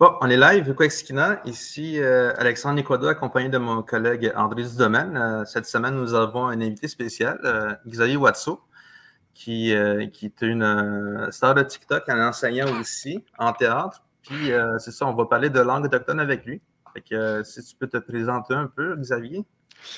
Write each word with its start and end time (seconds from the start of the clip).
Bon, 0.00 0.16
on 0.20 0.28
est 0.28 0.36
live, 0.36 0.74
Quexkina. 0.74 1.40
Ici, 1.44 2.00
euh, 2.00 2.32
Alexandre 2.36 2.74
Nicodo, 2.74 3.06
accompagné 3.06 3.48
de 3.48 3.58
mon 3.58 3.80
collègue 3.82 4.32
André 4.34 4.64
Dudomaine. 4.64 5.16
Euh, 5.16 5.44
cette 5.44 5.66
semaine, 5.66 5.94
nous 5.94 6.14
avons 6.14 6.48
un 6.48 6.60
invité 6.60 6.88
spécial, 6.88 7.38
euh, 7.44 7.72
Xavier 7.86 8.16
Watso, 8.16 8.60
qui, 9.34 9.72
qui 10.12 10.26
est 10.26 10.42
une 10.42 11.28
star 11.30 11.54
de 11.54 11.62
TikTok, 11.62 12.08
un 12.08 12.28
enseignant 12.28 12.80
aussi 12.80 13.24
en 13.38 13.52
théâtre. 13.52 14.02
Puis, 14.22 14.50
c'est 14.78 14.90
ça, 14.90 15.06
on 15.06 15.14
va 15.14 15.26
parler 15.26 15.50
de 15.50 15.60
langue 15.60 15.84
autochtone 15.84 16.18
avec 16.18 16.44
lui. 16.44 16.60
Fait 16.92 17.00
que, 17.00 17.42
si 17.44 17.62
tu 17.62 17.76
peux 17.76 17.86
te 17.86 17.98
présenter 17.98 18.54
un 18.54 18.66
peu, 18.66 18.96
Xavier. 18.96 19.44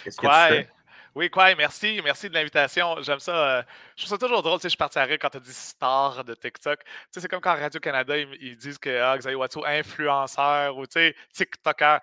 Qu'est-ce 0.04 0.16
que 0.18 0.26
tu 0.26 0.54
fais? 0.54 0.68
Oui, 1.16 1.30
quoi, 1.30 1.54
merci. 1.54 1.98
Merci 2.04 2.28
de 2.28 2.34
l'invitation. 2.34 3.00
J'aime 3.00 3.20
ça. 3.20 3.60
Euh, 3.60 3.62
je 3.96 4.04
trouve 4.04 4.18
ça 4.18 4.18
toujours 4.18 4.42
drôle. 4.42 4.58
Tu 4.58 4.64
sais, 4.64 4.68
je 4.68 4.70
suis 4.72 4.76
parti 4.76 4.98
quand 5.18 5.30
tu 5.30 5.40
dit 5.40 5.54
star 5.54 6.22
de 6.22 6.34
TikTok. 6.34 6.84
Tu 6.84 6.90
sais, 7.10 7.20
c'est 7.22 7.28
comme 7.28 7.40
quand 7.40 7.54
Radio-Canada, 7.54 8.18
ils, 8.18 8.54
disent 8.58 8.76
que 8.76 9.00
ah, 9.00 9.16
Xavier 9.16 9.36
Watso, 9.36 9.64
influenceur 9.64 10.76
ou 10.76 10.86
tu 10.86 10.92
sais, 10.92 11.16
TikToker. 11.32 12.00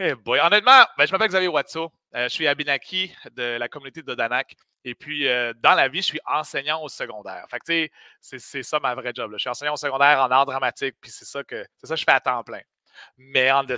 Eh 0.00 0.14
boy. 0.16 0.40
Honnêtement, 0.40 0.84
ben, 0.98 1.06
je 1.06 1.12
m'appelle 1.12 1.28
Xavier 1.28 1.46
Watso. 1.46 1.92
Euh, 2.16 2.24
je 2.24 2.34
suis 2.34 2.48
Abinaki 2.48 3.14
de 3.30 3.58
la 3.58 3.68
communauté 3.68 4.02
de 4.02 4.14
Danak. 4.14 4.56
Et 4.84 4.96
puis, 4.96 5.28
euh, 5.28 5.52
dans 5.62 5.74
la 5.74 5.86
vie, 5.86 6.02
je 6.02 6.06
suis 6.06 6.20
enseignant 6.26 6.82
au 6.82 6.88
secondaire. 6.88 7.46
Fait 7.48 7.60
que, 7.60 7.64
tu 7.64 7.92
sais, 8.20 8.38
c'est 8.40 8.62
ça 8.64 8.80
ma 8.80 8.96
vraie 8.96 9.12
job. 9.14 9.30
Je 9.34 9.38
suis 9.38 9.50
enseignant 9.50 9.74
au 9.74 9.76
secondaire 9.76 10.20
en 10.20 10.30
art 10.32 10.46
dramatique, 10.46 10.96
puis 11.00 11.12
c'est 11.12 11.26
ça 11.26 11.44
que 11.44 11.64
c'est 11.76 11.86
ça 11.86 11.94
que 11.94 12.00
je 12.00 12.04
fais 12.04 12.12
à 12.12 12.20
temps 12.20 12.42
plein. 12.42 12.60
Mais 13.16 13.50
on 13.52 13.64
the 13.64 13.76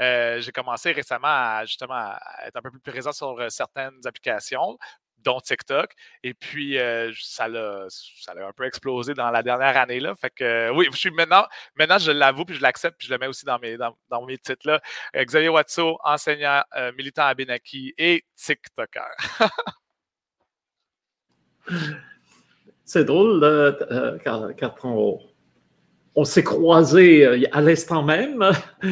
euh, 0.00 0.40
j'ai 0.40 0.52
commencé 0.52 0.92
récemment 0.92 1.28
à 1.28 1.64
justement 1.64 1.94
à 1.94 2.20
être 2.46 2.56
un 2.56 2.62
peu 2.62 2.70
plus 2.70 2.80
présent 2.80 3.12
sur 3.12 3.38
euh, 3.40 3.48
certaines 3.48 4.00
applications, 4.04 4.78
dont 5.18 5.40
TikTok. 5.40 5.92
Et 6.22 6.34
puis, 6.34 6.78
euh, 6.78 7.12
ça 7.20 7.48
l'a 7.48 7.88
un 8.36 8.52
peu 8.52 8.64
explosé 8.64 9.14
dans 9.14 9.30
la 9.30 9.42
dernière 9.42 9.76
année. 9.76 10.00
Là. 10.00 10.14
Fait 10.14 10.30
que 10.30 10.70
oui, 10.70 10.88
je 10.92 10.96
suis 10.96 11.10
maintenant, 11.10 11.46
maintenant 11.76 11.98
je 11.98 12.12
l'avoue, 12.12 12.44
puis 12.44 12.56
je 12.56 12.62
l'accepte, 12.62 12.98
puis 12.98 13.08
je 13.08 13.12
le 13.12 13.18
mets 13.18 13.26
aussi 13.26 13.44
dans 13.44 13.58
mes, 13.58 13.76
dans, 13.76 14.26
mes 14.26 14.38
titres. 14.38 14.66
Là. 14.66 14.80
Xavier 15.14 15.48
Watso, 15.48 15.98
enseignant, 16.04 16.62
militant 16.96 17.24
à 17.24 17.34
Benaki 17.34 17.94
et 17.98 18.24
TikToker. 18.36 19.10
C'est 22.84 23.04
drôle 23.04 23.40
on, 24.84 25.20
on 26.18 26.24
s'est 26.24 26.42
croisés 26.42 27.24
euh, 27.24 27.42
à 27.52 27.60
l'instant 27.60 28.02
même. 28.02 28.50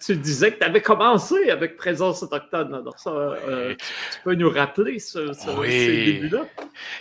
Tu, 0.00 0.16
disais 0.16 0.52
que 0.52 0.58
tu 0.58 0.64
avais 0.64 0.82
commencé 0.82 1.48
avec 1.48 1.76
Présence 1.76 2.24
autochtone. 2.24 2.74
Alors 2.74 2.98
ça, 2.98 3.10
euh, 3.10 3.76
tu 3.76 4.20
peux 4.24 4.34
nous 4.34 4.50
rappeler 4.50 4.98
ce, 4.98 5.32
ces 5.32 6.04
débuts-là? 6.06 6.46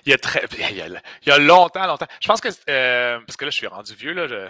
Il 0.06 0.12
y 0.12 0.14
a 0.14 0.20
très, 0.20 0.46
il 0.60 0.94
y 1.26 1.32
a, 1.32 1.40
longtemps, 1.40 1.88
longtemps. 1.88 2.06
Je 2.22 2.28
pense 2.28 2.42
que, 2.42 2.50
euh, 2.70 3.20
parce 3.26 3.38
que 3.38 3.46
là, 3.46 3.50
je 3.50 3.56
suis 3.56 3.66
rendu 3.66 3.96
vieux, 3.96 4.14
là, 4.14 4.50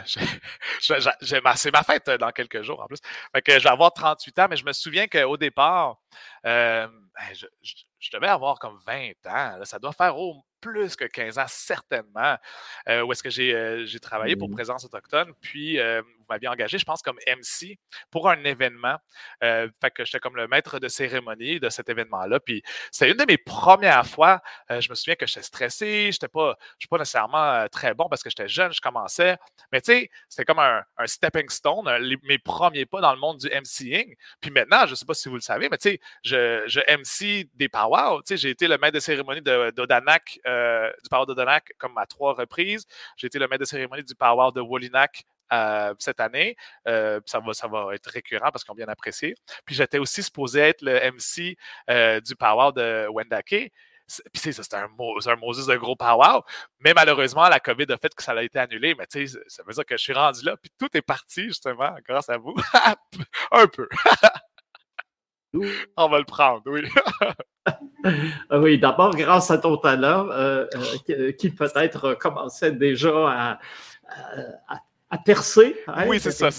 c'est 1.21 1.71
ma 1.71 1.83
fête 1.83 2.09
dans 2.19 2.31
quelques 2.31 2.61
jours 2.61 2.81
en 2.81 2.87
plus. 2.87 2.99
Fait 3.33 3.41
que 3.41 3.57
je 3.57 3.63
vais 3.63 3.69
avoir 3.69 3.93
38 3.93 4.39
ans, 4.39 4.47
mais 4.49 4.57
je 4.57 4.65
me 4.65 4.73
souviens 4.73 5.07
qu'au 5.07 5.37
départ, 5.37 5.95
ben, 6.43 6.89
je, 7.31 7.45
devais 8.11 8.27
avoir 8.27 8.59
comme 8.59 8.77
20 8.85 9.11
ans. 9.27 9.63
ça 9.63 9.79
doit 9.79 9.93
faire 9.93 10.17
au 10.17 10.43
plus 10.63 10.95
que 10.95 11.05
15 11.05 11.37
ans, 11.37 11.45
certainement, 11.47 12.37
euh, 12.87 13.03
où 13.03 13.11
est-ce 13.11 13.21
que 13.21 13.29
j'ai 13.29 13.53
euh, 13.53 13.85
travaillé 14.01 14.35
pour 14.35 14.47
mmh 14.49 14.53
Présence 14.53 14.85
Autochtone. 14.85 15.33
Puis, 15.41 15.77
m'aviez 16.33 16.47
engagé, 16.47 16.77
je 16.77 16.85
pense, 16.85 17.01
comme 17.01 17.17
MC 17.27 17.77
pour 18.11 18.29
un 18.29 18.43
événement. 18.43 18.97
fait 19.41 19.91
que 19.93 20.05
j'étais 20.05 20.19
comme 20.19 20.35
le 20.35 20.47
maître 20.47 20.79
de 20.79 20.87
cérémonie 20.87 21.59
de 21.59 21.69
cet 21.69 21.89
événement-là. 21.89 22.39
Puis, 22.39 22.63
c'est 22.91 23.09
une 23.09 23.17
de 23.17 23.25
mes 23.25 23.37
premières 23.37 24.05
fois. 24.05 24.41
je 24.69 24.89
me 24.89 24.95
souviens 24.95 25.15
que 25.15 25.25
j'étais 25.25 25.43
stressé. 25.43 26.11
Je 26.11 26.25
pas, 26.27 26.55
pas 26.89 26.97
nécessairement 26.97 27.67
très 27.71 27.93
bon 27.93 28.07
parce 28.09 28.23
que 28.23 28.29
j'étais 28.29 28.47
jeune, 28.47 28.71
je 28.71 28.81
commençais. 28.81 29.37
Mais 29.71 29.81
tu 29.81 29.93
sais, 29.93 30.09
c'était 30.29 30.45
comme 30.45 30.59
un, 30.59 30.83
stepping 31.05 31.49
stone, 31.49 31.85
mes 32.23 32.37
premiers 32.37 32.85
pas 32.85 33.01
dans 33.01 33.13
le 33.13 33.19
monde 33.19 33.37
du 33.37 33.49
MCing. 33.49 34.15
Puis 34.39 34.51
maintenant, 34.51 34.85
je 34.85 34.91
ne 34.91 34.95
sais 34.95 35.05
pas 35.05 35.13
si 35.13 35.29
vous 35.29 35.35
le 35.35 35.41
savez, 35.41 35.69
mais 35.69 35.77
tu 35.77 35.89
sais, 35.91 35.99
je, 36.23 36.63
je 36.67 36.79
MC 36.79 37.49
des 37.53 37.69
powwow. 37.69 38.21
Tu 38.21 38.29
sais, 38.29 38.37
j'ai 38.37 38.49
été 38.49 38.67
le 38.67 38.77
maître 38.77 38.95
de 38.95 38.99
cérémonie. 38.99 39.41
De, 39.41 39.71
euh, 40.47 40.91
du 41.03 41.09
Power 41.09 41.25
de 41.27 41.33
Donac 41.33 41.73
comme 41.77 41.97
à 41.97 42.05
trois 42.05 42.33
reprises. 42.33 42.85
J'ai 43.17 43.27
été 43.27 43.39
le 43.39 43.47
maître 43.47 43.61
de 43.61 43.65
cérémonie 43.65 44.03
du 44.03 44.15
Power 44.15 44.51
de 44.53 44.61
Wolinac 44.61 45.23
euh, 45.51 45.93
cette 45.99 46.19
année. 46.19 46.55
Euh, 46.87 47.19
ça, 47.25 47.39
va, 47.39 47.53
ça 47.53 47.67
va 47.67 47.93
être 47.93 48.07
récurrent 48.07 48.49
parce 48.51 48.63
qu'on 48.63 48.73
bien 48.73 48.87
apprécié. 48.87 49.35
Puis 49.65 49.75
j'étais 49.75 49.99
aussi 49.99 50.23
supposé 50.23 50.59
être 50.59 50.81
le 50.81 50.99
MC 51.11 51.57
du 52.21 52.35
Power 52.35 52.71
de 52.73 53.07
Wendake. 53.09 53.71
Puis 54.07 54.41
c'est 54.41 54.51
ça, 54.51 54.63
c'était 54.63 54.75
un, 54.75 54.89
un, 54.89 55.35
Moses 55.37 55.65
de 55.65 55.75
gros 55.75 55.95
power. 55.95 56.41
Mais 56.79 56.93
malheureusement, 56.93 57.47
la 57.47 57.59
COVID 57.59 57.85
a 57.89 57.97
fait 57.97 58.13
que 58.13 58.21
ça 58.21 58.33
a 58.33 58.43
été 58.43 58.59
annulé. 58.59 58.95
Mais 58.95 59.07
tu 59.07 59.27
sais, 59.27 59.39
ça 59.47 59.63
veut 59.65 59.73
dire 59.73 59.85
que 59.85 59.97
je 59.97 60.03
suis 60.03 60.13
rendu 60.13 60.43
là. 60.45 60.57
Puis 60.57 60.71
tout 60.77 60.89
est 60.95 61.01
parti, 61.01 61.45
justement, 61.45 61.95
grâce 62.07 62.29
à 62.29 62.37
vous. 62.37 62.53
un 63.51 63.67
peu. 63.67 63.87
On 65.97 66.09
va 66.09 66.19
le 66.19 66.25
prendre, 66.25 66.63
oui. 66.67 66.83
Oui, 68.51 68.77
d'abord, 68.77 69.15
grâce 69.15 69.49
à 69.49 69.57
ton 69.57 69.77
talent, 69.77 70.27
euh, 70.31 70.65
euh, 71.09 71.31
qui 71.31 71.49
peut-être 71.49 72.15
commençait 72.15 72.73
déjà 72.73 73.11
à, 73.29 73.59
percer. 75.17 75.75
Hein, 75.87 76.05
oui, 76.07 76.19
c'est 76.19 76.31
ça. 76.31 76.49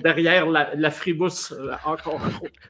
derrière 0.00 0.46
la, 0.46 0.74
la 0.74 0.90
fribousse 0.90 1.52
euh, 1.52 1.74
encore 1.84 2.20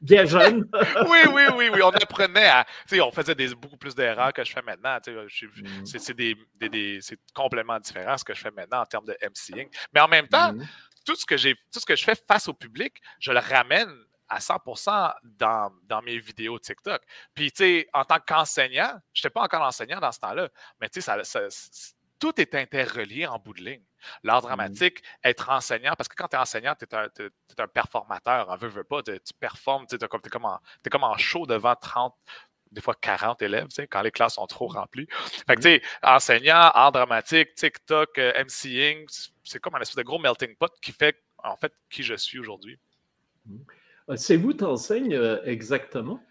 bien 0.01 0.25
jeune. 0.25 0.69
oui, 1.09 1.19
oui, 1.33 1.43
oui, 1.57 1.69
oui. 1.73 1.81
On 1.83 1.91
apprenait 1.91 2.47
à. 2.47 2.67
On 3.01 3.11
faisait 3.11 3.35
des, 3.35 3.55
beaucoup 3.55 3.77
plus 3.77 3.95
d'erreurs 3.95 4.33
que 4.33 4.45
je 4.45 4.53
fais 4.53 4.63
maintenant. 4.63 4.97
Mm. 4.97 5.85
C'est 5.85 7.19
complètement 7.35 7.79
différent 7.79 8.17
ce 8.17 8.25
que 8.25 8.35
je 8.35 8.41
fais 8.41 8.51
maintenant 8.51 8.81
en 8.83 8.87
termes 8.87 9.07
de 9.07 9.17
MCing. 9.23 9.69
Mais 9.93 10.01
en 10.01 10.09
même 10.09 10.29
temps, 10.29 10.53
mm. 10.53 10.67
tout, 11.05 11.15
ce 11.15 11.27
que 11.27 11.35
tout 11.35 11.81
ce 11.81 11.87
que 11.87 11.97
je 11.97 12.05
fais 12.05 12.15
face 12.15 12.49
au 12.49 12.55
public, 12.55 12.95
je 13.21 13.33
le 13.33 13.41
ramène 13.41 13.91
à 14.29 14.39
100% 14.39 15.13
dans, 15.23 15.73
dans, 15.85 16.03
mes 16.03 16.19
vidéos 16.19 16.59
TikTok. 16.59 17.01
Puis, 17.33 17.53
tu 17.53 17.59
sais, 17.59 17.89
en 17.93 18.05
tant 18.05 18.19
qu'enseignant, 18.19 18.93
je 19.13 19.21
n'étais 19.21 19.31
pas 19.31 19.43
encore 19.43 19.63
enseignant 19.63 20.01
dans 20.01 20.11
ce 20.11 20.19
temps-là, 20.19 20.49
mais 20.81 20.89
tu 20.89 21.01
sais, 21.01 21.25
ça, 21.25 21.41
tout 22.19 22.41
est 22.41 22.55
interrelié 22.55 23.27
en 23.27 23.39
bout 23.39 23.55
de 23.55 23.63
ligne. 23.63 23.83
L'art 24.23 24.39
mmh 24.39 24.47
dramatique, 24.47 25.03
être 25.25 25.51
enseignant, 25.51 25.95
parce 25.97 26.09
que 26.09 26.15
quand 26.15 26.29
tu 26.29 26.37
es 26.37 26.39
enseignant, 26.39 26.75
tu 26.75 26.85
es, 26.85 27.61
un 27.61 27.69
performateur, 27.69 28.49
en 28.51 28.57
veut, 28.57 28.69
veux 28.69 28.85
pas, 28.85 29.03
tu 29.03 29.13
performes, 29.39 29.87
tu 29.87 29.97
es, 29.97 30.09
comme, 30.09 30.21
comme, 30.21 30.47
es 30.85 30.91
comme 30.91 31.05
en 31.05 31.17
show 31.17 31.47
devant 31.47 31.75
30, 31.75 32.15
des 32.73 32.81
fois 32.81 32.95
40 33.01 33.43
élèves, 33.43 33.69
quand 33.91 34.03
les 34.03 34.11
classes 34.11 34.35
sont 34.35 34.47
trop 34.47 34.69
remplies. 34.69 35.09
Fait 35.47 35.55
que, 35.55 35.61
mmh 35.61 35.63
tu 35.63 35.63
sais, 35.63 35.83
enseignant, 36.03 36.57
art 36.57 36.93
dramatique, 36.93 37.55
TikTok, 37.55 38.19
euh, 38.19 38.45
MCing, 38.45 39.07
c'est 39.45 39.61
comme 39.61 39.75
un 39.75 39.81
espèce 39.81 39.97
de 39.97 40.03
gros 40.03 40.19
melting 40.19 40.57
pot 40.57 40.73
qui 40.83 40.93
fait, 40.93 41.17
en 41.43 41.57
fait, 41.57 41.73
qui 41.91 42.03
je 42.03 42.15
suis 42.15 42.39
aujourd'hui. 42.39 42.79
Mmh. 43.47 43.57
Euh, 44.11 44.17
c'est 44.17 44.37
vous 44.37 44.53
t'enseigne 44.53 45.15
euh, 45.15 45.43
exactement? 45.45 46.23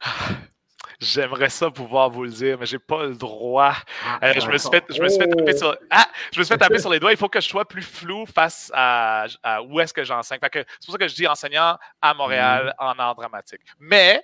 J'aimerais 1.00 1.50
ça 1.50 1.70
pouvoir 1.70 2.10
vous 2.10 2.24
le 2.24 2.30
dire, 2.30 2.56
mais 2.58 2.66
j'ai 2.66 2.78
pas 2.78 3.04
le 3.04 3.14
droit. 3.14 3.74
Ah, 4.04 4.18
euh, 4.22 4.34
je, 4.40 4.48
me 4.48 4.56
suis 4.56 4.70
fait, 4.70 4.84
je, 4.88 5.02
me 5.02 5.08
suis 5.08 5.18
fait, 5.18 5.28
taper 5.28 5.56
sur, 5.56 5.76
ah, 5.90 6.06
je 6.32 6.38
me 6.38 6.44
suis 6.44 6.52
fait 6.52 6.58
taper 6.58 6.78
sur 6.78 6.90
les 6.90 6.98
doigts. 6.98 7.12
Il 7.12 7.18
faut 7.18 7.28
que 7.28 7.40
je 7.40 7.48
sois 7.48 7.64
plus 7.64 7.82
flou 7.82 8.24
face 8.26 8.70
à, 8.74 9.26
où 9.68 9.80
est-ce 9.80 9.92
que 9.92 10.04
j'enseigne. 10.04 10.38
C'est 10.42 10.64
pour 10.84 10.92
ça 10.92 10.98
que 10.98 11.08
je 11.08 11.14
dis 11.14 11.26
enseignant 11.26 11.76
à 12.00 12.14
Montréal 12.14 12.74
mm. 12.78 12.84
en 12.84 12.92
art 12.98 13.14
dramatique. 13.14 13.60
Mais, 13.78 14.22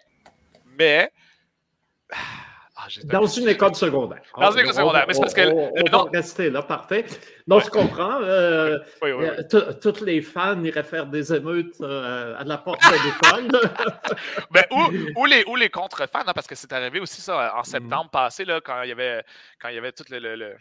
mais, 0.79 1.13
ah, 2.85 2.89
dans 3.05 3.27
une 3.27 3.49
école 3.49 3.75
secondaire. 3.75 4.23
Dans 4.37 4.51
une 4.51 4.61
école 4.61 4.75
secondaire. 4.75 5.05
Mais 5.07 5.15
c'est 5.15 5.21
parce 5.21 5.35
que. 5.35 5.53
On, 5.53 6.05
va 6.05 6.11
rester 6.13 6.51
là, 6.51 6.63
parfait. 6.63 7.05
Non, 7.47 7.61
je 7.61 7.71
comprends. 7.71 8.21
Euh, 8.23 8.79
euh, 9.03 9.73
toutes 9.81 10.01
les 10.01 10.21
fans 10.21 10.63
iraient 10.65 10.83
faire 10.83 11.07
des 11.07 11.33
émeutes 11.33 11.75
euh, 11.81 12.37
à 12.39 12.45
la 12.45 12.59
porte 12.59 12.81
de 12.81 13.47
l'école. 13.47 13.61
ben, 14.51 14.65
ou, 15.17 15.27
les, 15.27 15.45
ou 15.45 15.57
les 15.57 15.69
contre-fans, 15.69 16.23
hein, 16.27 16.33
parce 16.35 16.47
que 16.47 16.55
c'est 16.55 16.73
arrivé 16.73 17.01
aussi 17.01 17.21
ça 17.21 17.55
en 17.57 17.61
mm. 17.61 17.65
septembre 17.65 18.11
passé, 18.11 18.45
là, 18.45 18.61
quand 18.61 18.83
il 18.83 18.89
y 18.89 18.93
avait, 18.93 19.23
quand 19.61 19.69
il 19.69 19.75
y 19.77 19.79
avait 19.79 19.93
tout 19.93 20.05
le, 20.11 20.19
le 20.19 20.35
le 20.35 20.57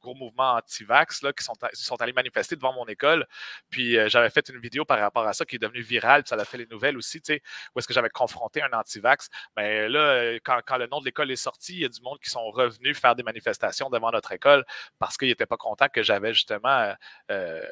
gros 0.00 0.14
mouvement 0.14 0.54
anti-vax 0.54 1.20
qui 1.36 1.44
sont, 1.44 1.54
sont 1.72 2.02
allés 2.02 2.12
manifester 2.12 2.56
devant 2.56 2.72
mon 2.72 2.86
école. 2.86 3.26
Puis 3.70 3.96
euh, 3.96 4.08
j'avais 4.08 4.30
fait 4.30 4.48
une 4.48 4.58
vidéo 4.58 4.84
par 4.84 4.98
rapport 4.98 5.26
à 5.26 5.32
ça 5.32 5.44
qui 5.44 5.56
est 5.56 5.58
devenue 5.58 5.82
virale, 5.82 6.22
puis 6.22 6.28
ça 6.28 6.36
a 6.36 6.44
fait 6.44 6.58
les 6.58 6.66
nouvelles 6.66 6.96
aussi, 6.96 7.20
tu 7.20 7.34
sais, 7.34 7.42
où 7.74 7.78
est-ce 7.78 7.88
que 7.88 7.94
j'avais 7.94 8.10
confronté 8.10 8.62
un 8.62 8.72
anti-vax. 8.72 9.28
Mais 9.56 9.88
là, 9.88 10.00
euh, 10.00 10.38
quand, 10.44 10.76
le 10.76 10.86
nom 10.86 11.00
de 11.00 11.04
l'école 11.04 11.30
est 11.30 11.36
sorti, 11.36 11.74
il 11.74 11.80
y 11.80 11.84
a 11.84 11.88
du 11.88 12.00
monde 12.02 12.18
qui 12.20 12.30
sont 12.30 12.50
revenus 12.50 12.98
faire 12.98 13.14
des 13.14 13.22
manifestations 13.22 13.90
devant 13.90 14.10
notre 14.10 14.32
école 14.32 14.64
parce 14.98 15.16
qu'ils 15.16 15.28
n'étaient 15.28 15.46
pas 15.46 15.56
contents 15.56 15.88
que 15.88 16.02
j'avais 16.02 16.34
justement 16.34 16.94
euh, 17.30 17.62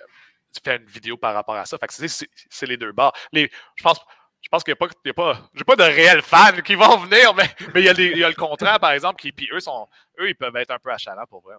fait 0.64 0.76
une 0.76 0.86
vidéo 0.86 1.16
par 1.16 1.34
rapport 1.34 1.56
à 1.56 1.64
ça. 1.64 1.78
Fait 1.78 1.86
que 1.86 1.94
c'est 1.94 2.66
les 2.66 2.76
deux 2.76 2.92
bords. 2.92 3.12
Les, 3.32 3.50
je 3.76 3.82
pense 3.82 4.00
je 4.42 4.48
pense 4.48 4.64
qu'il 4.64 4.72
n'y 4.72 4.78
a 4.78 4.86
pas, 4.86 4.88
y 5.04 5.10
a 5.10 5.14
pas, 5.14 5.50
pas 5.64 5.76
de 5.76 5.82
réels 5.82 6.22
fans 6.22 6.60
qui 6.64 6.74
vont 6.74 6.96
venir, 6.98 7.34
mais, 7.34 7.48
mais 7.74 7.82
il, 7.82 7.84
y 7.84 7.88
a 7.88 7.92
il, 7.92 8.18
y 8.18 8.24
a 8.24 8.28
le 8.28 8.34
contraire, 8.34 8.80
par 8.80 8.92
exemple, 8.92 9.20
qui, 9.20 9.32
puis 9.32 9.48
eux, 9.52 9.60
sont, 9.60 9.86
eux, 10.18 10.28
ils 10.28 10.34
peuvent 10.34 10.56
être 10.56 10.70
un 10.70 10.78
peu 10.78 10.90
achalants 10.90 11.26
pour 11.28 11.42
vrai. 11.42 11.56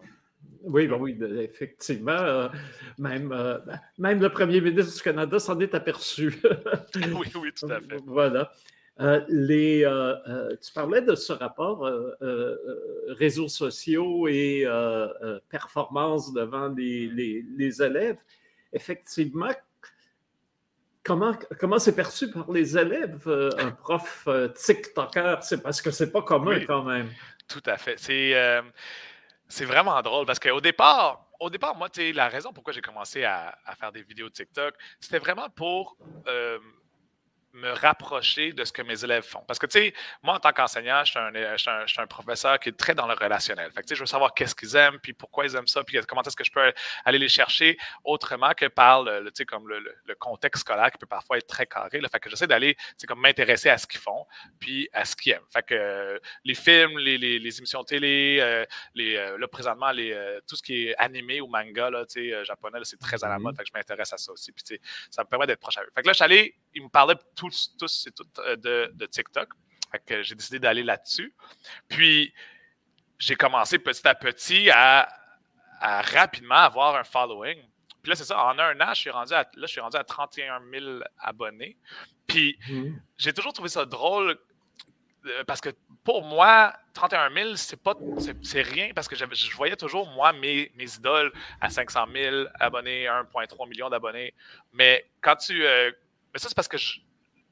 Oui, 0.64 0.88
ben 0.88 0.98
oui, 0.98 1.18
effectivement. 1.40 2.12
Euh, 2.12 2.48
même, 2.98 3.32
euh, 3.32 3.58
même 3.98 4.22
le 4.22 4.30
premier 4.30 4.62
ministre 4.62 4.96
du 4.96 5.02
Canada 5.02 5.40
s'en 5.40 5.60
est 5.60 5.74
aperçu. 5.74 6.40
oui, 6.96 7.28
oui, 7.36 7.52
tout 7.58 7.66
à 7.68 7.80
fait. 7.80 8.02
Voilà. 8.06 8.52
Euh, 9.00 9.22
les, 9.30 9.88
tu 10.62 10.74
parlais 10.74 11.02
de 11.02 11.16
ce 11.16 11.34
rapport 11.34 11.90
réseaux 13.08 13.48
sociaux 13.48 14.28
et 14.28 14.68
performance 15.50 16.34
devant 16.34 16.68
les, 16.70 17.08
les, 17.08 17.44
les 17.58 17.82
élèves. 17.82 18.18
effectivement, 18.74 19.50
comment, 21.04 21.34
comment 21.60 21.80
c'est 21.80 21.96
perçu 21.96 22.30
par 22.30 22.52
les 22.52 22.78
élèves, 22.78 23.28
euh, 23.28 23.50
un 23.58 23.72
prof 23.72 24.24
euh, 24.28 24.48
TikToker? 24.50 25.38
C'est 25.42 25.62
parce 25.62 25.82
que 25.82 25.92
c'est 25.92 26.12
pas 26.12 26.22
commun 26.22 26.60
quand 26.66 26.84
même. 26.84 27.10
Tout 27.48 27.64
à 27.66 27.78
fait. 27.78 27.96
C'est, 27.98 28.36
euh, 28.36 28.62
c'est 29.48 29.66
vraiment 29.66 30.02
drôle 30.02 30.26
parce 30.26 30.40
qu'au 30.40 30.62
départ, 30.62 31.28
au 31.40 31.50
départ, 31.50 31.76
moi, 31.76 31.90
la 32.14 32.30
raison 32.30 32.54
pourquoi 32.54 32.72
j'ai 32.72 32.82
commencé 32.82 33.24
à, 33.24 33.58
à, 33.66 33.76
faire 33.76 33.92
des 33.92 34.04
vidéos 34.04 34.30
TikTok, 34.30 34.76
c'était 35.00 35.20
vraiment 35.20 35.50
pour 35.50 35.98
me 37.54 37.72
rapprocher 37.72 38.54
de 38.54 38.64
ce 38.64 38.72
que 38.72 38.82
mes 38.82 39.04
élèves 39.04 39.24
font. 39.24 39.44
Parce 39.48 39.60
que, 39.60 39.66
tu 39.66 39.80
sais, 39.80 39.94
moi, 40.24 40.36
en 40.36 40.40
tant 40.40 40.52
qu'enseignant, 40.52 41.04
je, 41.04 41.12
suis 41.88 42.02
un, 42.02 42.08
professeur 42.08 42.60
qui 42.60 42.70
est 42.70 42.78
très 42.78 42.96
dans 42.96 43.08
le 43.08 43.14
relationnel. 43.14 43.72
Fait 43.72 43.82
que, 43.82 43.88
tu 43.88 43.90
sais, 43.90 43.96
je 43.96 44.02
veux 44.02 44.08
savoir 44.08 44.34
qu'est-ce 44.34 44.56
qu'ils 44.56 44.76
aiment, 44.76 45.00
puis 45.00 45.14
pourquoi 45.14 45.46
ils 45.46 45.56
aiment 45.56 45.68
ça, 45.68 45.84
puis 45.84 46.00
comment 46.08 46.22
est-ce 46.22 46.36
que 46.36 46.44
je 46.44 46.52
peux 46.52 46.74
aller 47.06 47.20
les 47.20 47.30
chercher 47.30 47.78
autrement 48.04 48.52
que 48.54 48.68
par 48.68 49.04
le, 49.04 49.26
tu 49.26 49.32
sais, 49.36 49.46
comme 49.46 49.68
le, 49.68 49.82
contexte 50.20 50.62
scolaire 50.62 50.92
qui 50.92 50.98
peut 50.98 51.08
parfois 51.08 51.38
être 51.38 51.48
très 51.48 51.66
carré. 51.66 52.00
Là. 52.00 52.08
Fait 52.10 52.20
que 52.20 52.30
j'essaie 52.30 52.48
d'aller, 52.48 52.76
tu 52.76 52.82
sais, 52.98 53.08
comme 53.08 53.22
m'intéresser 53.22 53.70
à 53.70 53.78
ce 53.78 53.88
qu'ils 53.88 54.00
font, 54.00 54.26
puis 54.60 54.88
à 54.94 55.04
ce 55.06 55.16
qu'ils 55.16 55.34
aiment. 55.34 55.42
Fait 55.52 55.64
que 55.64 55.74
euh, 55.74 56.20
les 56.44 56.54
films, 56.54 56.98
les, 57.00 57.18
les, 57.18 57.58
émissions 57.58 57.84
télé, 57.84 58.38
euh, 58.40 58.66
les, 58.94 59.16
euh, 59.16 59.38
là, 59.38 59.48
présentement, 59.48 59.92
les, 59.92 60.40
tout 60.48 60.56
ce 60.56 60.64
qui 60.64 60.88
est 60.88 60.96
animé 60.98 61.42
ou 61.42 61.48
manga, 61.48 61.90
là, 61.90 62.06
tu 62.06 62.30
sais, 62.30 62.46
japonais, 62.46 62.80
c'est 62.84 63.00
très 63.00 63.24
à 63.24 63.30
la 63.30 63.38
mm-hmm. 63.38 63.42
mode. 63.42 63.58
Fait 63.58 63.64
que 63.64 63.70
je 63.70 63.74
m'intéresse 63.74 64.14
à 64.14 64.18
ça 64.18 64.32
aussi. 64.32 64.52
Puis, 64.52 64.64
tu 64.64 64.76
sais, 64.76 64.82
ça 65.10 65.24
me 65.24 65.28
permet 65.30 65.48
d'être 65.48 65.60
proche 65.60 65.78
à 65.78 65.84
eux. 65.84 65.90
Fait 65.96 66.02
que 66.02 66.08
là, 66.08 66.14
je 66.14 66.18
suis 66.18 66.24
allé, 66.24 66.56
ils 66.74 66.84
me 66.84 66.90
parlaient 66.90 67.16
tous, 67.50 67.76
tous 67.78 68.08
et 68.08 68.12
toutes 68.12 68.40
euh, 68.40 68.90
de, 68.94 69.06
TikTok. 69.06 69.50
j'ai 70.22 70.36
décidé 70.36 70.60
d'aller 70.60 70.84
là-dessus. 70.84 71.34
Puis, 71.88 72.34
j'ai 73.18 73.36
commencé 73.36 73.80
petit 73.80 74.08
à 74.08 74.16
petit 74.16 74.70
à, 74.70 75.08
rapidement 75.82 76.56
avoir 76.56 76.96
un 76.96 77.04
following. 77.04 77.58
Puis 78.04 78.10
là, 78.10 78.16
c'est 78.16 78.24
ça, 78.24 78.44
en 78.46 78.58
un 78.60 78.80
an, 78.82 78.94
je 78.94 79.00
suis 79.00 79.10
rendu 79.10 79.34
à, 79.34 79.44
là, 79.44 79.66
je 79.66 79.72
suis 79.72 79.82
rendu 79.82 79.98
à 79.98 80.04
31 80.04 80.62
000 80.72 81.00
abonnés. 81.20 81.78
Puis, 82.28 82.58
mmh. 82.70 82.94
j'ai 83.18 83.34
toujours 83.34 83.54
trouvé 83.54 83.70
ça 83.70 83.86
drôle 83.86 84.38
euh, 85.26 85.44
parce 85.46 85.62
que 85.62 85.70
pour 86.04 86.24
moi, 86.24 86.74
31 86.94 87.32
000, 87.32 87.56
c'est 87.56 87.82
pas 87.82 87.96
c'est 88.42 88.62
rien 88.62 88.92
parce 88.96 89.08
que 89.08 89.16
je 89.16 89.56
voyais 89.56 89.76
toujours, 89.76 90.08
moi, 90.12 90.34
mes, 90.34 90.72
mes 90.76 90.96
idoles 90.96 91.32
à 91.60 91.70
500 91.70 92.06
000 92.14 92.46
abonnés, 92.60 93.06
1,3 93.06 93.70
million 93.70 93.90
d'abonnés. 93.90 94.34
Mais 94.74 95.06
quand 95.22 95.36
tu. 95.36 95.66
Euh, 95.66 95.92
mais 96.34 96.40
ça, 96.40 96.48
c'est 96.48 96.56
parce 96.56 96.68
que 96.68 96.78
je, 96.78 97.00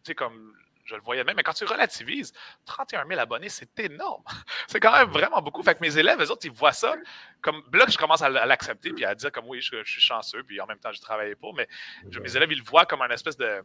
sais, 0.04 0.16
comme 0.16 0.54
je 0.90 0.96
le 0.96 1.02
voyais 1.02 1.24
même, 1.24 1.36
mais 1.36 1.44
quand 1.44 1.54
tu 1.54 1.66
relativises, 1.66 2.34
31 2.66 3.08
000 3.08 3.20
abonnés, 3.20 3.50
c'est 3.50 3.80
énorme. 3.80 4.24
C'est 4.68 4.80
quand 4.80 4.92
même 4.92 5.10
vraiment 5.10 5.42
beaucoup. 5.42 5.62
Fait 5.62 5.76
que 5.76 5.82
mes 5.82 5.96
élèves, 5.98 6.20
eux 6.20 6.32
autres, 6.32 6.46
ils 6.46 6.52
voient 6.52 6.74
ça 6.74 6.96
comme. 7.42 7.64
Là, 7.72 7.86
je 7.88 7.98
commence 7.98 8.22
à 8.22 8.30
l'accepter 8.30 8.92
puis 8.92 9.06
à 9.06 9.14
dire 9.14 9.32
comme 9.32 9.48
oui, 9.48 9.62
je, 9.62 9.84
suis 9.84 10.02
chanceux, 10.02 10.44
puis 10.44 10.60
en 10.60 10.66
même 10.66 10.80
temps, 10.80 10.92
je 10.92 11.00
travaillais 11.00 11.36
pour, 11.36 11.54
mais 11.54 11.68
mes 12.04 12.36
élèves, 12.36 12.52
ils 12.52 12.60
le 12.60 12.64
voient 12.64 12.86
comme 12.86 13.02
un 13.02 13.10
espèce 13.10 13.38
de 13.38 13.64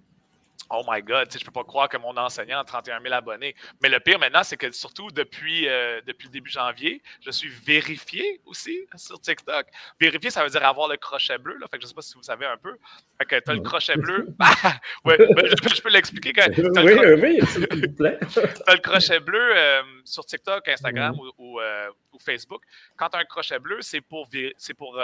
Oh 0.71 0.83
my 0.89 1.03
God, 1.03 1.29
je 1.31 1.39
ne 1.39 1.45
peux 1.45 1.51
pas 1.51 1.65
croire 1.65 1.89
que 1.89 1.99
mon 1.99 2.17
enseignant 2.17 2.59
a 2.59 2.65
31 2.65 3.01
000 3.03 3.13
abonnés. 3.13 3.55
Mais 3.83 3.91
le 3.91 4.01
pire 4.01 4.19
maintenant, 4.19 4.43
c'est 4.43 4.57
que 4.57 4.71
surtout 4.73 5.11
depuis, 5.11 5.69
euh, 5.69 6.01
depuis 6.07 6.27
le 6.27 6.33
début 6.33 6.51
janvier, 6.51 7.03
je 7.21 7.31
suis 7.31 7.51
vérifié 7.51 8.41
aussi 8.47 8.87
sur 8.97 9.21
TikTok. 9.21 9.67
Vérifié, 10.01 10.31
ça 10.31 10.43
veut 10.43 10.49
dire 10.49 10.65
avoir 10.65 10.89
le 10.89 10.97
crochet 10.97 11.37
bleu. 11.37 11.59
Là. 11.59 11.67
Fait 11.71 11.77
que 11.77 11.83
je 11.83 11.87
ne 11.87 11.89
sais 11.91 11.95
pas 11.95 12.03
si 12.03 12.15
vous 12.15 12.23
savez 12.23 12.47
un 12.47 12.57
peu. 12.57 12.77
Fait 13.19 13.27
que 13.27 13.45
tu 13.45 13.51
as 13.51 13.55
le 13.55 13.61
crochet 13.61 13.97
bleu. 13.97 14.27
ouais, 15.05 15.19
ben, 15.19 15.47
je, 15.47 15.83
peux 15.83 15.91
l'expliquer. 15.91 16.33
Oui, 16.57 16.93
oui, 17.23 17.47
s'il 17.47 17.69
vous 17.69 17.93
plaît. 17.95 18.19
tu 18.33 18.41
as 18.67 18.75
le 18.75 18.81
crochet 18.81 19.21
bleu 19.21 19.53
euh, 19.55 19.83
sur 20.05 20.25
TikTok, 20.25 20.67
Instagram 20.67 21.15
ou, 21.39 21.61
euh, 21.61 21.91
ou, 22.13 22.19
Facebook. 22.19 22.63
Quand 22.97 23.11
tu 23.11 23.19
as 23.19 23.21
un 23.21 23.25
crochet 23.25 23.59
bleu, 23.59 23.83
c'est 23.83 24.01
pour. 24.01 24.29
C'est 24.57 24.75
pour 24.75 24.99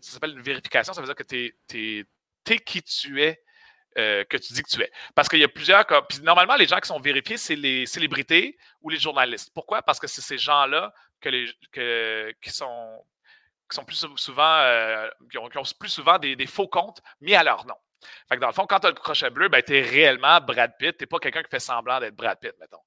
ça 0.00 0.12
s'appelle 0.12 0.30
une 0.30 0.40
vérification. 0.40 0.92
Ça 0.92 1.00
veut 1.00 1.06
dire 1.06 1.16
que 1.16 1.24
tu 1.24 1.52
es, 1.74 2.06
es 2.48 2.58
qui 2.58 2.82
tu 2.82 3.20
es 3.22 3.42
euh, 3.98 4.24
que 4.24 4.36
tu 4.36 4.52
dis 4.52 4.62
que 4.62 4.68
tu 4.68 4.80
es. 4.80 4.90
Parce 5.14 5.28
qu'il 5.28 5.40
y 5.40 5.44
a 5.44 5.48
plusieurs 5.48 5.84
normalement, 6.22 6.56
les 6.56 6.66
gens 6.66 6.78
qui 6.78 6.88
sont 6.88 7.00
vérifiés, 7.00 7.36
c'est 7.36 7.56
les 7.56 7.86
célébrités 7.86 8.56
ou 8.82 8.90
les 8.90 8.98
journalistes. 8.98 9.50
Pourquoi? 9.54 9.82
Parce 9.82 9.98
que 9.98 10.06
c'est 10.06 10.22
ces 10.22 10.38
gens-là 10.38 10.92
que 11.20 12.32
qui, 12.40 12.50
sont, 12.50 13.04
qui 13.68 13.74
sont 13.74 13.84
plus 13.84 14.06
souvent, 14.16 14.58
euh, 14.60 15.08
qui, 15.30 15.38
ont, 15.38 15.48
plus 15.78 15.88
souvent 15.88 16.18
des, 16.18 16.36
des, 16.36 16.46
faux 16.46 16.68
comptes 16.68 17.02
mis 17.20 17.34
à 17.34 17.42
leur 17.42 17.66
nom. 17.66 17.74
Fait 18.28 18.36
que 18.36 18.40
dans 18.40 18.46
le 18.46 18.52
fond, 18.52 18.66
quand 18.66 18.80
tu 18.80 18.86
as 18.86 18.90
le 18.90 18.96
crochet 18.96 19.30
bleu, 19.30 19.48
ben, 19.48 19.62
tu 19.62 19.76
es 19.76 19.82
réellement 19.82 20.40
Brad 20.40 20.72
Pitt. 20.78 20.96
Tu 20.96 21.02
n'es 21.02 21.06
pas 21.06 21.18
quelqu'un 21.18 21.42
qui 21.42 21.50
fait 21.50 21.60
semblant 21.60 22.00
d'être 22.00 22.14
Brad 22.14 22.38
Pitt, 22.40 22.54
mettons. 22.60 22.82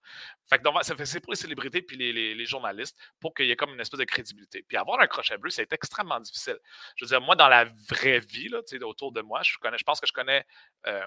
Fait 0.50 0.60
que 0.60 1.06
c'est 1.06 1.19
pour 1.19 1.34
les 1.34 1.38
célébrités 1.38 1.81
puis 1.81 1.98
les, 1.98 2.46
journalistes 2.46 2.98
pour 3.19 3.34
qu'il 3.34 3.46
y 3.46 3.52
ait 3.52 3.56
comme 3.56 3.74
une 3.74 3.80
espèce 3.80 4.00
de 4.00 4.06
crédibilité. 4.06 4.63
Puis 4.68 4.78
avoir 4.78 5.00
un 5.00 5.08
crochet 5.08 5.38
bleu, 5.38 5.50
c'est 5.50 5.72
extrêmement 5.74 6.19
difficile. 6.19 6.58
Je 6.96 7.06
veux 7.06 7.10
dire, 7.10 7.22
moi, 7.22 7.36
dans 7.36 7.48
la 7.48 7.66
vraie 7.90 8.19
vie, 8.19 8.50
là, 8.50 8.60
autour 8.84 9.12
de 9.12 9.22
moi, 9.22 9.42
je, 9.44 9.58
connais, 9.60 9.78
je 9.78 9.84
pense 9.84 10.00
que 10.00 10.08
je 10.08 10.13
connais 10.13 10.46
euh, 10.88 11.06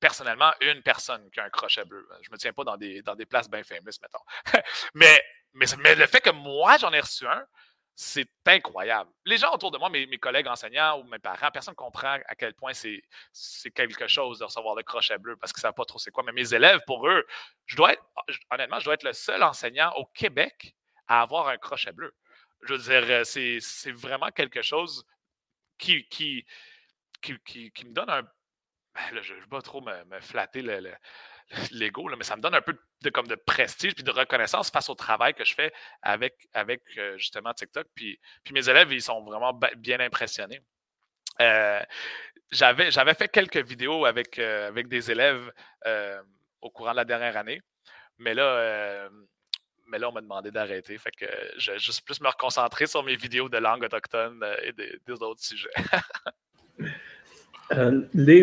personnellement 0.00 0.52
une 0.60 0.82
personne 0.82 1.30
qui 1.30 1.40
a 1.40 1.44
un 1.44 1.50
crochet 1.50 1.84
bleu. 1.84 2.06
Je 2.22 2.28
ne 2.28 2.32
me 2.32 2.38
tiens 2.38 2.52
pas 2.52 2.64
dans 2.64 2.76
des, 2.76 3.02
dans 3.02 3.14
des 3.14 3.26
places 3.26 3.48
bien 3.48 3.62
fameuses, 3.62 4.00
mettons. 4.00 4.24
mais, 4.94 5.22
mais, 5.54 5.66
mais 5.78 5.94
le 5.94 6.06
fait 6.06 6.20
que 6.20 6.30
moi, 6.30 6.76
j'en 6.78 6.92
ai 6.92 7.00
reçu 7.00 7.26
un, 7.26 7.44
c'est 7.94 8.28
incroyable. 8.46 9.10
Les 9.26 9.36
gens 9.36 9.52
autour 9.52 9.70
de 9.70 9.78
moi, 9.78 9.90
mes, 9.90 10.06
collègues 10.18 10.48
enseignants 10.48 10.98
ou 11.00 11.04
mes 11.04 11.18
parents, 11.18 11.50
personne 11.50 11.72
ne 11.72 11.76
comprend 11.76 12.18
à 12.26 12.34
quel 12.34 12.54
point 12.54 12.72
c'est 12.72 13.02
quelque 13.74 14.08
chose 14.08 14.38
de 14.38 14.44
recevoir 14.44 14.74
le 14.74 14.82
crochet 14.82 15.18
bleu 15.18 15.36
parce 15.36 15.52
qu'ils 15.52 15.60
ne 15.60 15.62
savent 15.62 15.74
pas 15.74 15.84
trop 15.84 15.98
c'est 15.98 16.10
quoi. 16.10 16.22
Mais 16.24 16.32
mes 16.32 16.54
élèves, 16.54 16.80
pour 16.86 17.06
eux, 17.06 17.26
je 17.66 17.76
dois 17.76 17.92
être, 17.92 18.02
honnêtement, 18.50 18.78
je 18.78 18.84
dois 18.86 18.94
être 18.94 19.04
le 19.04 19.12
seul 19.12 19.42
enseignant 19.42 19.92
au 19.96 20.06
Québec 20.06 20.74
à 21.06 21.22
avoir 21.22 21.48
un 21.48 21.58
crochet 21.58 21.92
bleu. 21.92 22.14
Je 22.62 22.74
veux 22.74 22.78
dire, 22.78 23.04
euh, 23.10 23.24
c'est 23.24 23.92
vraiment 23.92 24.30
quelque 24.30 24.62
chose 24.62 25.04
qui, 25.78 26.06
qui, 26.08 26.46
qui, 27.20 27.84
me 27.84 27.92
donne 27.92 28.10
un. 28.10 28.22
Ben 28.94 29.22
je 29.22 29.34
ne 29.34 29.40
veux 29.40 29.46
pas 29.48 29.62
trop 29.62 29.80
me, 29.80 30.20
flatter 30.20 30.62
l'ego, 31.70 32.08
mais 32.16 32.24
ça 32.24 32.36
me 32.36 32.42
donne 32.42 32.54
un 32.54 32.60
peu 32.60 32.76
de, 33.02 33.10
comme 33.10 33.26
de 33.26 33.34
prestige 33.34 33.94
puis 33.94 34.04
de 34.04 34.10
reconnaissance 34.10 34.70
face 34.70 34.88
au 34.88 34.94
travail 34.94 35.34
que 35.34 35.44
je 35.44 35.54
fais 35.54 35.72
avec, 36.02 36.48
avec 36.52 36.82
euh, 36.98 37.16
justement 37.18 37.52
TikTok. 37.52 37.86
Puis, 37.94 38.18
puis 38.44 38.54
mes 38.54 38.68
élèves, 38.68 38.92
ils 38.92 39.02
sont 39.02 39.22
vraiment 39.22 39.58
bien 39.76 40.00
impressionnés. 40.00 40.60
Euh, 41.40 41.80
j'avais, 42.50 43.14
fait 43.14 43.28
quelques 43.28 43.64
vidéos 43.64 44.04
avec, 44.04 44.38
euh, 44.38 44.68
avec 44.68 44.88
des 44.88 45.10
élèves 45.10 45.50
au 46.60 46.70
courant 46.70 46.92
de 46.92 46.96
la 46.96 47.04
dernière 47.04 47.36
année, 47.36 47.60
mais 48.18 48.34
là, 48.34 49.08
mais 49.88 49.98
là 49.98 50.08
on 50.10 50.12
m'a 50.12 50.20
demandé 50.20 50.50
d'arrêter. 50.50 50.96
Fait 50.98 51.10
que 51.10 51.26
je 51.56 51.72
vais 51.72 51.78
juste 51.78 52.04
plus 52.04 52.20
me 52.20 52.28
reconcentrer 52.28 52.86
sur 52.86 53.02
mes 53.02 53.16
vidéos 53.16 53.48
de 53.48 53.58
langue 53.58 53.82
autochtone 53.82 54.44
et 54.62 54.72
des, 54.72 55.22
autres 55.22 55.42
sujets. 55.42 55.70
les, 58.14 58.42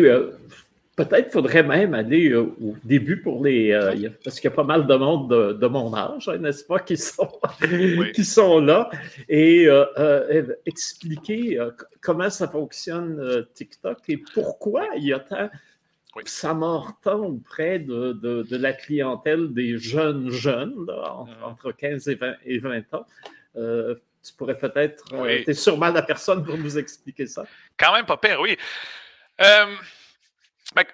Peut-être 1.00 1.32
faudrait 1.32 1.62
même 1.62 1.94
aller 1.94 2.28
euh, 2.28 2.54
au 2.60 2.76
début 2.84 3.22
pour 3.22 3.42
les. 3.42 3.72
Euh, 3.72 4.10
parce 4.22 4.38
qu'il 4.38 4.50
y 4.50 4.52
a 4.52 4.56
pas 4.56 4.64
mal 4.64 4.86
de 4.86 4.94
monde 4.94 5.58
de, 5.58 5.66
mon 5.66 5.94
âge, 5.94 6.28
hein, 6.28 6.36
n'est-ce 6.36 6.62
pas, 6.62 6.78
qui 6.78 6.98
sont, 6.98 7.40
qui 8.14 8.22
sont 8.22 8.60
là, 8.60 8.90
et 9.26 9.64
euh, 9.66 10.44
expliquer 10.66 11.58
comment 12.02 12.28
ça 12.28 12.48
fonctionne 12.48 13.46
TikTok 13.54 13.98
et 14.08 14.18
pourquoi 14.34 14.88
il 14.96 15.04
y 15.04 15.14
a 15.14 15.20
tant. 15.20 15.48
Ça 16.26 16.52
mord-tant 16.52 17.20
auprès 17.20 17.78
de, 17.78 18.12
de, 18.12 18.56
la 18.56 18.74
clientèle 18.74 19.54
des 19.54 19.78
jeunes 19.78 20.28
jeunes, 20.28 20.84
mm-hmm. 20.86 21.44
entre, 21.44 21.72
15 21.72 22.08
et 22.08 22.14
20, 22.16 22.34
et 22.44 22.58
20 22.58 22.94
ans. 22.94 23.06
tu 23.54 24.32
pourrais 24.36 24.58
peut-être. 24.58 25.04
tu 25.08 25.50
es 25.50 25.54
sûrement 25.54 25.88
la 25.88 26.02
personne 26.02 26.44
pour 26.44 26.58
nous 26.58 26.76
expliquer 26.76 27.26
ça. 27.26 27.44
Quand 27.78 27.94
même 27.94 28.04
pas 28.04 28.18
pire, 28.18 28.38
oui 28.42 28.58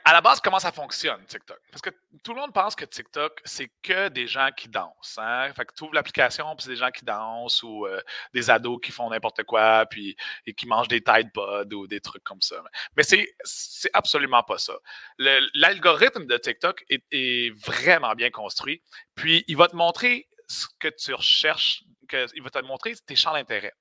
à 0.04 0.12
la 0.12 0.21
base, 0.21 0.40
comment 0.40 0.59
ça 0.59 0.73
fonctionne, 0.73 1.25
TikTok? 1.26 1.59
Parce 1.71 1.83
que 1.83 1.90
tout 2.23 2.33
le 2.33 2.40
monde 2.40 2.52
pense 2.52 2.75
que 2.75 2.85
TikTok, 2.85 3.40
c'est 3.45 3.71
que 3.83 4.09
des 4.09 4.26
gens 4.26 4.49
qui 4.56 4.68
dansent. 4.68 5.18
Hein? 5.18 5.52
Fait 5.54 5.66
que 5.66 5.75
tu 5.75 5.85
ouvres 5.85 5.95
l'application, 5.95 6.54
puis 6.56 6.64
c'est 6.64 6.71
des 6.71 6.76
gens 6.76 6.90
qui 6.90 7.04
dansent 7.04 7.62
ou 7.62 7.87
euh, 7.87 8.00
des 8.33 8.49
ados 8.49 8.80
qui 8.83 8.90
font 8.90 9.11
n'importe 9.11 9.45
quoi, 9.45 9.85
puis 9.87 10.16
et 10.47 10.54
qui 10.54 10.66
mangent 10.66 10.88
des 10.88 11.02
Tide 11.02 11.30
Pods 11.33 11.75
ou 11.75 11.87
des 11.87 12.00
trucs 12.00 12.25
comme 12.25 12.40
ça. 12.40 12.62
Mais 12.97 13.02
c'est, 13.02 13.35
c'est 13.45 13.90
absolument 13.92 14.42
pas 14.42 14.59
ça. 14.59 14.75
l'algorithme 15.18 16.26
de 16.26 16.37
TikTok 16.38 16.85
est, 16.88 17.04
est, 17.11 17.54
vraiment 17.66 18.14
bien 18.14 18.30
construit, 18.30 18.83
puis 19.14 19.45
il 19.49 19.56
va 19.56 19.68
te 19.68 19.76
montrer 19.76 20.28
ce 20.49 20.66
que 20.78 20.88
tu 20.88 21.12
recherches, 21.12 21.85
que, 22.09 22.26
il 22.35 22.42
va 22.42 22.50
te 22.50 22.59
montrer 22.61 22.95
tes 23.06 23.16
champs 23.16 23.33
d'intérêt. 23.33 23.73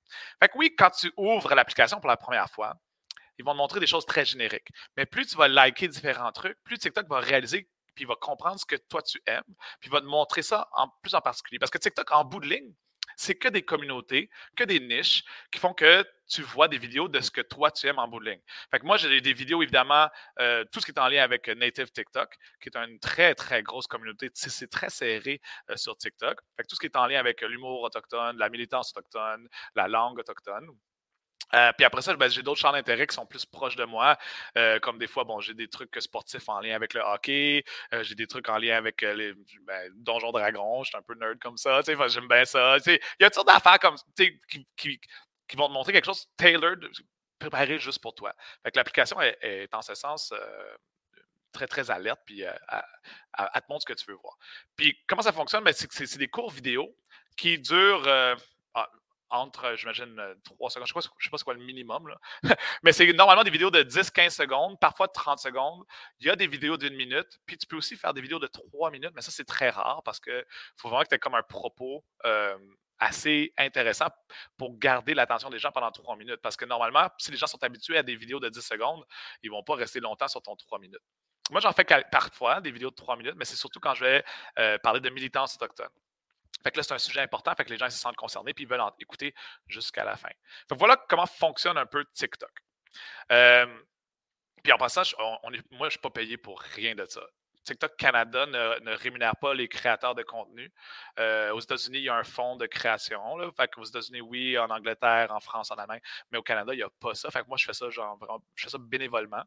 Fait 0.41 0.49
que 0.49 0.57
oui, 0.57 0.75
quand 0.75 0.89
tu 0.89 1.11
ouvres 1.15 1.53
l'application 1.55 1.99
pour 1.99 2.09
la 2.09 2.17
première 2.17 2.49
fois, 2.49 2.75
ils 3.37 3.45
vont 3.45 3.53
te 3.53 3.57
montrer 3.57 3.79
des 3.79 3.87
choses 3.87 4.05
très 4.05 4.25
génériques. 4.25 4.69
Mais 4.97 5.05
plus 5.05 5.25
tu 5.25 5.35
vas 5.37 5.47
liker 5.47 5.87
différents 5.87 6.31
trucs, 6.31 6.57
plus 6.63 6.77
TikTok 6.77 7.07
va 7.07 7.19
réaliser 7.19 7.69
puis 7.95 8.05
va 8.05 8.15
comprendre 8.15 8.59
ce 8.59 8.65
que 8.65 8.75
toi 8.75 9.01
tu 9.01 9.21
aimes, 9.25 9.55
puis 9.79 9.89
va 9.89 10.01
te 10.01 10.05
montrer 10.05 10.41
ça 10.41 10.67
en 10.73 10.89
plus 11.01 11.15
en 11.15 11.21
particulier. 11.21 11.59
Parce 11.59 11.71
que 11.71 11.77
TikTok, 11.77 12.11
en 12.11 12.25
bout 12.25 12.41
de 12.41 12.47
ligne, 12.47 12.73
c'est 13.15 13.35
que 13.35 13.47
des 13.47 13.63
communautés, 13.63 14.29
que 14.57 14.63
des 14.63 14.79
niches 14.79 15.23
qui 15.51 15.59
font 15.59 15.73
que 15.73 16.05
tu 16.27 16.41
vois 16.41 16.67
des 16.67 16.77
vidéos 16.77 17.07
de 17.07 17.21
ce 17.21 17.31
que 17.31 17.41
toi 17.41 17.71
tu 17.71 17.87
aimes 17.87 17.99
en 17.99 18.07
bout 18.07 18.19
de 18.19 18.31
ligne. 18.31 18.41
Fait 18.71 18.79
que 18.79 18.85
moi, 18.85 18.97
j'ai 18.97 19.21
des 19.21 19.33
vidéos, 19.33 19.61
évidemment, 19.61 20.09
euh, 20.39 20.65
tout 20.71 20.79
ce 20.79 20.85
qui 20.85 20.91
est 20.91 20.99
en 20.99 21.07
lien 21.07 21.23
avec 21.23 21.47
Native 21.47 21.91
TikTok, 21.91 22.35
qui 22.61 22.69
est 22.69 22.75
une 22.77 22.99
très, 22.99 23.35
très 23.35 23.63
grosse 23.63 23.87
communauté. 23.87 24.31
C'est 24.33 24.69
très 24.69 24.89
serré 24.89 25.39
euh, 25.69 25.77
sur 25.77 25.95
TikTok. 25.95 26.39
Fait 26.57 26.63
que 26.63 26.67
tout 26.67 26.75
ce 26.75 26.79
qui 26.79 26.87
est 26.87 26.97
en 26.97 27.05
lien 27.05 27.19
avec 27.19 27.41
l'humour 27.41 27.83
autochtone, 27.83 28.37
la 28.37 28.49
militance 28.49 28.91
autochtone, 28.91 29.47
la 29.75 29.87
langue 29.87 30.19
autochtone. 30.19 30.67
Euh, 31.53 31.71
puis 31.77 31.85
après 31.85 32.01
ça, 32.01 32.15
ben, 32.15 32.29
j'ai 32.29 32.43
d'autres 32.43 32.59
champs 32.59 32.71
d'intérêt 32.71 33.07
qui 33.07 33.15
sont 33.15 33.25
plus 33.25 33.45
proches 33.45 33.75
de 33.75 33.85
moi. 33.85 34.17
Euh, 34.57 34.79
comme 34.79 34.97
des 34.97 35.07
fois, 35.07 35.23
bon, 35.23 35.39
j'ai 35.39 35.53
des 35.53 35.67
trucs 35.67 35.95
sportifs 35.99 36.49
en 36.49 36.59
lien 36.59 36.75
avec 36.75 36.93
le 36.93 37.01
hockey. 37.01 37.63
Euh, 37.93 38.03
j'ai 38.03 38.15
des 38.15 38.27
trucs 38.27 38.49
en 38.49 38.57
lien 38.57 38.77
avec 38.77 39.01
les 39.01 39.33
ben, 39.61 39.91
Donjons 39.95 40.31
Dragons. 40.31 40.83
Je 40.83 40.89
suis 40.89 40.97
un 40.97 41.01
peu 41.01 41.15
nerd 41.15 41.39
comme 41.39 41.57
ça. 41.57 41.81
J'aime 41.81 42.27
bien 42.27 42.45
ça. 42.45 42.77
Il 42.85 42.99
y 43.19 43.23
a 43.23 43.27
toutes 43.27 43.35
sortes 43.35 43.47
d'affaires 43.47 43.79
comme 43.79 43.95
qui, 44.17 44.39
qui, 44.75 44.99
qui, 45.47 45.55
vont 45.55 45.67
te 45.67 45.73
montrer 45.73 45.93
quelque 45.93 46.05
chose 46.05 46.27
tailored, 46.37 46.89
préparé 47.39 47.79
juste 47.79 48.01
pour 48.01 48.15
toi. 48.15 48.33
Fait 48.63 48.71
que 48.71 48.77
l'application 48.77 49.21
est, 49.21 49.73
en 49.73 49.81
ce 49.81 49.95
sens 49.95 50.33
très, 51.51 51.67
très 51.67 51.89
alerte, 51.89 52.19
puis 52.25 52.41
elle, 52.41 52.57
te 53.37 53.65
montre 53.69 53.83
ce 53.83 53.93
que 53.93 53.93
tu 53.93 54.05
veux 54.07 54.17
voir. 54.17 54.37
Puis 54.75 54.97
comment 55.07 55.21
ça 55.21 55.31
fonctionne? 55.31 55.63
Ben, 55.63 55.73
c'est 55.73 56.17
des 56.17 56.27
cours 56.27 56.51
vidéo 56.51 56.97
qui 57.37 57.59
durent 57.59 58.07
ah, 58.73 58.89
entre, 59.35 59.75
j'imagine, 59.75 60.15
3 60.43 60.69
secondes. 60.69 60.87
Je 60.87 60.93
ne 60.97 61.01
sais, 61.01 61.29
pas 61.29 61.37
c'est 61.37 61.43
quoi 61.43 61.53
le 61.53 61.63
minimum, 61.63 62.13
mais 62.83 62.91
c'est 62.91 63.11
normalement 63.13 63.43
des 63.43 63.51
vidéos 63.51 63.71
de 63.71 63.83
10-15 63.83 64.29
secondes, 64.29 64.79
parfois 64.79 65.07
de 65.07 65.13
30 65.13 65.39
secondes. 65.39 65.83
Il 66.19 66.27
y 66.27 66.29
a 66.29 66.35
des 66.35 66.47
vidéos 66.47 66.77
d'une 66.77 66.95
minute, 66.95 67.39
puis 67.45 67.57
tu 67.57 67.67
peux 67.67 67.75
aussi 67.75 67.95
faire 67.95 68.13
des 68.13 68.21
vidéos 68.21 68.39
de 68.39 68.47
3 68.47 68.91
minutes, 68.91 69.11
mais 69.15 69.21
ça, 69.21 69.31
c'est 69.31 69.45
très 69.45 69.69
rare 69.69 70.01
parce 70.03 70.19
qu'il 70.19 70.45
faut 70.77 70.89
vraiment 70.89 71.03
que 71.03 71.09
tu 71.09 71.15
aies 71.15 71.19
comme 71.19 71.35
un 71.35 71.43
propos 71.43 72.03
assez 72.99 73.53
intéressant 73.57 74.07
pour 74.57 74.77
garder 74.77 75.13
l'attention 75.13 75.49
des 75.49 75.59
gens 75.59 75.71
pendant 75.71 75.91
3 75.91 76.15
minutes. 76.15 76.39
Parce 76.41 76.55
que 76.55 76.65
normalement, 76.65 77.09
si 77.17 77.31
les 77.31 77.37
gens 77.37 77.47
sont 77.47 77.63
habitués 77.63 77.97
à 77.97 78.03
des 78.03 78.15
vidéos 78.15 78.39
de 78.39 78.49
10 78.49 78.61
secondes, 78.61 79.03
ils 79.43 79.49
ne 79.49 79.55
vont 79.55 79.63
pas 79.63 79.75
rester 79.75 79.99
longtemps 79.99 80.27
sur 80.27 80.41
ton 80.41 80.55
3 80.55 80.79
minutes. 80.79 81.01
Moi, 81.51 81.61
j'en 81.61 81.73
fais 81.73 81.85
parfois 82.11 82.61
des 82.61 82.71
vidéos 82.71 82.89
de 82.89 82.95
3 82.95 83.17
minutes, 83.17 83.35
mais 83.37 83.45
c'est 83.45 83.55
surtout 83.55 83.79
quand 83.79 83.93
je 83.93 84.05
vais 84.05 84.79
parler 84.79 84.99
de 84.99 85.09
militance 85.09 85.55
autochtone. 85.55 85.89
Fait 86.63 86.71
que 86.71 86.77
là, 86.77 86.83
c'est 86.83 86.93
un 86.93 86.99
sujet 86.99 87.21
important, 87.21 87.53
fait 87.55 87.65
que 87.65 87.69
les 87.69 87.77
gens 87.77 87.89
se 87.89 87.97
sentent 87.97 88.15
concernés 88.15 88.53
puis 88.53 88.63
ils 88.63 88.67
veulent 88.67 88.81
en 88.81 88.93
écouter 88.99 89.33
jusqu'à 89.67 90.03
la 90.03 90.15
fin. 90.15 90.29
Fait 90.67 90.75
voilà 90.75 90.97
comment 91.09 91.27
fonctionne 91.27 91.77
un 91.77 91.85
peu 91.85 92.05
TikTok. 92.13 92.51
puis 94.63 94.71
en 94.71 94.77
passant, 94.77 95.03
moi, 95.19 95.51
je 95.51 95.83
ne 95.83 95.89
suis 95.91 95.99
pas 95.99 96.09
payé 96.09 96.37
pour 96.37 96.59
rien 96.59 96.95
de 96.95 97.05
ça. 97.05 97.21
TikTok 97.65 97.97
Canada 97.97 98.45
ne, 98.45 98.95
rémunère 98.95 99.35
pas 99.35 99.53
les 99.53 99.67
créateurs 99.67 100.15
de 100.15 100.23
contenu. 100.23 100.71
Euh, 101.19 101.51
aux 101.51 101.59
États-Unis, 101.59 101.97
il 101.97 102.03
y 102.03 102.09
a 102.09 102.15
un 102.15 102.23
fonds 102.23 102.55
de 102.55 102.67
création. 102.67 103.19
Fait 103.57 103.69
aux 103.77 103.83
États-Unis, 103.83 104.21
oui, 104.21 104.57
en 104.57 104.69
Angleterre, 104.69 105.31
en 105.31 105.39
France, 105.39 105.71
en 105.71 105.75
Allemagne, 105.75 106.01
mais 106.31 106.37
au 106.37 106.43
Canada, 106.43 106.73
il 106.73 106.77
n'y 106.77 106.83
a 106.83 106.89
pas 106.99 107.15
ça. 107.15 107.31
Fait 107.31 107.41
que 107.41 107.47
moi, 107.47 107.57
je 107.57 107.65
fais 107.65 107.73
ça 107.73 107.89
genre 107.89 108.17
je 108.55 108.63
fais 108.63 108.69
ça 108.69 108.77
bénévolement. 108.77 109.43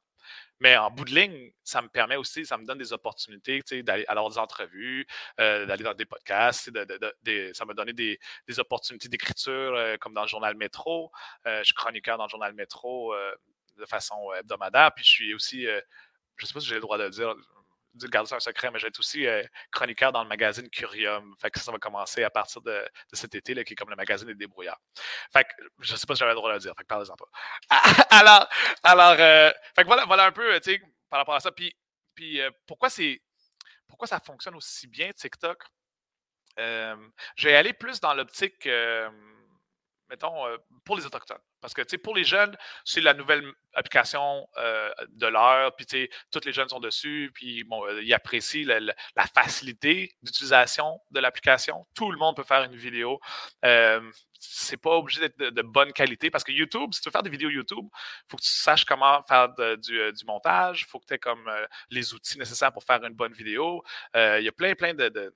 Mais 0.61 0.77
en 0.77 0.91
bout 0.91 1.05
de 1.05 1.15
ligne, 1.15 1.53
ça 1.63 1.81
me 1.81 1.89
permet 1.89 2.17
aussi, 2.17 2.45
ça 2.45 2.59
me 2.59 2.67
donne 2.67 2.79
des 2.79 2.93
opportunités 2.93 3.63
d'aller 3.83 4.05
avoir 4.09 4.29
des 4.29 4.39
entrevues, 4.39 5.07
euh, 5.39 5.65
d'aller 5.67 5.85
dans 5.85 5.95
des 5.95 6.05
podcasts, 6.05 6.71
ça 7.55 7.65
m'a 7.65 7.75
donné 7.75 7.93
des, 7.93 8.19
opportunités 8.59 9.09
d'écriture 9.09 9.75
euh, 9.75 9.97
comme 9.99 10.15
dans 10.15 10.23
le 10.23 10.29
journal 10.29 10.57
Métro. 10.57 11.13
je 11.47 11.63
suis 11.63 11.75
chroniqueur 11.75 12.19
dans 12.19 12.25
le 12.25 12.31
journal 12.31 12.53
Métro 12.55 13.15
de 13.77 13.87
façon 13.87 14.33
hebdomadaire. 14.35 14.93
Puis 14.95 15.05
je 15.05 15.11
suis 15.11 15.35
aussi, 15.35 15.67
je 16.37 16.47
sais 16.47 16.53
pas 16.53 16.61
si 16.61 16.67
j'ai 16.67 16.75
le 16.75 16.81
droit 16.81 16.99
de 16.99 17.05
le 17.05 17.11
dire, 17.11 17.35
garder 17.95 18.29
ça 18.29 18.37
un 18.37 18.41
secret, 18.41 18.71
mais 18.71 18.79
je 18.79 18.85
vais 18.85 18.89
être 18.89 18.99
aussi 18.99 19.27
euh, 19.27 19.43
chroniqueur 19.73 20.13
dans 20.13 20.23
le 20.23 20.29
magazine 20.29 20.69
Curium. 20.71 21.35
Fait 21.41 21.51
que 21.51 21.59
ça, 21.59 21.73
va 21.73 21.79
commencer 21.79 22.23
à 22.23 22.31
partir 22.31 22.63
de, 22.63 22.87
cet 23.13 23.35
été, 23.35 23.55
là, 23.55 23.65
qui 23.65 23.73
est 23.73 23.77
comme 23.77 23.91
le 23.91 23.97
magazine 23.97 24.27
des 24.29 24.35
débrouillards. 24.35 24.81
Fait 25.33 25.45
que 25.45 25.51
je 25.81 25.93
ne 25.93 25.99
sais 25.99 26.07
pas 26.07 26.15
si 26.15 26.21
j'avais 26.21 26.33
le 26.33 26.37
droit 26.37 26.51
de 26.51 26.55
le 26.55 26.61
dire, 26.61 26.73
fait 26.77 26.83
que 26.83 26.89
parlez-en 26.89 27.17
pas. 27.17 27.29
alors, 28.11 28.49
alors 28.83 29.17
euh, 29.19 29.51
fait 29.75 29.83
que 29.83 29.87
voilà, 29.87 30.05
voilà 30.05 30.27
un 30.27 30.33
peu, 30.33 30.59
tu 30.61 30.73
sais, 30.73 30.83
par 31.11 31.21
rapport 31.21 31.35
à 31.35 31.41
ça. 31.41 31.53
Puis, 31.53 31.75
puis 32.15 32.41
euh, 32.41 32.51
pourquoi 32.67 32.91
c'est 32.91 33.21
pourquoi 33.89 34.07
ça 34.07 34.21
fonctionne 34.21 34.55
aussi 34.55 34.87
bien, 34.87 35.13
TikTok? 35.13 35.65
je 36.57 37.47
vais 37.49 37.55
aller 37.55 37.73
plus 37.73 38.01
dans 38.01 38.15
l'optique 38.15 38.69
mettons, 40.11 40.47
euh, 40.47 40.57
pour 40.85 40.97
les 40.97 41.07
Autochtones. 41.07 41.41
Parce 41.61 41.75
que, 41.75 41.83
tu 41.83 41.91
sais, 41.91 41.99
pour 41.99 42.15
les 42.15 42.25
jeunes, 42.25 42.57
c'est 42.85 43.01
la 43.01 43.15
nouvelle 43.15 43.45
application 43.75 44.49
euh, 44.57 44.91
de 45.09 45.27
l'heure, 45.27 45.75
puis, 45.77 45.87
tu 45.87 46.03
sais, 46.03 46.11
tous 46.31 46.45
les 46.45 46.53
jeunes 46.53 46.69
sont 46.69 46.81
dessus, 46.81 47.31
puis, 47.35 47.65
bon, 47.65 47.85
euh, 47.87 48.03
ils 48.03 48.15
apprécient 48.15 48.67
la, 48.67 48.95
facilité 49.35 50.17
d'utilisation 50.23 51.01
de 51.11 51.21
l'application. 51.21 51.87
Tout 51.95 52.11
le 52.11 52.19
monde 52.19 52.37
peut 52.37 52.45
faire 52.45 52.63
une 52.65 52.77
vidéo. 52.77 53.21
c'est 54.41 54.77
pas 54.77 54.97
obligé 54.97 55.21
d'être 55.21 55.37
de, 55.39 55.63
bonne 55.63 55.93
qualité, 55.93 56.31
parce 56.31 56.45
que 56.45 56.53
YouTube, 56.53 56.93
si 56.93 57.01
tu 57.01 57.09
veux 57.09 57.13
faire 57.13 57.23
des 57.23 57.31
vidéos 57.31 57.51
YouTube, 57.51 57.87
il 57.93 58.31
faut 58.31 58.37
que 58.37 58.43
tu 58.43 58.51
saches 58.51 58.85
comment 58.85 59.23
faire 59.25 59.49
du, 59.77 60.25
montage, 60.27 60.83
il 60.83 60.87
faut 60.87 60.99
que 61.01 61.07
tu 61.07 61.15
aies 61.15 61.19
comme 61.19 61.51
les 61.91 62.15
outils 62.15 62.39
nécessaires 62.39 62.73
pour 62.73 62.85
faire 62.85 63.03
une 63.05 63.15
bonne 63.15 63.33
vidéo. 63.33 63.83
Il 64.15 64.43
y 64.43 64.49
a 64.49 64.53
plein, 64.53 64.75
plein 64.75 64.95
de 64.95 65.33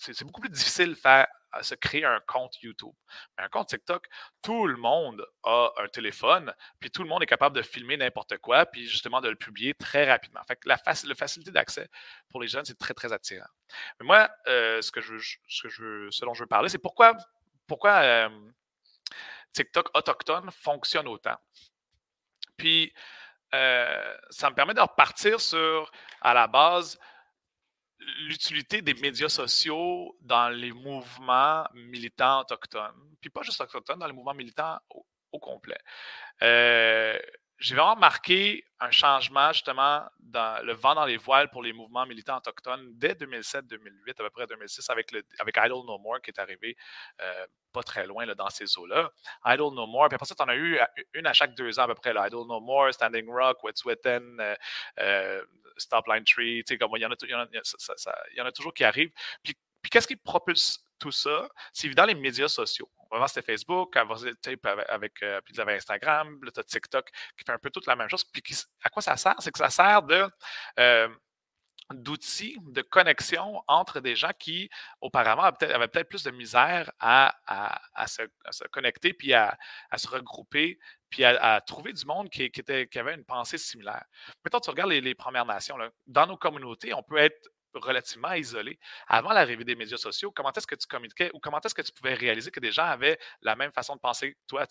c'est 0.00 0.24
beaucoup 0.24 0.40
plus 0.40 0.50
difficile 0.50 0.90
de 0.90 0.94
faire 0.94 1.26
se 1.62 1.74
créer 1.74 2.04
un 2.04 2.20
compte 2.26 2.60
YouTube. 2.62 2.94
Mais 3.36 3.44
un 3.44 3.48
compte 3.48 3.68
TikTok, 3.68 4.06
tout 4.42 4.66
le 4.66 4.76
monde 4.76 5.26
a 5.44 5.72
un 5.78 5.88
téléphone, 5.88 6.54
puis 6.78 6.90
tout 6.90 7.02
le 7.02 7.08
monde 7.08 7.22
est 7.22 7.26
capable 7.26 7.56
de 7.56 7.62
filmer 7.62 7.96
n'importe 7.96 8.38
quoi, 8.38 8.66
puis 8.66 8.86
justement 8.86 9.20
de 9.20 9.28
le 9.28 9.36
publier 9.36 9.74
très 9.74 10.10
rapidement. 10.10 10.40
Fait 10.46 10.56
que 10.56 10.68
la, 10.68 10.78
facilité 10.78 11.50
d'accès 11.50 11.88
pour 12.28 12.40
les 12.40 12.48
jeunes, 12.48 12.64
c'est 12.64 12.78
très, 12.78 12.94
très 12.94 13.12
attirant. 13.12 13.48
Mais 13.98 14.06
moi, 14.06 14.30
euh, 14.48 14.80
ce, 14.82 14.90
que 14.92 15.00
je, 15.00 15.16
ce, 15.48 15.62
que 15.62 15.68
je, 15.68 16.24
dont 16.24 16.34
je 16.34 16.42
veux 16.42 16.48
parler, 16.48 16.68
c'est 16.68 16.78
pourquoi, 16.78 17.16
pourquoi 17.66 18.02
euh, 18.02 18.28
TikTok 19.52 19.90
autochtone 19.94 20.50
fonctionne 20.50 21.08
autant. 21.08 21.36
Puis, 22.56 22.92
euh, 23.54 24.16
ça 24.30 24.50
me 24.50 24.54
permet 24.54 24.74
de 24.74 24.80
repartir 24.80 25.40
sur, 25.40 25.90
à 26.20 26.34
la 26.34 26.46
base, 26.46 26.98
l'utilité 28.20 28.82
des 28.82 28.94
médias 28.94 29.28
sociaux 29.28 30.16
dans 30.20 30.48
les 30.48 30.72
mouvements 30.72 31.64
militants 31.74 32.40
autochtones, 32.40 33.16
puis 33.20 33.30
pas 33.30 33.42
juste 33.42 33.60
autochtones, 33.60 33.98
dans 33.98 34.06
les 34.06 34.12
mouvements 34.12 34.34
militants 34.34 34.78
au, 35.32 35.38
complet. 35.38 35.78
Euh, 36.42 37.18
j'ai 37.60 37.74
vraiment 37.74 37.96
marqué 37.96 38.64
un 38.80 38.90
changement 38.90 39.52
justement 39.52 40.08
dans 40.18 40.64
le 40.64 40.72
vent 40.72 40.94
dans 40.94 41.04
les 41.04 41.18
voiles 41.18 41.50
pour 41.50 41.62
les 41.62 41.72
mouvements 41.72 42.06
militants 42.06 42.38
autochtones 42.38 42.92
dès 42.94 43.12
2007-2008, 43.12 44.10
à 44.10 44.14
peu 44.14 44.30
près 44.30 44.46
2006, 44.46 44.88
avec, 44.88 45.12
le, 45.12 45.22
avec 45.38 45.56
Idle 45.58 45.84
No 45.86 45.98
More 45.98 46.20
qui 46.22 46.30
est 46.30 46.40
arrivé 46.40 46.76
euh, 47.20 47.46
pas 47.72 47.82
très 47.82 48.06
loin 48.06 48.24
là, 48.24 48.34
dans 48.34 48.48
ces 48.48 48.78
eaux-là. 48.78 49.10
Idle 49.46 49.74
No 49.74 49.86
More, 49.86 50.08
puis 50.08 50.14
après 50.14 50.26
ça, 50.26 50.34
tu 50.34 50.42
en 50.42 50.48
as 50.48 50.56
eu 50.56 50.80
une 51.14 51.26
à 51.26 51.32
chaque 51.32 51.54
deux 51.54 51.78
ans 51.78 51.82
à 51.82 51.86
peu 51.88 51.94
près. 51.94 52.12
Là. 52.12 52.26
Idle 52.26 52.46
No 52.46 52.60
More, 52.60 52.92
Standing 52.92 53.28
Rock, 53.30 53.62
Wet'suwet'en, 53.62 54.38
euh, 54.40 54.54
euh, 54.98 55.44
Stop 55.80 56.06
Line 56.06 56.24
Tree, 56.24 56.62
tu 56.64 56.74
sais, 56.74 56.78
comme 56.78 56.90
il 56.96 57.02
y, 57.02 57.06
en 57.06 57.10
a, 57.10 58.52
toujours 58.52 58.74
qui 58.74 58.84
arrivent. 58.84 59.12
Puis, 59.42 59.54
qu'est-ce 59.90 60.06
qui 60.06 60.16
propulse 60.16 60.84
tout 60.98 61.12
ça? 61.12 61.48
C'est 61.72 61.86
évident 61.86 62.04
les 62.04 62.14
médias 62.14 62.48
sociaux. 62.48 62.90
Avant, 63.12 63.26
c'était 63.26 63.42
Facebook, 63.42 63.96
avec, 63.96 64.36
avec 64.88 65.22
euh, 65.22 65.40
puis 65.44 65.60
avait 65.60 65.74
Instagram, 65.74 66.38
là, 66.44 66.50
as 66.56 66.62
TikTok 66.62 67.10
qui 67.36 67.44
fait 67.44 67.52
un 67.52 67.58
peu 67.58 67.70
toute 67.70 67.86
la 67.86 67.96
même 67.96 68.08
chose. 68.08 68.22
Puis 68.24 68.42
à 68.84 68.88
quoi 68.88 69.02
ça 69.02 69.16
sert? 69.16 69.34
C'est 69.40 69.50
que 69.50 69.58
ça 69.58 69.70
sert 69.70 70.02
de. 70.02 70.28
Euh, 70.78 71.08
d'outils 71.92 72.56
de 72.68 72.82
connexion 72.82 73.62
entre 73.66 74.00
des 74.00 74.16
gens 74.16 74.30
qui, 74.38 74.70
auparavant, 75.00 75.42
avaient 75.42 75.88
peut-être 75.88 76.08
plus 76.08 76.22
de 76.22 76.30
misère 76.30 76.90
à, 77.00 77.34
à, 77.94 78.06
se, 78.06 78.22
connecter, 78.70 79.12
puis 79.12 79.34
à, 79.34 79.58
se 79.96 80.08
regrouper, 80.08 80.78
puis 81.10 81.24
à, 81.24 81.60
trouver 81.60 81.92
du 81.92 82.06
monde 82.06 82.30
qui, 82.30 82.50
qui, 82.50 82.60
était, 82.60 82.86
qui, 82.86 82.98
avait 82.98 83.14
une 83.14 83.24
pensée 83.24 83.58
similaire. 83.58 84.04
Mettons, 84.44 84.60
tu 84.60 84.70
regardes 84.70 84.90
les, 84.90 85.00
les 85.00 85.14
Premières 85.14 85.44
Nations, 85.44 85.76
là, 85.76 85.90
dans 86.06 86.26
nos 86.26 86.36
communautés, 86.36 86.94
on 86.94 87.02
peut 87.02 87.18
être 87.18 87.50
relativement 87.74 88.32
isolé. 88.32 88.78
Avant 89.06 89.32
l'arrivée 89.32 89.64
des 89.64 89.74
médias 89.74 89.96
sociaux, 89.96 90.30
comment 90.30 90.52
est-ce 90.52 90.66
que 90.66 90.74
tu 90.74 90.86
communiquais 90.86 91.30
ou 91.34 91.40
comment 91.40 91.60
est-ce 91.60 91.74
que 91.74 91.82
tu 91.82 91.92
pouvais 91.92 92.14
réaliser 92.14 92.50
que 92.50 92.60
des 92.60 92.72
gens 92.72 92.84
avaient 92.84 93.18
la 93.42 93.56
même 93.56 93.72
façon 93.72 93.94
de 93.94 94.00
penser? 94.00 94.32
Que 94.32 94.38
toi? 94.46 94.66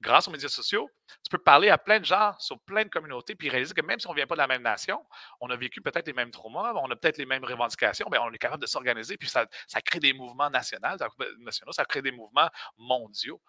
Grâce 0.00 0.28
aux 0.28 0.30
médias 0.30 0.48
sociaux, 0.48 0.88
tu 1.22 1.30
peux 1.30 1.38
parler 1.38 1.70
à 1.70 1.78
plein 1.78 2.00
de 2.00 2.04
gens 2.04 2.34
sur 2.38 2.58
plein 2.60 2.84
de 2.84 2.88
communautés 2.88 3.34
puis 3.34 3.48
réaliser 3.48 3.74
que 3.74 3.82
même 3.82 4.00
si 4.00 4.06
on 4.06 4.10
ne 4.10 4.16
vient 4.16 4.26
pas 4.26 4.34
de 4.34 4.40
la 4.40 4.46
même 4.46 4.62
nation, 4.62 5.04
on 5.40 5.50
a 5.50 5.56
vécu 5.56 5.80
peut-être 5.80 6.06
les 6.06 6.12
mêmes 6.12 6.30
traumas, 6.30 6.72
on 6.74 6.90
a 6.90 6.96
peut-être 6.96 7.18
les 7.18 7.26
mêmes 7.26 7.44
revendications, 7.44 8.08
bien, 8.10 8.20
on 8.22 8.32
est 8.32 8.38
capable 8.38 8.62
de 8.62 8.66
s'organiser 8.66 9.16
puis 9.16 9.28
ça, 9.28 9.46
ça, 9.66 9.80
crée 9.80 10.00
des 10.00 10.12
mouvements 10.12 10.50
nationaux, 10.50 10.96
ça, 10.98 11.08
nationaux, 11.38 11.72
ça 11.72 11.84
crée 11.84 12.02
des 12.02 12.12
mouvements 12.12 12.48
mondiaux. 12.76 13.40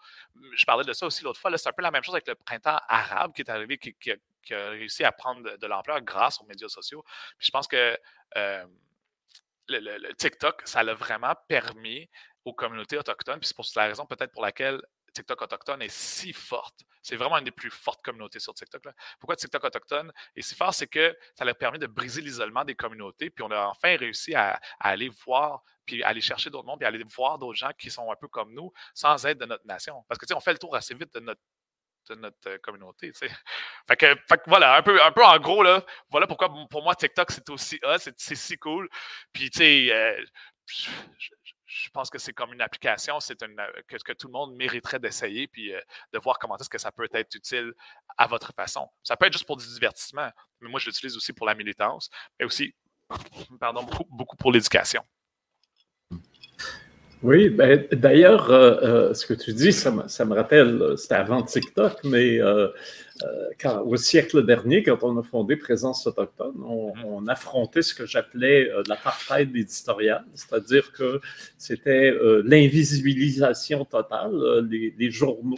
Je 0.54 0.64
parlais 0.64 0.84
de 0.84 0.92
ça 0.92 1.06
aussi 1.06 1.24
l'autre 1.24 1.40
fois, 1.40 1.56
c'est 1.56 1.68
un 1.68 1.72
peu 1.72 1.82
la 1.82 1.90
même 1.90 2.02
chose 2.02 2.14
avec 2.14 2.28
le 2.28 2.34
printemps 2.34 2.80
arabe 2.88 3.32
qui 3.32 3.42
est 3.42 3.50
arrivé, 3.50 3.78
qui, 3.78 3.94
a 4.12 4.68
réussi 4.70 5.02
à 5.02 5.10
prendre 5.10 5.56
de, 5.56 5.66
l'ampleur 5.66 6.00
grâce 6.02 6.40
aux 6.40 6.44
médias 6.44 6.68
sociaux. 6.68 7.02
Puis 7.38 7.46
je 7.46 7.50
pense 7.50 7.66
que 7.66 7.98
euh, 8.36 8.64
le, 9.68 10.12
TikTok, 10.14 10.62
ça 10.64 10.82
l'a 10.82 10.94
vraiment 10.94 11.34
permis 11.48 12.08
aux 12.44 12.54
communautés 12.54 12.96
autochtones, 12.96 13.40
puis 13.40 13.48
c'est 13.48 13.56
pour 13.56 13.66
la 13.76 13.86
raison 13.86 14.06
peut-être 14.06 14.32
pour 14.32 14.42
laquelle 14.42 14.80
TikTok 15.16 15.42
autochtone 15.42 15.82
est 15.82 15.90
si 15.90 16.32
forte. 16.32 16.80
C'est 17.02 17.16
vraiment 17.16 17.38
une 17.38 17.44
des 17.44 17.50
plus 17.50 17.70
fortes 17.70 18.04
communautés 18.04 18.38
sur 18.38 18.52
TikTok. 18.52 18.82
Pourquoi 19.18 19.36
TikTok 19.36 19.64
autochtone 19.64 20.12
est 20.34 20.42
si 20.42 20.54
fort? 20.54 20.74
C'est 20.74 20.86
que 20.86 21.16
ça 21.34 21.44
leur 21.44 21.56
permis 21.56 21.78
de 21.78 21.86
briser 21.86 22.20
l'isolement 22.20 22.64
des 22.64 22.74
communautés, 22.74 23.30
puis 23.30 23.42
on 23.42 23.50
a 23.50 23.66
enfin 23.66 23.96
réussi 23.96 24.34
à, 24.34 24.60
aller 24.78 25.08
voir, 25.24 25.62
puis 25.86 26.02
aller 26.02 26.20
chercher 26.20 26.50
d'autres 26.50 26.66
mondes, 26.66 26.80
puis 26.80 26.86
aller 26.86 27.02
voir 27.16 27.38
d'autres 27.38 27.58
gens 27.58 27.70
qui 27.78 27.90
sont 27.90 28.10
un 28.10 28.16
peu 28.16 28.28
comme 28.28 28.52
nous, 28.52 28.72
sans 28.94 29.24
être 29.24 29.38
de 29.38 29.46
notre 29.46 29.66
nation. 29.66 30.04
Parce 30.08 30.18
que, 30.18 30.26
tu 30.26 30.30
sais, 30.30 30.36
on 30.36 30.40
fait 30.40 30.52
le 30.52 30.58
tour 30.58 30.76
assez 30.76 30.94
vite 30.94 31.12
de 31.14 31.20
notre 31.20 31.40
de 32.14 32.20
notre 32.20 32.48
euh, 32.48 32.58
communauté. 32.58 33.12
Fait 33.86 33.96
que, 33.96 34.14
voilà, 34.46 34.76
un 34.76 34.82
peu, 34.82 35.02
un 35.02 35.12
peu 35.12 35.24
en 35.24 35.38
gros, 35.38 35.62
là, 35.62 35.84
voilà 36.10 36.26
pourquoi 36.26 36.52
pour 36.70 36.82
moi 36.82 36.94
TikTok 36.94 37.30
c'est 37.30 37.48
aussi 37.50 37.80
c'est 38.16 38.34
si 38.34 38.56
cool. 38.56 38.88
Puis 39.32 39.50
tu 39.50 39.58
sais, 39.58 39.92
euh, 39.92 40.24
je 41.66 41.88
pense 41.90 42.10
que 42.10 42.18
c'est 42.18 42.32
comme 42.32 42.52
une 42.52 42.62
application, 42.62 43.20
c'est 43.20 43.42
une, 43.42 43.56
que, 43.88 43.96
que, 43.96 44.12
tout 44.12 44.28
le 44.28 44.32
monde 44.32 44.54
mériterait 44.56 44.98
d'essayer 44.98 45.46
puis 45.48 45.72
de 46.12 46.18
voir 46.18 46.38
comment 46.38 46.56
est-ce 46.56 46.68
que 46.68 46.78
ça 46.78 46.92
peut 46.92 47.08
être 47.12 47.34
utile 47.34 47.72
à 48.18 48.26
votre 48.26 48.52
façon. 48.54 48.88
Ça 49.02 49.16
peut 49.16 49.26
être 49.26 49.32
juste 49.32 49.46
pour 49.46 49.56
du 49.56 49.66
divertissement, 49.66 50.30
mais 50.60 50.68
moi 50.68 50.80
je 50.80 50.86
l'utilise 50.86 51.16
aussi 51.16 51.32
pour 51.32 51.46
la 51.46 51.54
militance, 51.54 52.10
mais 52.38 52.46
aussi, 52.46 52.74
pardon, 53.60 53.86
beaucoup 54.10 54.36
pour 54.36 54.52
l'éducation. 54.52 55.04
Oui, 57.22 57.48
ben, 57.48 57.86
d'ailleurs, 57.92 58.50
euh, 58.50 58.76
euh, 58.82 59.14
ce 59.14 59.26
que 59.26 59.32
tu 59.32 59.54
dis, 59.54 59.72
ça 59.72 59.90
me, 59.90 60.06
ça 60.06 60.26
me 60.26 60.34
rappelle, 60.34 60.82
euh, 60.82 60.96
c'était 60.96 61.14
avant 61.14 61.42
TikTok, 61.42 62.04
mais 62.04 62.38
quand, 63.58 63.80
au 63.82 63.96
siècle 63.96 64.44
dernier, 64.44 64.82
quand 64.82 65.02
on 65.02 65.16
a 65.18 65.22
fondé 65.22 65.56
Présence 65.56 66.06
autochtone, 66.06 66.54
on, 66.62 66.92
mm-hmm. 66.92 67.30
affrontait 67.30 67.80
ce 67.80 67.94
que 67.94 68.04
j'appelais 68.04 68.68
l'apartheid 68.86 69.56
éditorial, 69.56 70.24
c'est-à-dire 70.34 70.92
que 70.92 71.20
c'était 71.56 72.12
l'invisibilisation 72.44 73.86
totale. 73.86 74.66
Les, 74.70 74.94
les, 74.98 75.10
journaux, 75.10 75.56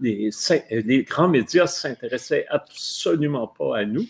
les, 0.00 0.28
les 0.70 1.02
grands 1.04 1.28
médias 1.28 1.66
s'intéressaient 1.66 2.46
absolument 2.50 3.46
pas 3.46 3.78
à 3.78 3.84
nous. 3.86 4.06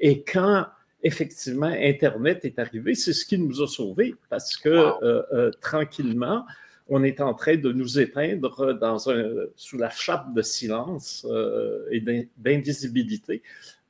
Et 0.00 0.24
quand 0.24 0.66
effectivement, 1.02 1.66
Internet 1.66 2.44
est 2.44 2.58
arrivé. 2.58 2.94
C'est 2.94 3.12
ce 3.12 3.24
qui 3.24 3.38
nous 3.38 3.60
a 3.62 3.66
sauvés 3.66 4.14
parce 4.30 4.56
que 4.56 4.68
euh, 4.68 5.22
euh, 5.32 5.50
tranquillement, 5.60 6.46
on 6.88 7.02
est 7.04 7.20
en 7.20 7.34
train 7.34 7.56
de 7.56 7.72
nous 7.72 7.98
éteindre 7.98 8.74
dans 8.74 9.10
un, 9.10 9.46
sous 9.56 9.78
la 9.78 9.90
chape 9.90 10.34
de 10.34 10.42
silence 10.42 11.26
euh, 11.30 11.86
et 11.90 12.02
d'invisibilité 12.36 13.42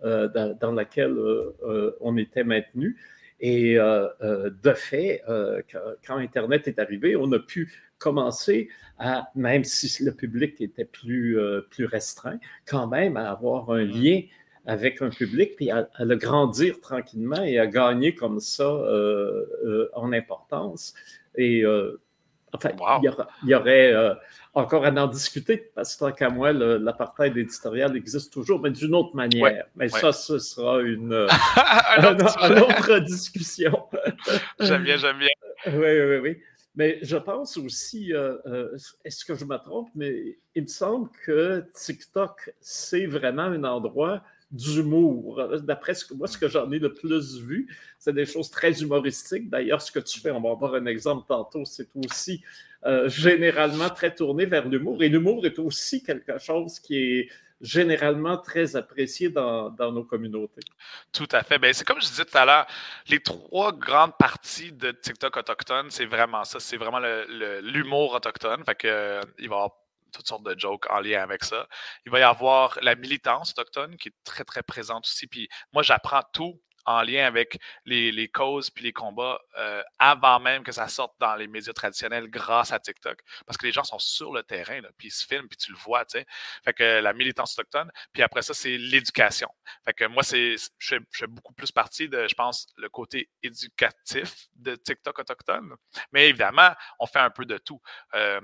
dans, 0.02 0.72
laquelle 0.74 1.16
on 2.00 2.16
était 2.16 2.42
maintenu. 2.42 2.96
Et 3.38 3.74
de 3.76 4.72
fait, 4.74 5.22
quand 6.04 6.16
Internet 6.16 6.66
est 6.66 6.80
arrivé, 6.80 7.14
on 7.14 7.30
a 7.30 7.38
pu 7.38 7.72
commencer 7.98 8.68
à, 8.98 9.30
même 9.36 9.62
si 9.62 10.02
le 10.02 10.12
public 10.12 10.60
était 10.60 10.84
plus, 10.84 11.38
plus 11.70 11.84
restreint, 11.84 12.40
quand 12.66 12.88
même 12.88 13.16
à 13.16 13.30
avoir 13.30 13.70
un 13.70 13.84
mm. 13.84 13.90
lien 13.90 14.20
avec 14.66 15.02
un 15.02 15.10
public, 15.10 15.56
puis 15.56 15.70
à, 15.70 15.88
le 15.98 16.16
grandir 16.16 16.80
tranquillement 16.80 17.42
et 17.42 17.58
à 17.58 17.66
gagner 17.66 18.14
comme 18.14 18.40
ça 18.40 18.64
euh, 18.64 19.44
euh, 19.64 19.90
en 19.94 20.12
importance. 20.12 20.94
Et 21.34 21.64
euh, 21.64 22.00
enfin, 22.52 22.70
il 23.02 23.48
y, 23.48 23.54
aurait 23.54 23.94
encore 24.54 24.84
à 24.84 24.90
en 24.90 25.06
discuter, 25.08 25.70
parce 25.74 25.94
que 25.94 26.00
tant 26.00 26.12
qu'à 26.12 26.28
moi, 26.28 26.52
l'apartheid 26.52 27.36
éditorial 27.36 27.96
existe 27.96 28.32
toujours, 28.32 28.60
mais 28.60 28.70
d'une 28.70 28.94
autre 28.94 29.16
manière. 29.16 29.66
mais 29.74 29.88
ça, 29.88 30.12
ce 30.12 30.38
sera 30.38 30.80
une, 30.80 31.12
autre 31.98 32.98
discussion. 33.00 33.86
j'aime 34.60 34.84
bien, 34.84 34.96
j'aime 34.96 35.18
bien. 35.18 35.28
Oui, 35.66 36.00
oui, 36.00 36.16
oui. 36.22 36.38
Mais 36.74 36.98
je 37.02 37.16
pense 37.16 37.58
aussi, 37.58 38.12
est-ce 39.04 39.24
que 39.24 39.34
je 39.34 39.44
me 39.44 39.56
trompe, 39.58 39.90
mais 39.94 40.38
il 40.54 40.62
me 40.62 40.68
semble 40.68 41.10
que 41.26 41.66
TikTok, 41.74 42.54
c'est 42.60 43.06
vraiment 43.06 43.42
un 43.42 43.64
endroit 43.64 44.22
d'humour. 44.52 45.42
D'après 45.62 45.94
ce 45.94 46.04
que, 46.04 46.14
moi, 46.14 46.28
ce 46.28 46.38
que 46.38 46.48
j'en 46.48 46.70
ai 46.70 46.78
le 46.78 46.92
plus 46.92 47.40
vu, 47.40 47.74
c'est 47.98 48.12
des 48.12 48.26
choses 48.26 48.50
très 48.50 48.82
humoristiques. 48.82 49.48
D'ailleurs, 49.48 49.82
ce 49.82 49.90
que 49.90 49.98
tu 49.98 50.20
fais, 50.20 50.30
on 50.30 50.40
va 50.40 50.50
avoir 50.50 50.74
un 50.74 50.86
exemple 50.86 51.24
tantôt, 51.26 51.64
c'est 51.64 51.88
aussi 52.06 52.42
euh, 52.84 53.08
généralement 53.08 53.88
très 53.88 54.14
tourné 54.14 54.44
vers 54.44 54.68
l'humour. 54.68 55.02
Et 55.02 55.08
l'humour 55.08 55.44
est 55.46 55.58
aussi 55.58 56.02
quelque 56.02 56.38
chose 56.38 56.78
qui 56.78 56.96
est 56.96 57.28
généralement 57.62 58.36
très 58.36 58.74
apprécié 58.76 59.30
dans, 59.30 59.72
nos 59.78 60.04
communautés. 60.04 60.62
Tout 61.12 61.28
à 61.30 61.42
fait. 61.44 61.58
Ben, 61.58 61.72
c'est 61.72 61.86
comme 61.86 62.00
je 62.00 62.08
disais 62.08 62.24
tout 62.24 62.36
à 62.36 62.44
l'heure, 62.44 62.66
les 63.08 63.20
trois 63.20 63.72
grandes 63.72 64.16
parties 64.18 64.72
de 64.72 64.90
TikTok 64.90 65.36
autochtone, 65.36 65.86
c'est 65.90 66.06
vraiment 66.06 66.44
ça. 66.44 66.58
C'est 66.58 66.76
vraiment 66.76 67.00
l'humour 67.62 68.14
autochtone. 68.14 68.64
Fait 68.64 68.74
que, 68.74 68.88
euh, 68.88 69.20
va 69.48 69.68
toutes 70.12 70.28
sortes 70.28 70.44
de 70.44 70.58
jokes 70.58 70.90
en 70.90 71.00
lien 71.00 71.22
avec 71.22 71.44
ça. 71.44 71.66
Il 72.06 72.12
va 72.12 72.20
y 72.20 72.22
avoir 72.22 72.78
la 72.82 72.94
militance 72.94 73.52
autochtone 73.52 73.96
qui 73.96 74.08
est 74.08 74.14
très, 74.24 74.44
très 74.44 74.62
présente 74.62 75.06
aussi. 75.06 75.26
Puis 75.26 75.48
moi, 75.72 75.82
j'apprends 75.82 76.22
tout 76.32 76.60
en 76.84 77.02
lien 77.02 77.26
avec 77.26 77.58
les, 77.84 78.28
causes 78.28 78.70
puis 78.70 78.84
les 78.84 78.92
combats 78.92 79.40
euh, 79.58 79.82
avant 79.98 80.40
même 80.40 80.64
que 80.64 80.72
ça 80.72 80.88
sorte 80.88 81.14
dans 81.20 81.34
les 81.36 81.46
médias 81.46 81.72
traditionnels 81.72 82.28
grâce 82.28 82.72
à 82.72 82.78
TikTok. 82.78 83.20
Parce 83.46 83.56
que 83.56 83.66
les 83.66 83.72
gens 83.72 83.84
sont 83.84 83.98
sur 83.98 84.32
le 84.32 84.42
terrain, 84.42 84.80
puis 84.96 85.08
ils 85.08 85.12
se 85.12 85.26
filment, 85.26 85.48
puis 85.48 85.56
tu 85.56 85.72
le 85.72 85.78
vois, 85.78 86.04
tu 86.04 86.18
sais. 86.18 86.26
Fait 86.64 86.72
que 86.72 87.00
la 87.00 87.12
militance 87.12 87.58
autochtone, 87.58 87.90
puis 88.12 88.22
après 88.22 88.42
ça, 88.42 88.54
c'est 88.54 88.76
l'éducation. 88.76 89.48
Fait 89.84 89.92
que 89.92 90.04
moi, 90.04 90.22
c'est, 90.22 90.56
je, 90.78 90.96
fais, 91.10 91.26
beaucoup 91.26 91.52
plus 91.52 91.72
partie 91.72 92.08
de, 92.08 92.26
je 92.28 92.34
pense, 92.34 92.66
le 92.76 92.88
côté 92.88 93.28
éducatif 93.42 94.48
de 94.56 94.74
TikTok 94.74 95.18
autochtone. 95.18 95.74
Mais 96.12 96.28
évidemment, 96.28 96.72
on 96.98 97.06
fait 97.06 97.20
un 97.20 97.30
peu 97.30 97.44
de 97.44 97.58
tout. 97.58 97.80
Euh, 98.14 98.40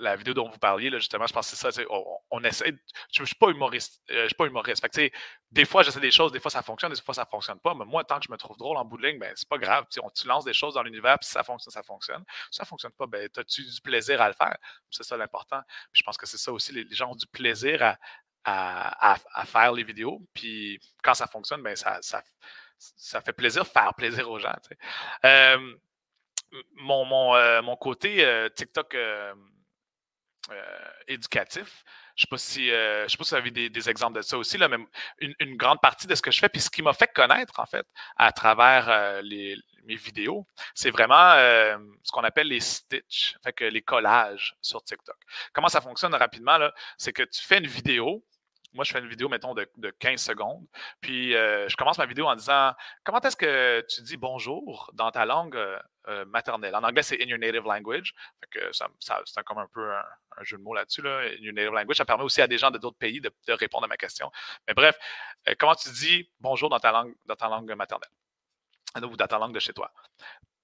la 0.00 0.16
vidéo 0.16 0.34
dont 0.34 0.48
vous 0.48 0.58
parliez, 0.58 0.90
là, 0.90 0.98
justement, 0.98 1.26
je 1.26 1.32
pense 1.32 1.50
que 1.50 1.56
c'est 1.56 1.72
ça. 1.72 1.82
On, 2.30 2.42
essaie. 2.44 2.72
Je 3.12 3.22
ne 3.22 3.26
suis 3.26 3.34
pas 3.34 3.48
humoriste. 3.48 4.02
Euh, 4.10 4.22
je 4.22 4.26
suis 4.28 4.34
pas 4.34 4.46
humoriste. 4.46 4.80
Fait 4.80 4.88
que, 4.88 5.16
des 5.50 5.64
fois, 5.64 5.82
j'essaie 5.82 6.00
des 6.00 6.10
choses, 6.10 6.32
des 6.32 6.40
fois, 6.40 6.50
ça 6.50 6.62
fonctionne, 6.62 6.92
des 6.92 7.00
fois, 7.00 7.14
ça 7.14 7.22
ne 7.24 7.30
fonctionne 7.30 7.58
pas. 7.60 7.74
Mais 7.74 7.84
moi, 7.84 8.04
tant 8.04 8.18
que 8.18 8.26
je 8.26 8.32
me 8.32 8.36
trouve 8.36 8.56
drôle 8.56 8.76
en 8.76 8.84
bout 8.84 8.96
de 8.96 9.06
ligne, 9.06 9.18
ben, 9.18 9.32
c'est 9.34 9.48
pas 9.48 9.58
grave. 9.58 9.86
On, 10.02 10.10
tu 10.10 10.26
lances 10.26 10.44
des 10.44 10.52
choses 10.52 10.74
dans 10.74 10.82
l'univers, 10.82 11.18
puis 11.18 11.28
ça 11.28 11.42
fonctionne, 11.42 11.72
ça 11.72 11.82
fonctionne. 11.82 12.24
Si 12.50 12.56
ça 12.56 12.62
ne 12.64 12.68
fonctionne 12.68 12.92
pas, 12.92 13.06
ben, 13.06 13.28
as-tu 13.36 13.62
du 13.62 13.80
plaisir 13.80 14.20
à 14.20 14.28
le 14.28 14.34
faire? 14.34 14.56
C'est 14.90 15.04
ça 15.04 15.16
l'important. 15.16 15.60
je 15.92 16.02
pense 16.02 16.16
que 16.16 16.26
c'est 16.26 16.38
ça 16.38 16.52
aussi. 16.52 16.72
Les, 16.72 16.86
gens 16.94 17.10
ont 17.10 17.16
du 17.16 17.26
plaisir 17.26 17.82
à, 18.44 19.14
à, 19.14 19.44
faire 19.44 19.72
les 19.72 19.84
vidéos. 19.84 20.20
Puis 20.34 20.80
quand 21.02 21.14
ça 21.14 21.26
fonctionne, 21.26 21.62
ben, 21.62 21.76
ça, 21.76 21.98
ça, 22.02 22.22
ça 22.78 23.20
fait 23.20 23.32
plaisir 23.32 23.66
faire 23.66 23.94
plaisir 23.94 24.30
aux 24.30 24.38
gens. 24.38 24.54
Euh, 25.24 25.74
mon, 26.76 27.04
mon, 27.04 27.34
euh, 27.34 27.60
mon, 27.62 27.76
côté 27.76 28.48
TikTok 28.56 28.96
éducatif. 31.06 31.84
Je 32.16 32.26
ne 32.30 32.36
sais, 32.36 32.70
euh, 32.72 33.06
sais, 33.08 33.16
pas 33.16 33.24
si 33.24 33.30
vous 33.30 33.36
avez 33.36 33.50
des, 33.50 33.90
exemples 33.90 34.16
de 34.16 34.22
ça 34.22 34.36
aussi, 34.36 34.58
là, 34.58 34.68
mais 34.68 34.78
une, 35.20 35.56
grande 35.56 35.80
partie 35.80 36.06
de 36.06 36.14
ce 36.14 36.22
que 36.22 36.30
je 36.30 36.40
fais, 36.40 36.48
puis 36.48 36.60
ce 36.60 36.70
qui 36.70 36.82
m'a 36.82 36.92
fait 36.92 37.10
connaître, 37.14 37.60
en 37.60 37.66
fait, 37.66 37.86
à 38.16 38.32
travers 38.32 38.88
euh, 38.88 39.22
mes 39.22 39.96
vidéos, 39.96 40.46
c'est 40.74 40.90
vraiment 40.90 41.34
ce 42.02 42.12
qu'on 42.12 42.24
appelle 42.24 42.48
les 42.48 42.60
stitches, 42.60 43.36
les 43.60 43.82
collages 43.82 44.54
sur 44.60 44.82
TikTok. 44.82 45.16
Comment 45.52 45.68
ça 45.68 45.80
fonctionne 45.80 46.14
rapidement? 46.14 46.58
C'est 46.96 47.12
que 47.12 47.22
tu 47.22 47.40
fais 47.42 47.58
une 47.58 47.66
vidéo, 47.66 48.24
moi, 48.78 48.84
je 48.84 48.92
fais 48.92 49.00
une 49.00 49.08
vidéo, 49.08 49.28
mettons, 49.28 49.54
de, 49.54 49.90
15 49.98 50.22
secondes. 50.22 50.64
Puis, 51.00 51.32
je 51.32 51.76
commence 51.76 51.98
ma 51.98 52.06
vidéo 52.06 52.26
en 52.26 52.36
disant 52.36 52.72
Comment 53.02 53.20
est-ce 53.20 53.36
que 53.36 53.84
tu 53.88 54.02
dis 54.02 54.16
bonjour 54.16 54.88
dans 54.94 55.10
ta 55.10 55.24
langue 55.24 55.58
maternelle 56.28 56.76
En 56.76 56.84
anglais, 56.84 57.02
c'est 57.02 57.20
in 57.20 57.26
your 57.26 57.38
native 57.38 57.64
language. 57.64 58.14
ça, 58.70 58.88
c'est 59.00 59.42
comme 59.42 59.58
un 59.58 59.66
peu 59.66 59.92
un, 59.92 60.44
jeu 60.44 60.56
de 60.56 60.62
mots 60.62 60.74
là-dessus. 60.74 61.02
Là. 61.02 61.28
New 61.40 61.52
Native 61.52 61.72
Language, 61.72 61.96
ça 61.96 62.04
permet 62.04 62.22
aussi 62.22 62.40
à 62.40 62.46
des 62.46 62.58
gens 62.58 62.70
de 62.70 62.78
d'autres 62.78 62.96
pays 62.96 63.20
de, 63.20 63.32
répondre 63.48 63.84
à 63.84 63.88
ma 63.88 63.96
question. 63.96 64.30
Mais 64.68 64.74
bref, 64.74 64.96
euh, 65.48 65.54
comment 65.58 65.74
tu 65.74 65.90
dis 65.90 66.30
bonjour 66.38 66.68
dans 66.68 66.78
ta 66.78 66.92
langue, 66.92 67.14
dans 67.26 67.34
ta 67.34 67.48
langue 67.48 67.72
maternelle 67.74 68.08
ou 69.02 69.16
dans 69.16 69.26
ta 69.26 69.38
langue 69.38 69.54
de 69.54 69.60
chez 69.60 69.72
toi? 69.72 69.92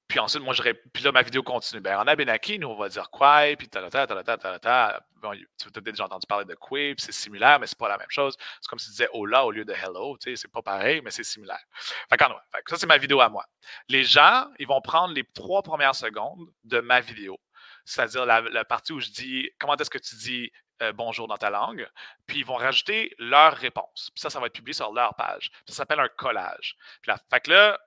Puis 0.09 0.19
ensuite, 0.19 0.43
moi, 0.43 0.53
je 0.55 0.63
puis 0.63 1.03
là, 1.03 1.13
ma 1.13 1.23
vidéo 1.23 1.43
continue. 1.43 1.81
Ben, 1.81 1.99
en 1.99 2.07
Abenaki, 2.07 2.59
nous, 2.59 2.69
on 2.69 2.77
va 2.77 2.89
dire 2.89 3.11
quoi, 3.11 3.57
puis 3.57 3.69
ta 3.69 3.89
ta 3.89 4.07
ta 4.07 4.21
ta 4.23 4.37
ta 4.37 4.59
ta 4.59 5.01
Bon, 5.23 5.33
tu 5.33 5.69
as 5.69 5.71
peut-être 5.71 5.85
déjà 5.85 6.05
entendu 6.05 6.27
parler 6.27 6.45
de 6.45 6.55
quoi, 6.55 6.79
puis 6.79 6.97
c'est 6.99 7.13
similaire, 7.13 7.59
mais 7.59 7.67
c'est 7.67 7.79
pas 7.79 7.89
la 7.89 7.97
même 7.97 8.11
chose. 8.11 8.37
C'est 8.61 8.69
comme 8.69 8.79
si 8.79 8.87
tu 8.87 8.91
disais 8.93 9.09
hola 9.15 9.47
au 9.47 9.51
lieu 9.51 9.65
de 9.65 9.73
hello, 9.73 10.19
tu 10.19 10.31
sais, 10.31 10.37
c'est 10.37 10.53
pas 10.53 10.61
pareil, 10.61 11.01
mais 11.03 11.11
c'est 11.11 11.25
similaire. 11.25 11.63
Fait 12.11 12.19
fait 12.19 12.63
ça, 12.67 12.77
c'est 12.77 12.87
ma 12.87 12.99
vidéo 12.99 13.21
à 13.21 13.31
moi. 13.31 13.47
Les 13.89 14.05
gens, 14.05 14.49
ils 14.59 14.67
vont 14.67 14.83
prendre 14.83 15.15
les 15.15 15.25
trois 15.33 15.63
premières 15.63 15.95
secondes 15.95 16.47
de 16.65 16.81
ma 16.81 17.01
vidéo 17.01 17.39
c'est-à-dire 17.85 18.25
la, 18.25 18.65
partie 18.65 18.93
où 18.93 19.01
je 19.01 19.11
dis 19.11 19.51
comment 19.59 19.77
est-ce 19.77 19.91
que 19.91 19.99
tu 19.99 20.17
dis 20.17 20.51
euh, 20.83 20.93
bonjour 20.93 21.29
dans 21.29 21.37
ta 21.37 21.51
langue, 21.51 21.89
puis 22.27 22.39
ils 22.39 22.45
vont 22.45 22.57
rajouter 22.57 23.15
leur 23.19 23.55
réponse. 23.55 24.11
Puis 24.13 24.21
ça, 24.21 24.31
ça 24.31 24.41
va 24.41 24.47
être 24.47 24.55
publié 24.55 24.73
sur 24.73 24.93
leur 24.93 25.15
page. 25.15 25.51
Ça 25.69 25.75
s'appelle 25.75 26.01
un 26.01 26.09
collage. 26.09 26.77
Puis 27.01 27.11
là, 27.11 27.19
fait 27.31 27.41
que 27.41 27.51
là, 27.51 27.79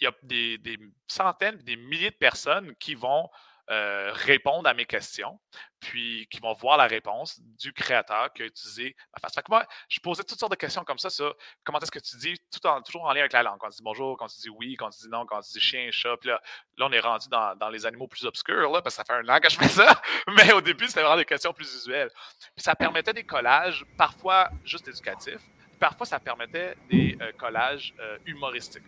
il 0.00 0.04
y 0.04 0.06
a 0.06 0.12
des, 0.22 0.78
centaines, 1.06 1.58
des 1.58 1.76
milliers 1.76 2.10
de 2.10 2.16
personnes 2.16 2.74
qui 2.76 2.94
vont 2.94 3.28
euh, 3.68 4.12
répondre 4.12 4.68
à 4.68 4.74
mes 4.74 4.84
questions, 4.84 5.40
puis 5.80 6.28
qui 6.30 6.38
vont 6.38 6.52
voir 6.52 6.76
la 6.76 6.86
réponse 6.86 7.40
du 7.40 7.72
créateur 7.72 8.32
qui 8.32 8.42
a 8.42 8.46
utilisé 8.46 8.94
ma 9.12 9.18
face. 9.18 9.34
Fait 9.34 9.42
que 9.42 9.50
moi, 9.50 9.66
je 9.88 9.98
posais 9.98 10.22
toutes 10.22 10.38
sortes 10.38 10.52
de 10.52 10.56
questions 10.56 10.84
comme 10.84 10.98
ça 10.98 11.10
sur 11.10 11.34
comment 11.64 11.80
est-ce 11.80 11.90
que 11.90 11.98
tu 11.98 12.16
dis, 12.16 12.36
tout 12.52 12.64
en, 12.64 12.80
toujours 12.80 13.06
en 13.06 13.12
lien 13.12 13.20
avec 13.20 13.32
la 13.32 13.42
langue. 13.42 13.58
Quand 13.58 13.68
tu 13.70 13.78
dis 13.78 13.82
bonjour, 13.82 14.16
quand 14.16 14.28
tu 14.28 14.40
dis 14.40 14.48
oui, 14.50 14.76
quand 14.76 14.90
tu 14.90 15.00
dis 15.02 15.08
non, 15.08 15.26
quand 15.26 15.40
tu 15.40 15.50
dis 15.50 15.60
chien, 15.60 15.88
chat. 15.90 16.16
Puis 16.18 16.28
là, 16.28 16.40
là 16.78 16.86
on 16.86 16.92
est 16.92 17.00
rendu 17.00 17.26
dans, 17.28 17.68
les 17.70 17.86
animaux 17.86 18.06
plus 18.06 18.24
obscurs, 18.24 18.70
là, 18.70 18.82
parce 18.82 18.96
que 18.96 19.02
ça 19.02 19.04
fait 19.04 19.20
un 19.20 19.28
an 19.28 19.40
que 19.40 19.50
je 19.50 19.58
fais 19.58 19.68
ça. 19.68 20.00
Mais 20.28 20.52
au 20.52 20.60
début, 20.60 20.86
c'était 20.86 21.00
vraiment 21.00 21.16
des 21.16 21.24
questions 21.24 21.52
plus 21.52 21.72
visuelles. 21.72 22.10
Puis 22.54 22.62
ça 22.62 22.76
permettait 22.76 23.14
des 23.14 23.24
collages, 23.24 23.84
parfois 23.98 24.48
juste 24.64 24.86
éducatifs. 24.86 25.42
Parfois, 25.80 26.06
ça 26.06 26.20
permettait 26.20 26.76
des 26.88 27.18
euh, 27.20 27.32
collages 27.32 27.92
euh, 27.98 28.16
humoristiques. 28.26 28.84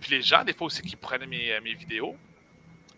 Puis 0.00 0.10
les 0.10 0.22
gens, 0.22 0.44
des 0.44 0.52
fois 0.52 0.66
aussi, 0.66 0.82
qui 0.82 0.96
prenaient 0.96 1.26
mes, 1.26 1.60
mes 1.60 1.74
vidéos, 1.74 2.16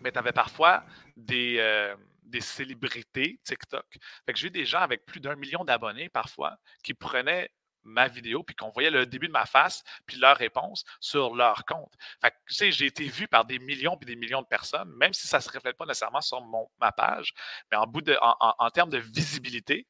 mais 0.01 0.11
tu 0.11 0.19
avais 0.19 0.31
parfois 0.31 0.83
des, 1.15 1.57
euh, 1.59 1.95
des 2.23 2.41
célébrités 2.41 3.39
TikTok. 3.43 3.85
Fait 4.25 4.33
que 4.33 4.39
j'ai 4.39 4.47
eu 4.47 4.51
des 4.51 4.65
gens 4.65 4.79
avec 4.79 5.05
plus 5.05 5.19
d'un 5.19 5.35
million 5.35 5.63
d'abonnés 5.63 6.09
parfois 6.09 6.57
qui 6.83 6.93
prenaient 6.93 7.49
ma 7.83 8.07
vidéo, 8.07 8.43
puis 8.43 8.55
qu'on 8.55 8.71
voyait 8.71 8.89
le 8.89 9.05
début 9.05 9.27
de 9.27 9.31
ma 9.31 9.45
face, 9.45 9.83
puis 10.07 10.17
leur 10.17 10.35
réponse 10.37 10.83
sur 10.99 11.35
leur 11.35 11.65
compte. 11.65 11.93
Fait 12.19 12.31
que, 12.31 12.35
tu 12.47 12.55
sais, 12.55 12.71
j'ai 12.71 12.87
été 12.87 13.07
vu 13.07 13.27
par 13.27 13.45
des 13.45 13.59
millions 13.59 13.95
puis 13.95 14.07
des 14.07 14.15
millions 14.15 14.41
de 14.41 14.47
personnes, 14.47 14.91
même 14.95 15.13
si 15.13 15.27
ça 15.27 15.37
ne 15.37 15.43
se 15.43 15.51
reflète 15.51 15.77
pas 15.77 15.85
nécessairement 15.85 16.21
sur 16.21 16.41
mon, 16.41 16.67
ma 16.79 16.91
page, 16.91 17.33
mais 17.71 17.77
en, 17.77 17.85
bout 17.85 18.01
de, 18.01 18.17
en, 18.19 18.69
termes 18.71 18.89
de 18.89 18.97
visibilité, 18.97 19.87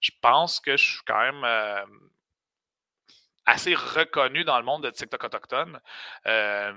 je 0.00 0.10
pense 0.20 0.58
que 0.58 0.76
je 0.76 0.84
suis 0.84 1.02
quand 1.06 1.20
même 1.20 1.44
euh, 1.44 1.84
assez 3.48 3.74
reconnu 3.74 4.44
dans 4.44 4.58
le 4.58 4.64
monde 4.64 4.82
de 4.82 4.90
TikTok 4.90 5.24
autochtone 5.24 5.80
euh, 6.26 6.72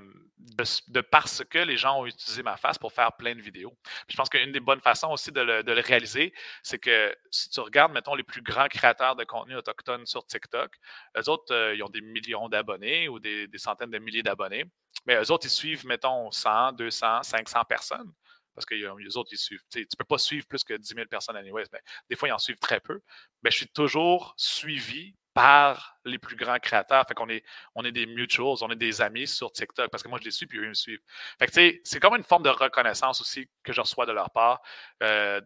de, 0.88 1.02
parce 1.02 1.44
que 1.44 1.60
les 1.60 1.76
gens 1.76 2.00
ont 2.00 2.06
utilisé 2.06 2.44
ma 2.44 2.56
face 2.56 2.78
pour 2.78 2.94
faire 2.94 3.12
plein 3.18 3.36
de 3.36 3.42
vidéos. 3.42 3.78
je 4.08 4.16
pense 4.16 4.30
qu'une 4.30 4.54
des 4.54 4.62
bonnes 4.62 4.80
façons 4.80 5.10
aussi 5.10 5.34
de 5.34 5.42
le, 5.42 5.82
réaliser, 5.82 6.34
c'est 6.64 6.80
que 6.80 7.14
si 7.30 7.50
tu 7.50 7.60
regardes, 7.60 7.92
mettons, 7.92 8.16
les 8.16 8.24
plus 8.24 8.42
grands 8.42 8.70
créateurs 8.70 9.18
de 9.18 9.26
contenu 9.26 9.58
autochtone 9.58 10.06
sur 10.06 10.26
TikTok, 10.26 10.74
eux 11.18 11.30
autres, 11.30 11.54
euh, 11.54 11.76
ils 11.76 11.84
ont 11.84 11.90
des 11.90 12.02
millions 12.02 12.48
d'abonnés 12.48 13.10
ou 13.10 13.20
des, 13.20 13.50
centaines 13.56 13.92
de 13.92 14.00
milliers 14.00 14.24
d'abonnés. 14.24 14.64
Mais 15.06 15.16
eux 15.16 15.30
autres, 15.30 15.48
ils 15.48 15.52
suivent, 15.52 15.86
mettons, 15.86 16.32
100, 16.32 16.74
200, 16.74 17.24
500 17.24 17.66
personnes 17.66 18.12
parce 18.56 18.66
que 18.66 18.76
les 18.76 19.18
autres, 19.18 19.30
ils 19.32 19.38
suivent. 19.38 19.62
Tu 19.72 19.80
ne 19.80 19.86
peux 19.98 20.06
pas 20.06 20.18
suivre 20.18 20.46
plus 20.46 20.64
que 20.64 20.74
10 20.74 20.94
000 20.94 21.08
personnes 21.08 21.38
anyway, 21.38 21.64
mais 21.72 21.80
des 22.10 22.16
fois, 22.18 22.28
ils 22.28 22.34
en 22.34 22.38
suivent 22.38 22.60
très 22.60 22.82
peu. 22.82 23.00
Mais 23.44 23.50
je 23.50 23.58
suis 23.58 23.68
toujours 23.70 24.34
suivi 24.36 25.16
par 25.34 25.98
les 26.06 26.18
plus 26.18 26.36
grands 26.36 26.60
créateurs. 26.60 27.06
Fait 27.08 27.14
qu'on 27.14 27.30
est, 27.30 27.44
on 27.76 27.84
est 27.86 27.92
des 27.92 28.06
mutuals, 28.06 28.58
on 28.62 28.70
est 28.70 28.76
des 28.76 29.02
amis 29.02 29.28
sur 29.28 29.52
TikTok 29.52 29.90
parce 29.90 30.04
que 30.04 30.10
moi 30.10 30.20
je 30.20 30.26
les 30.26 30.32
suis 30.32 30.46
puis 30.46 30.60
eux 30.60 30.68
me 30.68 30.74
suivent. 30.74 31.02
Que 31.40 31.80
c'est 31.84 32.00
comme 32.00 32.16
une 32.16 32.24
forme 32.24 32.44
de 32.44 32.50
reconnaissance 32.50 33.22
aussi 33.22 33.50
que 33.64 33.74
je 33.74 33.82
reçois 33.82 34.06
de 34.06 34.12
leur 34.12 34.32
part. 34.32 34.62
Euh, 35.04 35.42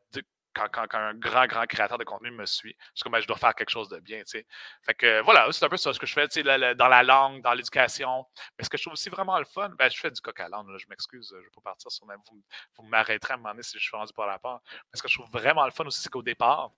quand, 0.56 0.96
un 0.96 1.14
grand, 1.16 1.48
grand 1.48 1.66
créateur 1.66 1.98
de 1.98 2.04
contenu 2.04 2.32
me 2.32 2.46
suit, 2.46 2.76
c'est 2.94 3.04
comme 3.04 3.12
ben, 3.12 3.20
je 3.20 3.28
dois 3.28 3.38
faire 3.38 3.54
quelque 3.54 3.70
chose 3.70 3.90
de 3.90 4.00
bien. 4.00 4.20
tu 4.20 4.40
sais. 4.40 4.48
Fait 4.84 4.94
que 4.94 5.22
voilà, 5.22 5.52
c'est 5.52 5.66
un 5.66 5.70
peu 5.70 5.78
ce 5.78 5.90
que 6.00 6.06
je 6.06 6.14
fais 6.14 6.28
dans 6.76 6.88
la 6.88 7.04
langue, 7.04 7.42
dans 7.42 7.54
l'éducation. 7.54 8.26
Mais 8.58 8.64
ce 8.64 8.70
que 8.70 8.78
je 8.78 8.84
trouve 8.84 8.94
aussi 8.94 9.10
vraiment 9.10 9.38
le 9.38 9.46
fun, 9.46 9.70
ben, 9.78 9.90
je 9.90 10.00
fais 10.00 10.12
du 10.12 10.22
coq 10.22 10.40
à 10.40 10.48
l'âne, 10.48 10.66
je 10.78 10.86
m'excuse, 10.90 11.30
je 11.30 11.36
ne 11.36 11.42
vais 11.42 11.50
pas 11.56 11.62
partir 11.62 11.92
sur. 11.92 12.06
Vous, 12.06 12.42
vous 12.78 12.84
m'arrêterez 12.84 13.34
à 13.34 13.36
un 13.36 13.40
moment 13.40 13.62
si 13.62 13.78
je 13.78 13.84
suis 13.84 13.96
rendu 13.96 14.14
par 14.14 14.28
la 14.28 14.40
part. 14.40 14.62
Mais 14.72 14.98
ce 14.98 15.04
que 15.04 15.10
je 15.10 15.18
trouve 15.18 15.30
vraiment 15.30 15.66
le 15.66 15.72
fun 15.72 15.86
aussi, 15.86 16.02
c'est 16.02 16.10
qu'au 16.10 16.24
départ, 16.24 16.72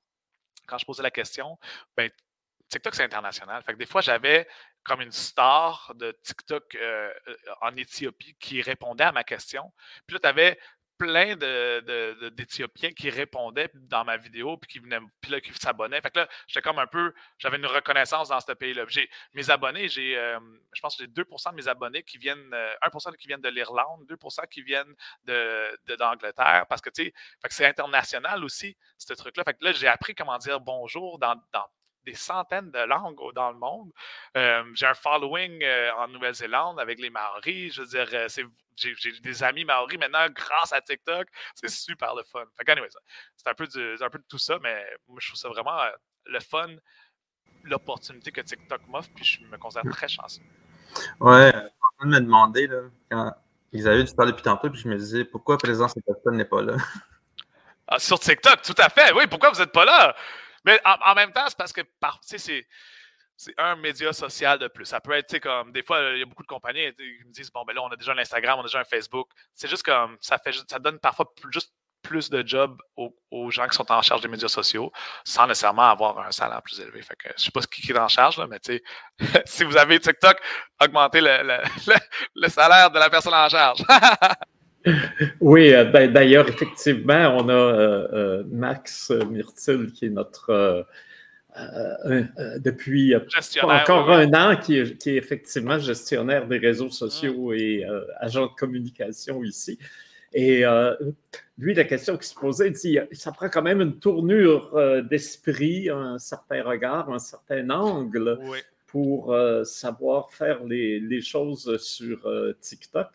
quand 0.65 0.78
je 0.78 0.86
posais 0.86 1.04
la 1.04 1.12
question, 1.12 1.58
ben, 1.96 2.10
TikTok, 2.69 2.95
c'est 2.95 3.03
international. 3.03 3.63
Fait 3.63 3.73
que 3.73 3.77
des 3.77 3.86
fois, 3.86 4.01
j'avais 4.01 4.47
comme 4.84 5.01
une 5.01 5.12
star 5.12 5.93
de 5.95 6.12
TikTok 6.23 6.75
euh, 6.75 7.13
euh, 7.27 7.36
en 7.62 7.75
Éthiopie 7.75 8.36
qui 8.39 8.62
répondait 8.62 9.03
à 9.03 9.12
ma 9.12 9.23
question. 9.23 9.71
Puis 10.06 10.15
là, 10.15 10.19
tu 10.21 10.27
avais 10.27 10.60
plein 10.97 11.36
d'Éthiopiens 11.36 12.91
qui 12.91 13.12
répondaient 13.12 13.69
dans 13.75 14.03
ma 14.03 14.17
vidéo, 14.17 14.58
puis 14.58 14.67
qui 14.67 14.80
venaient, 14.80 14.99
puis 15.21 15.32
là, 15.32 15.39
qui 15.39 15.53
s'abonnaient. 15.53 16.01
Fait 16.01 16.10
que 16.10 16.19
là, 16.19 16.27
j'étais 16.47 16.63
comme 16.63 16.80
un 16.80 16.88
peu, 16.88 17.13
j'avais 17.38 17.58
une 17.58 17.67
reconnaissance 17.67 18.30
dans 18.30 18.39
ce 18.39 18.51
pays-là. 18.53 18.84
Mes 19.34 19.49
abonnés, 19.51 19.89
j'ai, 19.89 20.17
euh, 20.17 20.39
je 20.73 20.82
pense 20.82 20.97
que 20.97 21.03
j'ai 21.03 21.08
2% 21.08 21.51
de 21.51 21.56
mes 21.56 21.67
abonnés 21.67 22.01
qui 22.01 22.17
viennent, 22.17 22.51
1 22.82 22.89
qui 23.15 23.27
viennent 23.27 23.41
de 23.41 23.49
l'Irlande, 23.49 24.08
2% 24.08 24.47
qui 24.47 24.63
viennent 24.63 24.95
de, 25.25 25.95
d'Angleterre, 25.97 26.65
parce 26.67 26.82
que, 26.82 26.89
tu 26.89 27.06
sais, 27.06 27.13
c'est 27.49 27.67
international 27.67 28.43
aussi, 28.43 28.75
ce 28.97 29.13
truc-là. 29.13 29.43
Fait 29.43 29.53
que 29.53 29.63
là, 29.63 29.73
j'ai 29.73 29.88
appris 29.88 30.15
comment 30.15 30.39
dire 30.39 30.60
bonjour 30.60 31.19
dans, 31.19 31.36
dans 31.53 31.67
des 32.08 32.15
centaines 32.15 32.72
de 32.72 32.80
langues 32.80 33.20
dans 33.36 33.52
le 33.52 33.58
monde. 33.58 33.91
j'ai 34.76 34.86
un 34.86 34.93
following 34.93 35.62
euh, 35.62 35.91
en 35.98 36.08
Nouvelle-Zélande 36.08 36.80
avec 36.80 37.00
les 37.00 37.10
Maoris. 37.10 37.74
Je 37.74 37.82
veux 37.82 37.88
dire, 37.88 38.08
j'ai 38.76 39.20
des 39.20 39.43
amis 39.43 39.65
Maoris 39.65 40.00
maintenant 40.00 40.26
grâce 40.34 40.72
à 40.72 40.82
TikTok. 40.82 41.28
C'est 41.54 41.70
super 41.70 42.15
le 42.15 42.24
fun. 42.24 42.46
c'est 42.56 43.50
un, 43.50 43.54
peu 43.54 43.65
un 43.65 44.10
peu 44.10 44.20
de 44.20 44.26
tout 44.30 44.38
ça, 44.38 44.58
mais 44.63 44.86
moi, 45.08 45.20
je 45.22 45.28
trouve 45.28 45.39
ça 45.39 45.50
vraiment 45.50 45.78
le 46.26 46.39
fun, 46.39 46.70
l'opportunité 47.63 48.32
que 48.32 48.41
TikTok 48.41 48.88
m'offre, 48.88 49.10
puis 49.13 49.26
je 49.26 49.43
me 49.43 49.58
considère 49.58 49.91
très 49.91 50.08
chanceux. 50.08 50.41
Ouais, 51.20 51.52
je 51.52 51.58
suis 51.58 51.67
en 51.67 51.98
train 51.98 52.08
de 52.08 52.12
me 52.12 52.22
demander, 52.22 52.67
là, 52.67 52.82
quand 53.12 53.34
Xavier, 53.74 54.06
tu 54.06 54.15
parles 54.15 54.32
depuis 54.32 54.43
tantôt, 54.43 54.70
puis 54.70 54.80
je 54.80 54.88
me 54.88 54.96
disais, 54.96 55.26
pourquoi 55.26 55.58
présent 55.58 55.89
cette 55.89 56.06
personne 56.06 56.38
n'est 56.38 56.46
pas 56.46 56.62
là? 56.62 56.78
Ah, 57.89 58.00
sur 58.00 58.20
TikTok, 58.20 58.62
tout 58.63 58.76
à 58.78 58.89
fait. 58.89 59.13
Oui, 59.13 59.28
pourquoi 59.28 59.50
vous 59.50 59.60
n'êtes 59.60 59.72
pas 59.72 59.86
là? 59.86 60.13
Mais 60.67 60.82
en, 60.84 61.15
même 61.15 61.32
temps, 61.32 61.45
c'est 61.47 61.58
parce 61.58 61.71
que 61.71 61.82
c'est 62.21 62.67
c'est 63.38 63.53
un 63.58 63.77
média 63.77 64.12
social 64.12 64.60
de 64.60 64.67
plus. 64.67 64.84
Ça 64.84 64.99
peut 64.99 65.13
être, 65.13 65.39
comme 65.39 65.71
des 65.71 65.82
fois, 65.82 66.01
il 66.13 66.19
y 66.19 66.21
a 66.23 66.25
beaucoup 66.25 66.43
de 66.43 66.47
compagnies 66.47 66.93
qui 66.93 67.25
me 67.25 67.32
disent 67.32 67.51
bon, 67.51 67.63
ben 67.65 67.73
là, 67.73 67.84
on 67.84 67.88
a 67.88 67.95
déjà 67.95 68.12
un 68.12 68.17
Instagram, 68.17 68.60
on 68.60 68.63
a 68.63 68.65
déjà 68.65 68.80
un 68.80 68.84
Facebook. 68.84 69.30
C'est 69.53 69.69
juste 69.69 69.84
comme 69.84 70.17
ça 70.19 70.38
fait 70.39 70.51
ça 70.67 70.77
donne 70.77 70.99
parfois 70.99 71.32
juste 71.51 71.71
plus 72.01 72.30
de 72.30 72.45
jobs 72.45 72.77
aux, 72.97 73.49
gens 73.49 73.67
qui 73.67 73.77
sont 73.77 73.89
en 73.91 74.01
charge 74.01 74.21
des 74.21 74.27
médias 74.27 74.49
sociaux 74.49 74.91
sans 75.23 75.47
nécessairement 75.47 75.89
avoir 75.89 76.19
un 76.19 76.32
salaire 76.32 76.62
plus 76.62 76.80
élevé. 76.82 77.01
Fait 77.01 77.15
que, 77.15 77.30
je 77.38 77.45
sais 77.45 77.51
pas 77.51 77.62
ce 77.62 77.67
qui 77.67 77.89
est 77.89 77.97
en 77.97 78.10
charge, 78.10 78.38
là, 78.38 78.47
mais 78.47 78.60
si 79.45 79.63
vous 79.63 79.77
avez 79.77 79.99
TikTok, 80.01 80.38
augmentez 80.82 81.21
le, 81.21 81.63
le 82.36 82.49
salaire 82.49 82.91
de 82.91 82.99
la 82.99 83.10
personne 83.10 83.34
en 83.34 83.47
charge. 83.47 83.84
Oui, 85.41 85.73
euh, 85.73 86.08
d'ailleurs, 86.08 86.47
effectivement, 86.50 87.38
on 87.38 87.50
a 87.50 87.54
euh, 87.54 88.08
euh, 88.13 88.43
Max 88.50 89.12
Myrtil 89.12 89.91
qui 89.93 90.06
est 90.06 90.10
notre 90.10 90.86
depuis 92.60 93.15
encore 93.63 94.12
un 94.12 94.32
an, 94.34 94.58
qui 94.58 94.78
est, 94.78 95.08
effectivement 95.08 95.80
gestionnaire 95.80 96.47
des 96.47 96.60
réseaux 96.60 96.91
sociaux 96.91 97.52
et 97.52 97.84
agent 98.19 98.45
de 98.45 98.52
communication 98.56 99.43
ici. 99.43 99.80
Et 100.34 100.63
lui, 101.58 101.73
la 101.73 101.86
question 101.86 102.15
qui 102.15 102.28
se 102.28 102.36
posait, 102.36 102.67
il 102.67 102.73
dit, 102.73 103.00
ça 103.12 103.32
prend 103.32 103.50
quand 103.50 103.63
même 103.63 103.82
une 103.82 103.97
tournure 103.97 105.04
d'esprit, 105.10 105.89
un 105.89 106.19
certain 106.19 106.62
regard, 106.62 107.10
un 107.10 107.17
certain 107.17 107.67
angle 107.71 108.38
pour 108.97 109.31
euh, 109.31 109.63
savoir 109.63 110.31
faire 110.31 110.63
les, 110.63 110.99
les 110.99 111.21
choses 111.21 111.77
sur 111.77 112.25
euh, 112.25 112.57
TikTok. 112.60 113.05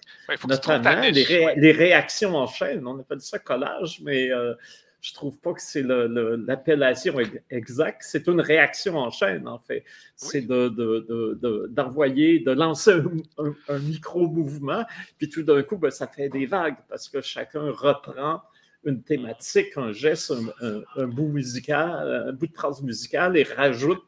Notamment 0.49 1.01
les, 1.01 1.57
les, 1.57 1.73
réactions 1.73 2.37
en 2.37 2.47
chaîne. 2.47 2.87
On 2.87 3.01
appelle 3.01 3.21
ça 3.21 3.41
collage, 3.41 4.01
mais 4.01 4.31
euh, 4.31 4.55
je 5.01 5.11
ne 5.11 5.15
trouve 5.15 5.37
pas 5.41 5.53
que 5.53 5.61
c'est 5.61 5.83
l'appellation 5.83 7.17
exacte. 7.51 8.03
C'est 8.05 8.29
une 8.29 8.41
réaction 8.41 8.97
en 8.97 9.11
chaîne, 9.11 9.49
en 9.49 9.59
fait. 9.59 9.83
C'est 10.15 10.43
d'envoyer, 10.43 12.39
de, 12.39 12.45
de, 12.45 12.53
lancer 12.53 12.93
un, 13.69 13.79
micro-mouvement, 13.81 14.85
puis 15.19 15.29
tout 15.29 15.43
d'un 15.43 15.65
coup, 15.65 15.79
ben, 15.79 15.91
ça 15.91 16.07
fait 16.07 16.29
des 16.29 16.47
vagues 16.47 16.77
parce 16.89 17.09
que 17.09 17.21
chacun 17.21 17.73
reprend 17.73 18.41
une 18.85 19.03
thématique, 19.03 19.77
un 19.77 19.91
geste, 19.91 20.33
un, 20.61 20.83
un 20.95 21.09
bout 21.09 21.27
musical, 21.27 22.29
un 22.29 22.33
bout 22.33 22.47
de 22.47 22.55
phrase 22.55 22.81
musicale 22.83 23.37
et 23.37 23.43
rajoute 23.43 24.05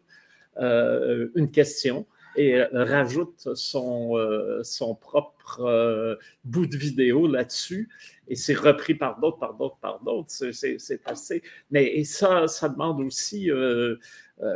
une 0.56 1.50
question 1.50 2.06
et 2.36 2.56
euh, 2.56 2.66
rajoute 2.72 3.54
son, 3.54 4.16
euh, 4.16 4.62
son 4.62 4.94
propre 4.94 6.18
bout 6.44 6.66
de 6.66 6.76
vidéo 6.76 7.26
là-dessus. 7.26 7.88
Et 8.28 8.36
c'est 8.36 8.54
repris 8.54 8.94
par 8.94 9.20
d'autres, 9.20 9.38
par 9.38 9.54
d'autres, 9.54 9.78
par 9.80 10.02
d'autres. 10.02 10.30
C'est 10.30 11.00
assez. 11.04 11.42
Mais 11.70 11.84
et 11.84 12.04
ça, 12.04 12.48
ça 12.48 12.68
demande 12.68 13.00
aussi, 13.00 13.50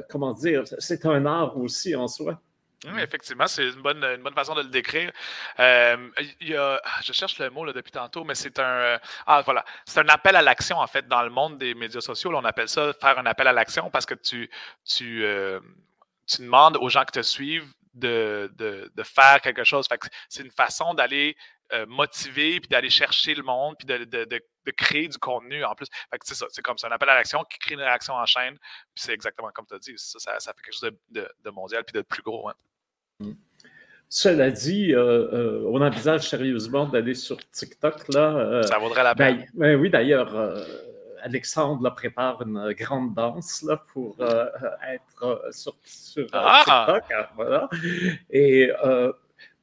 comment 0.09 0.33
dire, 0.35 0.65
c'est 0.79 1.07
un 1.07 1.27
art 1.27 1.57
aussi 1.59 1.95
en 1.95 2.09
soi. 2.09 2.41
Oui, 2.85 3.01
effectivement, 3.01 3.49
c'est 3.49 3.69
une 3.69 3.83
bonne, 3.83 4.05
une 4.05 4.23
bonne 4.23 4.35
façon 4.35 4.55
de 4.55 4.63
le 4.63 4.69
décrire. 4.69 5.11
il 5.59 6.49
y 6.49 6.55
a, 6.55 6.81
ah, 6.85 7.01
je 7.03 7.13
cherche 7.13 7.39
le 7.41 7.51
mot 7.51 7.71
depuis 7.73 7.91
tantôt, 7.91 8.23
mais 8.25 8.37
c'est 8.37 8.59
un. 8.61 9.01
ah, 9.27 9.43
voilà. 9.45 9.65
Un 9.97 10.09
appel 10.09 10.37
à 10.37 10.43
l'action, 10.43 10.79
en 10.79 10.87
fait, 10.87 11.09
dans 11.09 11.23
le 11.23 11.31
monde 11.31 11.59
des 11.59 11.75
médias 11.75 12.01
sociaux. 12.01 12.33
on 12.35 12.45
appelle 12.45 12.69
ça 12.69 12.93
faire 13.01 13.19
un 13.19 13.27
appel 13.27 13.49
à 13.49 13.53
l'action 13.53 13.91
parce 13.91 14.07
que 14.07 14.15
tu, 14.15 14.49
tu, 14.85 15.25
tu 16.29 16.43
demandes 16.43 16.77
aux 16.77 16.89
gens 16.89 17.05
qui 17.05 17.13
te 17.13 17.23
suivent 17.23 17.73
de, 17.95 18.93
faire 19.05 19.41
quelque 19.41 19.65
chose. 19.65 19.89
c'est 20.29 20.43
une 20.43 20.51
façon 20.51 20.95
d'aller 20.95 21.37
euh, 21.73 21.87
motiver, 21.87 22.61
puis 22.61 22.69
d'aller 22.69 22.91
chercher 22.91 23.35
le 23.35 23.43
monde, 23.43 23.77
puis 23.79 23.87
de, 23.87 24.43
créer 24.77 25.09
du 25.09 25.19
contenu 25.19 25.65
en 25.65 25.75
plus. 25.75 25.87
c'est 26.23 26.35
ça, 26.35 26.47
c'est 26.51 26.63
comme 26.63 26.77
ça, 26.77 26.89
un 26.89 26.93
appel 26.93 27.09
à 27.09 27.15
l'action 27.15 27.43
qui 27.45 27.59
crée 27.59 27.75
une 27.75 27.81
réaction 27.81 28.15
en 28.15 28.27
chaîne, 28.27 28.59
c'est 28.95 29.13
exactement 29.13 29.51
comme 29.51 29.67
tu 29.67 29.75
as 29.75 29.79
dit, 29.79 29.95
ça, 29.97 30.39
fait 30.39 30.63
quelque 30.63 30.73
chose 30.73 30.91
de, 31.11 31.51
mondial, 31.51 31.85
puis 31.85 31.95
de 31.95 32.03
plus 32.03 32.23
gros. 32.23 32.49
Hein. 32.49 32.55
Cela 34.11 34.51
dit, 34.51 34.95
euh, 34.95 35.29
euh, 35.33 35.65
on 35.67 35.83
envisage 35.83 36.29
sérieusement 36.29 36.87
d'aller 36.87 37.15
sur 37.15 37.37
TikTok. 37.51 38.09
Là, 38.15 38.63
ça 38.63 38.79
vaudrait 38.79 39.03
la 39.03 39.15
ben, 39.15 39.37
peine. 39.37 39.47
Ben, 39.55 39.79
oui, 39.79 39.91
d'ailleurs, 39.91 40.35
Alexandre 41.23 41.95
prépare 41.95 42.43
une 42.43 42.73
grande 42.73 43.15
danse 43.15 43.63
là, 43.63 43.83
pour 43.93 44.17
euh, 44.21 44.47
être 44.89 45.25
euh, 45.25 45.53
sur, 45.53 45.75
sur 45.85 46.25
euh, 46.25 46.29
ah! 46.33 46.63
TikTok. 46.99 47.29
Voilà. 47.37 47.69
Et, 48.31 48.71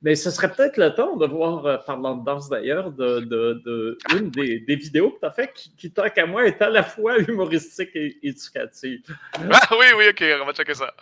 mais 0.02 0.16
ce 0.16 0.30
serait 0.30 0.52
peut-être 0.52 0.78
le 0.78 0.94
temps 0.94 1.16
de 1.16 1.26
voir, 1.26 1.84
parlant 1.86 2.16
de 2.16 2.24
danse 2.24 2.50
d'ailleurs, 2.50 2.92
de, 2.92 3.22
de, 3.22 3.98
une 4.16 4.30
des, 4.30 4.60
des, 4.60 4.76
vidéos 4.76 5.12
que 5.12 5.20
tu 5.20 5.26
as 5.26 5.32
fait 5.32 5.52
qui, 5.54 5.76
qui 5.76 5.92
tant 5.92 6.10
qu'à 6.10 6.28
moi, 6.28 6.46
est 6.46 6.62
à 6.62 6.70
la 6.70 6.84
fois 6.84 7.18
humoristique 7.18 7.96
et 7.96 8.20
éducative. 8.22 9.02
Ah 9.34 9.70
oui, 9.72 9.86
oui, 9.98 10.06
ok, 10.10 10.24
on 10.42 10.46
va 10.46 10.54
checker 10.54 10.76
ça. 10.76 10.94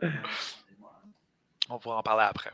on 1.74 1.78
pourra 1.78 1.98
en 1.98 2.02
parler 2.02 2.24
après. 2.24 2.50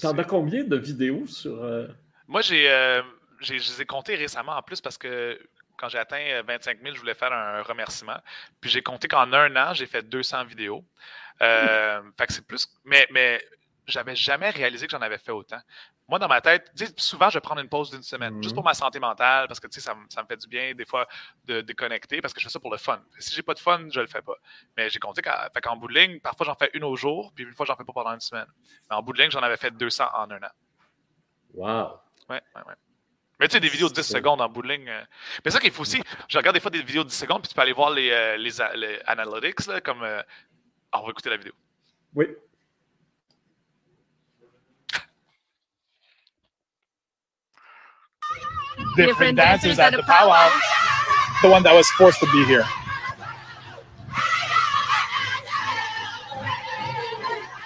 T'en 0.00 0.16
as 0.18 0.24
combien 0.24 0.64
de 0.64 0.76
vidéos 0.76 1.26
sur. 1.26 1.62
Euh? 1.62 1.88
Moi, 2.26 2.42
j'ai, 2.42 2.70
euh, 2.70 3.02
j'ai, 3.40 3.58
je 3.58 3.70
les 3.72 3.82
ai 3.82 3.86
comptés 3.86 4.14
récemment 4.14 4.52
en 4.52 4.62
plus 4.62 4.80
parce 4.80 4.98
que 4.98 5.40
quand 5.78 5.88
j'ai 5.88 5.98
atteint 5.98 6.42
25 6.46 6.82
000, 6.82 6.94
je 6.94 7.00
voulais 7.00 7.14
faire 7.14 7.32
un 7.32 7.62
remerciement. 7.62 8.18
Puis 8.60 8.70
j'ai 8.70 8.82
compté 8.82 9.08
qu'en 9.08 9.32
un 9.32 9.56
an, 9.56 9.72
j'ai 9.72 9.86
fait 9.86 10.02
200 10.02 10.44
vidéos. 10.44 10.84
fait 11.40 12.26
que 12.26 12.32
c'est 12.32 12.46
plus. 12.46 12.68
Mais, 12.84 13.08
mais 13.10 13.42
j'avais 13.90 14.16
jamais 14.16 14.50
réalisé 14.50 14.86
que 14.86 14.90
j'en 14.92 15.02
avais 15.02 15.18
fait 15.18 15.32
autant. 15.32 15.60
Moi, 16.08 16.18
dans 16.18 16.28
ma 16.28 16.40
tête, 16.40 16.72
souvent, 16.96 17.28
je 17.28 17.36
vais 17.36 17.40
prendre 17.40 17.60
une 17.60 17.68
pause 17.68 17.90
d'une 17.90 18.02
semaine, 18.02 18.42
juste 18.42 18.54
pour 18.54 18.64
mhm. 18.64 18.70
ma 18.70 18.74
santé 18.74 18.98
mentale, 18.98 19.46
parce 19.46 19.60
que 19.60 19.68
ça, 19.70 19.94
ça 20.08 20.22
me 20.22 20.26
fait 20.26 20.36
du 20.36 20.48
bien, 20.48 20.74
des 20.74 20.84
fois, 20.84 21.06
de 21.44 21.60
déconnecter, 21.60 22.20
parce 22.20 22.34
que 22.34 22.40
je 22.40 22.46
fais 22.46 22.52
ça 22.52 22.60
pour 22.60 22.70
le 22.70 22.78
fun. 22.78 23.00
Si 23.18 23.34
j'ai 23.34 23.42
pas 23.42 23.54
de 23.54 23.58
fun, 23.58 23.88
je 23.90 24.00
le 24.00 24.06
fais 24.06 24.22
pas. 24.22 24.36
Mais 24.76 24.90
j'ai 24.90 24.98
compté 24.98 25.22
qu'en 25.22 25.76
bout 25.76 25.88
de 25.88 25.94
ligne, 25.94 26.20
parfois, 26.20 26.46
j'en 26.46 26.54
fais 26.54 26.70
une 26.74 26.84
au 26.84 26.96
jour, 26.96 27.32
puis 27.34 27.44
une 27.44 27.54
fois, 27.54 27.66
j'en 27.66 27.76
fais 27.76 27.84
pas 27.84 27.92
pendant 27.92 28.12
une 28.12 28.20
semaine. 28.20 28.48
Mais 28.88 28.96
en 28.96 29.02
bout 29.02 29.12
de 29.12 29.20
ligne, 29.20 29.30
j'en 29.30 29.42
avais 29.42 29.56
fait 29.56 29.70
200 29.70 30.04
en 30.14 30.30
un 30.30 30.42
an. 30.42 30.50
Wow! 31.54 32.00
Ouais, 32.28 32.42
ouais, 32.54 32.62
ouais. 32.66 32.74
Mais 33.40 33.48
tu 33.48 33.54
sais, 33.54 33.60
des 33.60 33.70
vidéos 33.70 33.88
de 33.88 33.94
10 33.94 34.02
secondes 34.02 34.42
en 34.42 34.48
bout 34.50 34.60
de 34.60 34.68
ligne. 34.68 34.88
Euh, 34.88 35.02
mais 35.42 35.50
ça 35.50 35.58
qu'il 35.58 35.72
faut 35.72 35.80
aussi, 35.80 36.02
je 36.28 36.36
regarde 36.36 36.54
des 36.54 36.60
fois 36.60 36.70
des 36.70 36.82
vidéos 36.82 37.04
de 37.04 37.08
10 37.08 37.16
secondes, 37.16 37.40
puis 37.40 37.48
tu 37.48 37.54
peux 37.54 37.62
aller 37.62 37.72
voir 37.72 37.90
les, 37.90 38.10
euh, 38.10 38.36
les, 38.36 38.60
analytics, 39.06 39.66
là, 39.66 39.80
comme. 39.80 40.02
Euh, 40.02 40.22
on 40.92 41.02
va 41.02 41.10
écouter 41.10 41.30
la 41.30 41.38
vidéo. 41.38 41.52
Oui. 42.14 42.26
Different 48.96 49.36
dancers 49.36 49.78
at 49.78 49.92
the 49.92 50.02
powwow. 50.02 50.50
The 51.42 51.48
one 51.50 51.62
that 51.62 51.74
was 51.74 51.88
forced 51.90 52.20
to 52.20 52.26
be 52.32 52.44
here. 52.44 52.64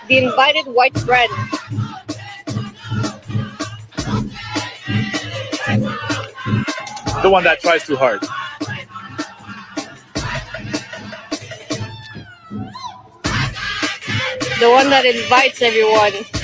The 0.08 0.18
invited 0.18 0.66
white 0.66 0.96
friend. 0.98 1.30
The 7.22 7.30
one 7.30 7.44
that 7.44 7.60
tries 7.60 7.86
too 7.86 7.96
hard. 7.96 8.20
The 14.60 14.70
one 14.70 14.90
that 14.90 15.04
invites 15.04 15.62
everyone. 15.62 16.43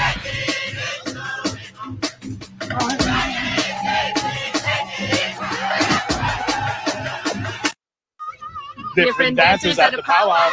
Different 8.94 9.36
dancers 9.36 9.78
at 9.78 9.90
the 9.90 10.02
powwow. 10.02 10.50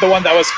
The 0.00 0.08
one 0.08 0.22
that 0.22 0.34
was 0.34 0.50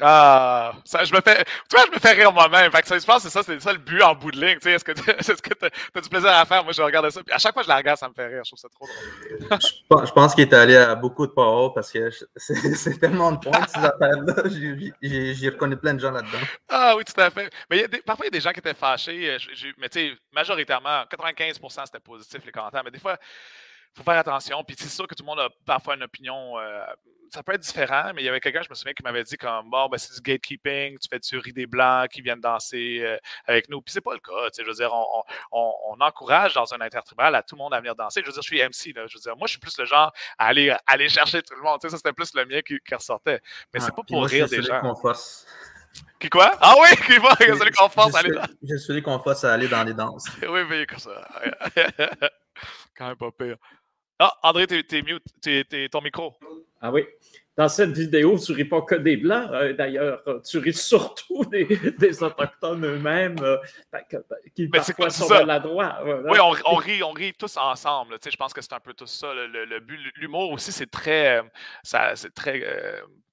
Ah, 0.00 0.72
ça, 0.84 1.04
je 1.04 1.14
me 1.14 1.20
fais, 1.20 1.44
tu 1.44 1.76
vois, 1.76 1.86
je 1.86 1.92
me 1.92 2.00
fais 2.00 2.12
rire 2.12 2.32
moi-même. 2.32 2.70
Fait 2.72 2.82
que 2.82 2.88
ça, 2.88 2.98
je 2.98 3.04
pense 3.04 3.22
que 3.22 3.22
c'est 3.22 3.30
ça, 3.30 3.44
c'est 3.44 3.60
ça 3.60 3.72
le 3.72 3.78
but 3.78 4.02
en 4.02 4.14
bout 4.16 4.32
de 4.32 4.44
ligne. 4.44 4.56
Tu 4.56 4.62
sais, 4.62 4.72
est-ce 4.72 4.84
que 4.84 4.90
tu 4.90 5.08
as, 5.08 6.00
du 6.00 6.08
plaisir 6.08 6.30
à 6.30 6.44
faire? 6.44 6.64
Moi, 6.64 6.72
je 6.72 6.82
regarde 6.82 7.08
ça. 7.10 7.22
Puis 7.22 7.32
à 7.32 7.38
chaque 7.38 7.54
fois 7.54 7.62
que 7.62 7.66
je 7.66 7.70
la 7.70 7.76
regarde, 7.76 7.98
ça 7.98 8.08
me 8.08 8.14
fait 8.14 8.26
rire. 8.26 8.42
Je 8.44 8.50
trouve 8.50 8.58
ça 8.58 8.68
trop 8.68 8.86
drôle. 8.86 10.06
je 10.06 10.12
pense 10.12 10.34
qu'il 10.34 10.42
est 10.42 10.52
allé 10.52 10.76
à 10.76 10.96
beaucoup 10.96 11.28
de 11.28 11.32
power 11.32 11.70
parce 11.72 11.92
que 11.92 12.10
c'est 12.36 12.98
tellement 12.98 13.30
de 13.30 13.38
points, 13.38 13.66
ces 13.68 13.78
affaires-là. 13.78 14.34
J'ai 15.00 15.48
reconnu 15.48 15.76
plein 15.76 15.94
de 15.94 16.00
gens 16.00 16.10
là-dedans. 16.10 16.38
Ah 16.68 16.94
oui, 16.96 17.04
tout 17.04 17.20
à 17.20 17.30
fait. 17.30 17.48
Mais 17.70 17.86
parfois, 18.04 18.26
il 18.26 18.34
y 18.34 18.34
a 18.34 18.38
des 18.38 18.40
gens 18.40 18.50
qui 18.50 18.58
étaient 18.58 18.74
fâchés. 18.74 19.30
Euh, 19.30 19.38
mais 19.78 19.88
tu 19.88 20.00
sais, 20.00 20.16
majoritairement, 20.32 21.04
95% 21.04 21.86
c'était 21.86 22.00
positif 22.00 22.40
les 22.44 22.52
commentaires. 22.52 22.82
Mais 22.84 22.90
des 22.90 22.98
fois, 22.98 23.16
faut 23.94 24.02
faire 24.02 24.18
attention. 24.18 24.62
Puis 24.64 24.76
c'est 24.78 24.88
sûr 24.88 25.06
que 25.06 25.14
tout 25.14 25.22
le 25.22 25.26
monde 25.26 25.40
a 25.40 25.48
parfois 25.64 25.94
une 25.94 26.02
opinion. 26.02 26.58
Euh, 26.58 26.84
ça 27.30 27.42
peut 27.42 27.52
être 27.52 27.62
différent, 27.62 28.12
mais 28.14 28.22
il 28.22 28.24
y 28.24 28.28
avait 28.28 28.40
quelqu'un, 28.40 28.62
je 28.62 28.70
me 28.70 28.74
souviens, 28.74 28.92
qui 28.92 29.02
m'avait 29.02 29.24
dit 29.24 29.36
comme 29.36 29.68
bon, 29.68 29.88
ben, 29.88 29.98
c'est 29.98 30.14
du 30.14 30.20
gatekeeping, 30.20 30.98
tu 30.98 31.08
fais 31.08 31.18
du 31.18 31.38
riz 31.38 31.52
des 31.52 31.66
blancs 31.66 32.08
qui 32.08 32.22
viennent 32.22 32.40
danser 32.40 33.00
euh, 33.02 33.16
avec 33.46 33.68
nous. 33.68 33.80
Puis 33.80 33.92
c'est 33.92 34.00
pas 34.00 34.14
le 34.14 34.20
cas. 34.20 34.50
Je 34.56 34.64
veux 34.64 34.74
dire, 34.74 34.92
on, 35.52 35.96
encourage 36.00 36.54
dans 36.54 36.74
un 36.74 36.80
intertribal 36.80 37.34
à 37.34 37.42
tout 37.42 37.54
le 37.54 37.60
monde 37.60 37.72
à 37.72 37.78
venir 37.78 37.94
danser. 37.94 38.20
Je 38.20 38.26
veux 38.26 38.32
dire, 38.32 38.42
je 38.42 38.48
suis 38.48 38.62
MC. 38.62 38.94
Là, 38.94 39.06
je 39.06 39.16
veux 39.16 39.20
dire, 39.20 39.36
moi, 39.36 39.46
je 39.46 39.52
suis 39.52 39.60
plus 39.60 39.76
le 39.78 39.84
genre 39.84 40.12
à 40.38 40.46
aller, 40.46 40.74
aller 40.86 41.08
chercher 41.08 41.42
tout 41.42 41.54
le 41.54 41.62
monde. 41.62 41.80
ça, 41.80 41.88
c'était 41.90 42.12
plus 42.12 42.34
le 42.34 42.44
mien 42.44 42.60
qui, 42.62 42.78
ressortait. 42.94 43.40
Mais 43.72 43.80
c'est 43.80 43.94
pas 43.94 44.02
pour 44.02 44.24
rire 44.26 44.48
des 44.48 44.62
gens. 44.62 44.94
Qui 46.18 46.28
quoi? 46.28 46.52
Ah 46.60 46.74
oui, 46.80 46.96
qui 47.06 47.18
va, 47.18 47.34
celui 47.36 47.70
qu'on 47.70 47.88
force 47.88 48.14
à 48.14 48.18
aller 48.18 48.32
dans. 48.32 48.42
Je 48.62 48.76
suis 48.76 48.86
celui 48.86 49.02
qu'on 49.02 49.18
force 49.18 49.44
à 49.44 49.52
aller 49.52 49.68
dans 49.68 49.84
les 49.84 49.94
danses. 49.94 50.26
oui, 50.42 50.60
mais 50.68 50.86
comme 50.86 50.98
ça. 50.98 51.28
Quand 52.96 53.08
même 53.08 53.16
pas 53.16 53.30
pire. 53.30 53.56
Ah, 54.18 54.32
André, 54.42 54.66
t'es 54.66 55.02
mute, 55.02 55.24
t'es 55.40 55.88
ton 55.90 56.00
micro. 56.00 56.34
Ah 56.80 56.92
oui. 56.92 57.04
Dans 57.56 57.68
cette 57.68 57.90
vidéo, 57.90 58.36
tu 58.38 58.52
ris 58.52 58.64
pas 58.64 58.82
que 58.82 58.96
des 58.96 59.16
Blancs, 59.16 59.48
euh, 59.52 59.72
d'ailleurs. 59.72 60.22
Tu 60.44 60.58
ris 60.58 60.74
surtout 60.74 61.44
des, 61.50 62.22
Autochtones 62.22 62.84
eux-mêmes 62.84 63.36
euh, 63.42 63.58
ben, 63.92 64.00
qui 64.54 64.66
ben, 64.66 64.82
parfois 64.82 65.10
sont 65.10 65.28
maladroits. 65.28 65.98
Oui, 66.04 66.38
on, 66.40 66.54
on, 66.66 66.74
rit, 66.76 67.02
on 67.02 67.12
rit 67.12 67.32
tous 67.32 67.56
ensemble. 67.56 68.16
Je 68.24 68.36
pense 68.36 68.52
que 68.52 68.60
c'est 68.60 68.72
un 68.72 68.80
peu 68.80 68.92
tout 68.92 69.06
ça. 69.06 69.32
Le, 69.34 69.78
but, 69.80 69.98
l'humour 70.16 70.50
aussi, 70.50 70.72
c'est 70.72 70.90
très, 70.90 71.38
euh, 71.38 71.42
c'est 72.14 72.34
très 72.34 72.62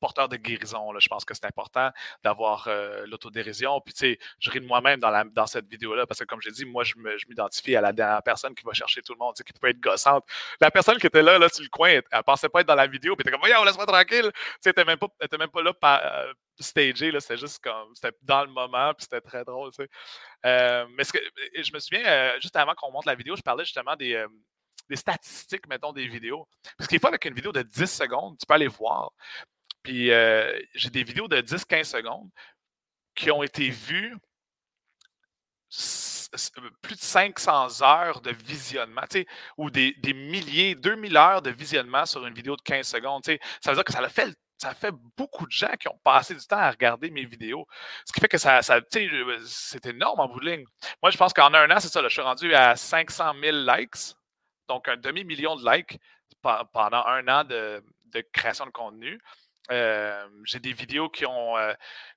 porteur 0.01 0.27
de 0.27 0.35
guérison. 0.35 0.91
Là. 0.91 0.99
Je 0.99 1.07
pense 1.07 1.23
que 1.23 1.33
c'est 1.33 1.45
important 1.45 1.91
d'avoir 2.23 2.65
euh, 2.67 3.05
l'autodérision. 3.07 3.79
Puis, 3.79 3.93
tu 3.93 3.99
sais, 3.99 4.19
je 4.39 4.49
ris 4.49 4.59
de 4.59 4.65
moi-même 4.65 4.99
dans, 4.99 5.23
dans 5.31 5.45
cette 5.45 5.69
vidéo-là 5.69 6.05
parce 6.05 6.19
que, 6.19 6.25
comme 6.25 6.41
j'ai 6.41 6.51
dit, 6.51 6.65
moi, 6.65 6.83
je 6.83 6.95
m'identifie 7.29 7.75
à 7.75 7.81
la 7.81 7.93
dernière 7.93 8.23
personne 8.23 8.53
qui 8.53 8.65
va 8.65 8.73
chercher 8.73 9.01
tout 9.01 9.13
le 9.13 9.19
monde, 9.19 9.35
qui 9.35 9.53
peut 9.53 9.69
être 9.69 9.79
gossante. 9.79 10.25
La 10.59 10.71
personne 10.71 10.97
qui 10.97 11.07
était 11.07 11.21
là, 11.21 11.37
là 11.37 11.47
sur 11.47 11.63
le 11.63 11.69
coin, 11.69 11.89
elle, 11.89 12.03
ne 12.11 12.21
pensait 12.23 12.49
pas 12.49 12.61
être 12.61 12.67
dans 12.67 12.75
la 12.75 12.87
vidéo. 12.87 13.15
Puis, 13.15 13.23
elle 13.23 13.29
était 13.29 13.39
comme, 13.39 13.47
voyons, 13.47 13.63
laisse-moi 13.63 13.85
tranquille. 13.85 14.10
Tu 14.11 14.17
sais, 14.17 14.25
elle 14.25 14.31
n'était 14.65 14.85
même, 14.85 14.97
pas, 14.97 15.07
même 15.37 15.49
pas 15.49 15.61
là 15.61 15.73
pour 15.73 15.89
euh, 15.89 16.33
stager. 16.59 17.11
C'était 17.19 17.37
juste 17.37 17.59
comme, 17.59 17.93
c'était 17.95 18.15
dans 18.21 18.43
le 18.43 18.51
moment. 18.51 18.93
Puis, 18.93 19.03
c'était 19.03 19.21
très 19.21 19.43
drôle. 19.43 19.71
Tu. 19.71 19.87
Euh, 20.45 20.85
mais 20.97 21.03
ce 21.03 21.13
que, 21.13 21.19
je 21.55 21.71
me 21.73 21.79
souviens, 21.79 22.39
juste 22.39 22.55
avant 22.55 22.73
qu'on 22.75 22.91
monte 22.91 23.05
la 23.05 23.15
vidéo, 23.15 23.35
je 23.35 23.41
parlais 23.41 23.65
justement 23.65 23.95
des 23.95 24.25
des 24.91 24.97
statistiques, 24.97 25.67
mettons, 25.67 25.93
des 25.93 26.05
vidéos. 26.07 26.47
Parce 26.77 26.87
qu'il 26.87 26.99
faut 26.99 27.07
avec 27.07 27.23
une 27.23 27.33
vidéo 27.33 27.53
de 27.53 27.61
10 27.61 27.85
secondes, 27.85 28.37
tu 28.37 28.45
peux 28.45 28.53
aller 28.53 28.67
voir. 28.67 29.13
Puis 29.83 30.11
euh, 30.11 30.59
j'ai 30.75 30.89
des 30.89 31.03
vidéos 31.03 31.27
de 31.27 31.41
10-15 31.41 31.85
secondes 31.85 32.29
qui 33.15 33.31
ont 33.31 33.41
été 33.41 33.69
vues 33.69 34.15
plus 36.81 36.95
de 36.95 37.01
500 37.01 37.81
heures 37.81 38.21
de 38.21 38.31
visionnement, 38.31 39.01
ou 39.57 39.69
des, 39.69 39.95
milliers, 40.13 40.75
2000 40.75 41.17
heures 41.17 41.41
de 41.41 41.51
visionnement 41.51 42.05
sur 42.05 42.25
une 42.25 42.33
vidéo 42.33 42.55
de 42.55 42.61
15 42.61 42.87
secondes. 42.87 43.23
Ça 43.23 43.71
veut 43.71 43.75
dire 43.75 43.83
que 43.83 43.93
ça 43.93 44.69
a 44.69 44.73
fait 44.73 44.93
beaucoup 45.17 45.45
de 45.45 45.51
gens 45.51 45.73
qui 45.79 45.87
ont 45.87 45.99
passé 46.03 46.35
du 46.35 46.45
temps 46.45 46.57
à 46.57 46.69
regarder 46.69 47.09
mes 47.11 47.25
vidéos. 47.25 47.65
Ce 48.05 48.13
qui 48.13 48.19
fait 48.19 48.27
que 48.27 48.37
ça, 48.37 48.61
ça 48.61 48.79
c'est 48.91 49.85
énorme 49.85 50.19
en 50.19 50.27
bout 50.27 50.39
de 50.39 50.49
ligne. 50.49 50.65
Moi, 51.01 51.11
je 51.11 51.17
pense 51.17 51.33
qu'en 51.33 51.53
un 51.53 51.69
an, 51.71 51.79
c'est 51.79 51.89
ça, 51.89 52.01
je 52.03 52.09
suis 52.09 52.21
rendu 52.21 52.53
à 52.53 52.75
500 52.75 53.33
000 53.41 53.57
likes, 53.57 54.15
donc 54.67 54.87
un 54.87 54.97
demi-million 54.97 55.55
de 55.55 55.69
likes 55.69 55.99
pendant 56.41 57.05
un 57.05 57.27
an 57.27 57.43
de 57.43 57.83
création 58.33 58.65
de 58.65 58.71
contenu 58.71 59.19
j'ai 60.45 60.59
des 60.59 60.73
vidéos 60.73 61.09
qui 61.09 61.25
ont, 61.25 61.55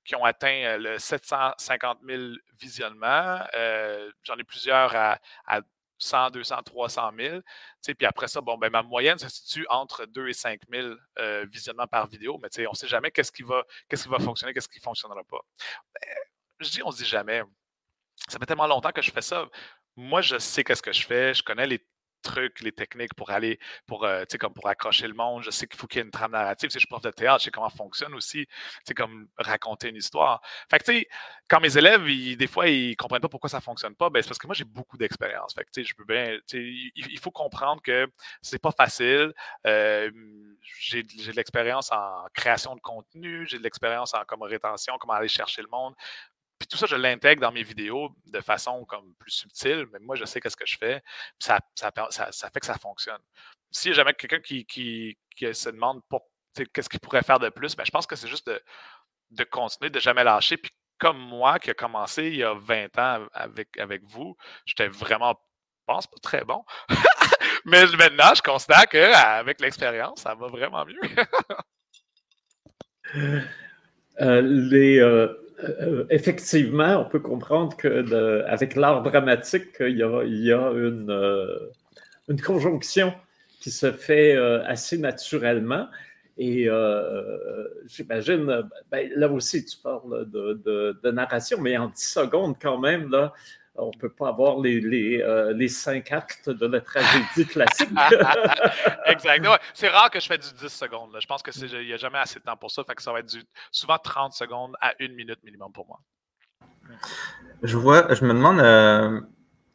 qui 0.03 0.15
ont 0.15 0.25
atteint 0.25 0.77
le 0.77 0.99
750 0.99 1.99
000 2.07 2.21
visionnements. 2.59 3.39
J'en 4.23 4.35
ai 4.37 4.43
plusieurs 4.43 4.95
à, 4.95 5.19
100, 5.97 6.31
200, 6.31 6.63
300 6.63 7.11
000. 7.17 7.39
Puis 7.97 8.05
après 8.05 8.27
ça, 8.27 8.41
bon, 8.41 8.57
ben, 8.57 8.69
ma 8.69 8.83
moyenne 8.83 9.17
se 9.17 9.29
situe 9.29 9.65
entre 9.69 10.05
2 10.05 10.27
et 10.27 10.33
5 10.33 10.61
000 10.69 10.95
visionnements 11.45 11.87
par 11.87 12.07
vidéo, 12.07 12.37
mais 12.41 12.49
on 12.67 12.71
ne 12.71 12.75
sait 12.75 12.87
jamais 12.87 13.11
qu'est-ce 13.11 13.31
qui, 13.31 13.43
va, 13.43 13.63
qu'est-ce 13.89 14.03
qui 14.03 14.09
va 14.09 14.19
fonctionner, 14.19 14.53
qu'est-ce 14.53 14.69
qui 14.69 14.79
ne 14.79 14.83
fonctionnera 14.83 15.23
pas. 15.23 15.39
Ben, 15.93 16.15
je 16.59 16.69
dis, 16.69 16.83
on 16.83 16.87
ne 16.87 16.91
se 16.91 16.97
dit 16.97 17.05
jamais. 17.09 17.41
Ça 18.27 18.39
fait 18.39 18.45
tellement 18.45 18.67
longtemps 18.67 18.91
que 18.91 19.01
je 19.01 19.11
fais 19.11 19.21
ça. 19.21 19.47
Moi, 19.95 20.21
je 20.21 20.37
sais 20.37 20.63
qu'est-ce 20.63 20.81
que 20.81 20.91
je 20.91 21.05
fais, 21.05 21.33
je 21.33 21.43
connais 21.43 21.67
les 21.67 21.85
trucs, 22.25 22.61
les 22.61 22.71
techniques 22.71 23.13
pour 23.13 23.29
aller, 23.29 23.59
pour, 23.85 24.03
euh, 24.03 24.23
comme 24.39 24.53
pour 24.53 24.67
accrocher 24.67 25.07
le 25.07 25.13
monde. 25.13 25.43
Je 25.43 25.51
sais 25.51 25.67
qu'il 25.67 25.79
faut 25.79 25.87
qu'il 25.87 25.99
y 25.99 26.01
ait 26.01 26.05
une 26.05 26.11
trame 26.11 26.31
narrative. 26.31 26.69
Si 26.69 26.75
je 26.75 26.79
suis 26.79 26.87
prof 26.87 27.01
de 27.01 27.11
théâtre, 27.11 27.39
je 27.39 27.45
sais 27.45 27.51
comment 27.51 27.69
fonctionne 27.69 28.13
aussi, 28.13 28.47
comme 28.95 29.27
raconter 29.37 29.89
une 29.89 29.95
histoire. 29.95 30.41
Fait 30.69 30.79
que, 30.79 30.85
tu 30.85 30.99
sais, 30.99 31.07
quand 31.47 31.59
mes 31.59 31.77
élèves, 31.77 32.03
des 32.03 32.47
fois, 32.47 32.67
ils 32.67 32.95
comprennent 32.95 33.21
pas 33.21 33.29
pourquoi 33.29 33.49
ça 33.49 33.61
fonctionne 33.61 33.95
pas, 33.95 34.09
ben, 34.09 34.21
c'est 34.21 34.29
parce 34.29 34.39
que 34.39 34.47
moi, 34.47 34.55
j'ai 34.55 34.65
beaucoup 34.65 34.97
d'expérience. 34.97 35.53
Fait 35.53 35.63
tu 35.65 35.81
sais, 35.81 35.83
je 35.83 35.95
peux 35.95 36.05
bien, 36.05 36.37
il, 36.53 37.19
faut 37.19 37.31
comprendre 37.31 37.81
que 37.81 38.07
c'est 38.41 38.61
pas 38.61 38.71
facile. 38.71 39.33
Euh, 39.67 40.11
j'ai 40.79 41.03
de 41.03 41.31
l'expérience 41.35 41.91
en 41.91 42.25
création 42.33 42.75
de 42.75 42.81
contenu, 42.81 43.45
j'ai 43.47 43.57
de 43.57 43.63
l'expérience 43.63 44.13
en 44.13 44.23
comme 44.25 44.41
rétention, 44.43 44.95
comment 44.99 45.13
aller 45.13 45.27
chercher 45.27 45.61
le 45.61 45.67
monde. 45.71 45.93
Puis 46.65 46.69
tout 46.71 46.77
ça, 46.77 46.87
je 46.87 46.95
l'intègre 46.95 47.41
dans 47.41 47.51
mes 47.51 47.61
vidéos 47.61 48.09
de 48.25 48.41
façon 48.41 48.85
comme 48.85 49.13
plus 49.19 49.29
subtile, 49.29 49.85
mais 49.93 49.99
moi, 49.99 50.15
je 50.15 50.25
sais 50.25 50.41
qu'est-ce 50.41 50.57
que 50.57 50.65
je 50.65 50.75
fais. 50.79 51.03
Ça, 51.37 51.59
ça, 51.75 51.91
ça, 52.09 52.49
fait 52.49 52.59
que 52.59 52.65
ça 52.65 52.73
fonctionne. 52.79 53.21
A 53.21 53.91
jamais 53.91 54.15
quelqu'un 54.15 54.39
qui, 54.39 54.65
qui, 54.65 55.15
se 55.53 55.69
demande 55.69 56.01
qu'est-ce 56.73 56.89
qu'il 56.89 56.99
pourrait 56.99 57.21
faire 57.21 57.37
de 57.37 57.49
plus, 57.49 57.75
ben, 57.75 57.85
je 57.85 57.91
pense 57.91 58.07
que 58.07 58.15
c'est 58.15 58.27
juste 58.27 58.47
de, 58.47 58.59
de, 59.29 59.43
continuer, 59.43 59.91
de 59.91 59.99
jamais 59.99 60.23
lâcher. 60.23 60.57
Puis 60.57 60.71
comme 60.97 61.19
moi, 61.19 61.59
qui 61.59 61.69
a 61.69 61.75
commencé 61.75 62.23
il 62.23 62.37
y 62.37 62.43
a 62.43 62.55
20 62.55 62.97
ans 62.97 63.27
avec, 63.33 63.77
avec 63.77 64.03
vous, 64.03 64.35
j'étais 64.65 64.87
vraiment, 64.87 65.35
je 65.81 65.83
pense, 65.85 66.07
pas 66.07 66.17
très 66.19 66.43
bon. 66.45 66.65
mais 67.65 67.85
maintenant, 67.85 68.33
je 68.33 68.41
constate 68.41 68.89
qu'avec 68.89 69.61
l'expérience, 69.61 70.21
ça 70.21 70.33
va 70.33 70.47
vraiment 70.47 70.83
mieux. 70.83 70.99
Euh, 74.21 74.41
les, 74.41 74.97
euh, 74.99 75.44
euh, 75.63 76.05
effectivement, 76.09 77.01
on 77.05 77.09
peut 77.09 77.19
comprendre 77.19 77.75
que 77.77 78.43
avec 78.45 78.75
l'art 78.75 79.01
dramatique, 79.03 79.77
il 79.79 79.97
y 79.97 80.03
a, 80.51 80.67
euh, 80.69 81.59
une 82.27 82.41
conjonction 82.41 83.13
qui 83.59 83.71
se 83.71 83.91
fait 83.91 84.35
euh, 84.35 84.63
assez 84.65 84.97
naturellement. 84.97 85.87
Et 86.37 86.67
euh, 86.67 87.67
j'imagine, 87.87 88.69
ben, 88.91 89.09
là 89.15 89.31
aussi, 89.31 89.63
tu 89.65 89.77
parles 89.77 90.29
de, 90.29 90.61
de, 91.01 91.11
narration, 91.11 91.61
mais 91.61 91.77
en 91.77 91.87
10 91.87 91.93
secondes 91.95 92.55
quand 92.61 92.77
même, 92.77 93.09
là, 93.09 93.33
on 93.77 93.87
ne 93.87 93.99
peut 93.99 94.09
pas 94.09 94.29
avoir 94.29 94.59
les, 94.59 94.79
les, 94.79 95.21
euh, 95.21 95.53
les, 95.53 95.67
cinq 95.67 96.11
actes 96.11 96.49
de 96.49 96.65
la 96.65 96.81
tragédie 96.81 97.45
classique. 97.49 97.89
exactement. 99.05 99.57
C'est 99.73 99.89
rare 99.89 100.09
que 100.09 100.19
je 100.19 100.27
fais 100.27 100.37
du 100.37 100.47
10 100.59 100.67
secondes. 100.69 101.17
Je 101.19 101.27
pense 101.27 101.43
qu'il 101.43 101.85
n'y 101.85 101.93
a 101.93 101.97
jamais 101.97 102.19
assez 102.19 102.39
de 102.39 102.45
temps 102.45 102.57
pour 102.57 102.71
ça. 102.71 102.83
Fait 102.83 102.95
que 102.95 103.01
ça 103.01 103.11
va 103.11 103.19
être 103.19 103.29
du, 103.29 103.43
souvent 103.71 103.97
30 103.97 104.33
secondes 104.33 104.75
à 104.81 104.93
une 104.99 105.13
minute 105.13 105.43
minimum 105.43 105.71
pour 105.71 105.87
moi. 105.87 105.99
Je 107.63 107.77
vois, 107.77 108.13
je 108.13 108.23
me 108.25 108.33
demande, 108.33 108.59
euh, 108.59 109.21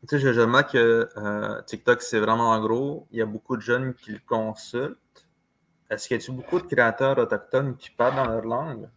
tu 0.09 0.19
sais, 0.19 0.33
je 0.33 0.41
remarque 0.41 0.73
que 0.73 1.09
euh, 1.17 1.63
TikTok, 1.63 2.03
c'est 2.03 2.21
vraiment 2.21 2.51
en 2.51 2.61
gros. 2.61 3.07
Il 3.11 3.19
y 3.19 3.23
a 3.23 3.27
beaucoup 3.27 3.57
de 3.57 3.63
jeunes 3.63 3.95
qui 3.95 4.13
le 4.13 4.21
consultent. 4.27 4.97
Est-ce 5.91 6.07
qu'il 6.07 6.21
y 6.21 6.25
a 6.25 6.33
beaucoup 6.33 6.61
de 6.61 6.67
créateurs 6.67 7.19
autochtones 7.19 7.77
qui 7.77 7.91
parlent 7.91 8.15
dans 8.15 8.27
leur 8.27 8.45
langue? 8.45 8.89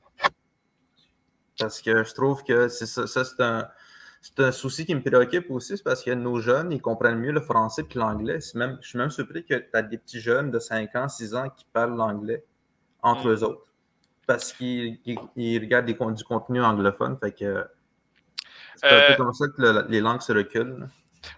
Parce 1.57 1.81
que 1.81 2.03
je 2.03 2.13
trouve 2.13 2.43
que 2.43 2.67
c'est 2.67 2.85
ça, 2.85 3.07
c'est 3.07 3.41
un, 3.41 3.67
un, 4.37 4.51
souci 4.51 4.85
qui 4.85 4.95
me 4.95 5.01
préoccupe 5.01 5.49
aussi, 5.51 5.77
c'est 5.77 5.83
parce 5.83 6.03
que 6.03 6.11
nos 6.11 6.39
jeunes, 6.39 6.71
ils 6.71 6.81
comprennent 6.81 7.19
mieux 7.19 7.31
le 7.31 7.41
français 7.41 7.83
que 7.83 7.97
l'anglais. 7.99 8.39
Même, 8.55 8.77
je 8.81 8.89
suis 8.89 8.97
même 8.97 9.09
surpris 9.09 9.45
que 9.45 9.55
tu 9.55 9.69
as 9.73 9.81
des 9.81 9.97
petits 9.97 10.21
jeunes 10.21 10.51
de 10.51 10.59
5 10.59 10.95
ans, 10.95 11.09
6 11.09 11.35
ans 11.35 11.49
qui 11.49 11.65
parlent 11.71 11.95
l'anglais 11.95 12.43
entre 13.01 13.27
mm. 13.27 13.31
eux 13.31 13.43
autres. 13.43 13.67
Parce 14.25 14.53
qu'ils 14.53 14.99
regardent 15.59 15.85
du 15.85 15.95
contenu 15.95 16.63
anglophone. 16.63 17.17
Fait 17.17 17.33
que 17.33 17.65
c'est 18.75 18.87
un 18.87 19.07
peu 19.07 19.13
euh, 19.13 19.15
comme 19.17 19.33
ça 19.33 19.45
que 19.55 19.89
les 19.89 19.99
langues 19.99 20.21
se 20.21 20.31
reculent. 20.31 20.87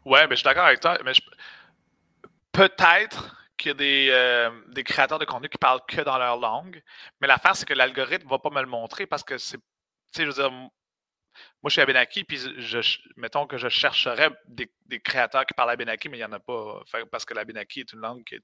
Ouais, 0.06 0.28
mais 0.28 0.36
je 0.36 0.42
suis 0.42 0.44
d'accord 0.44 0.66
avec 0.66 0.80
toi. 0.80 0.98
Mais 1.04 1.14
peut-être 2.52 3.36
qu'il 3.58 3.70
y 3.70 3.72
a 3.72 3.74
des, 3.76 4.08
euh, 4.12 4.50
des, 4.70 4.84
créateurs 4.84 5.20
de 5.20 5.26
contenu 5.26 5.50
qui 5.50 5.58
parlent 5.58 5.82
que 5.88 6.02
dans 6.02 6.18
leur 6.18 6.38
langue. 6.38 6.82
Mais 7.22 7.28
l'affaire, 7.28 7.56
c'est 7.56 7.66
que 7.66 7.74
l'algorithme 7.74 8.26
ne 8.26 8.30
va 8.30 8.40
pas 8.40 8.50
me 8.50 8.62
le 8.62 8.68
montrer 8.68 9.06
parce 9.06 9.24
que 9.24 9.38
c'est. 9.38 9.58
Tu 9.58 9.64
sais, 10.12 10.24
je 10.24 10.28
veux 10.28 10.34
dire, 10.34 10.52
moi, 11.66 11.72
je 11.72 11.74
suis 11.74 11.82
à 11.82 11.88
Benaki, 11.88 12.24
puis 12.24 12.40
mettons 13.18 13.48
que 13.48 13.58
je 13.58 13.70
chercherais 13.70 14.30
des, 14.46 14.70
créateurs 15.00 15.48
qui 15.48 15.56
parlent 15.56 15.72
à 15.72 15.76
Benaki, 15.76 16.10
mais 16.10 16.18
il 16.18 16.20
n'y 16.20 16.26
en 16.26 16.32
a 16.34 16.40
pas. 16.40 16.84
Parce 17.12 17.26
que 17.26 17.34
la 17.34 17.44
Benaki 17.44 17.80
est 17.80 17.92
une 17.92 18.02
langue 18.02 18.24
qui 18.24 18.36
a 18.36 18.40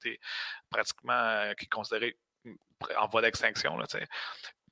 pratiquement 0.68 1.12
euh, 1.12 1.54
qui 1.54 1.66
est 1.66 1.68
considérée 1.68 2.18
en 2.98 3.06
voie 3.06 3.22
d'extinction. 3.22 3.78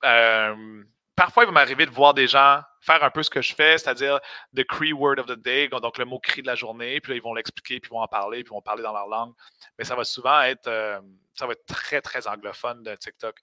Euh, 0.04 0.82
parfois, 1.14 1.44
il 1.44 1.46
va 1.46 1.52
m'arriver 1.52 1.86
de 1.86 1.92
voir 1.92 2.12
des 2.12 2.26
gens 2.26 2.60
faire 2.80 3.04
un 3.04 3.10
peu 3.10 3.22
ce 3.22 3.30
que 3.30 3.40
je 3.40 3.54
fais, 3.54 3.78
c'est-à-dire 3.78 4.18
the 4.56 4.64
Cree 4.64 4.92
word 4.92 5.20
of 5.20 5.26
the 5.26 5.38
day, 5.38 5.68
donc 5.68 5.96
le 5.96 6.04
mot 6.04 6.18
cri 6.18 6.42
de 6.42 6.48
la 6.48 6.56
journée, 6.56 7.00
puis 7.00 7.12
là, 7.12 7.16
ils 7.18 7.22
vont 7.22 7.34
l'expliquer, 7.34 7.78
puis 7.78 7.88
ils 7.88 7.94
vont 7.94 8.02
en 8.02 8.08
parler, 8.08 8.42
puis 8.42 8.50
ils 8.50 8.54
vont 8.54 8.62
parler 8.62 8.82
dans 8.82 8.92
leur 8.92 9.06
langue. 9.06 9.32
Mais 9.78 9.84
ça 9.84 9.94
va 9.94 10.02
souvent 10.02 10.42
être, 10.42 10.66
euh, 10.66 11.00
ça 11.34 11.46
va 11.46 11.52
être 11.52 11.66
très, 11.66 12.00
très 12.00 12.26
anglophone 12.26 12.82
de 12.82 12.96
TikTok. 12.96 13.38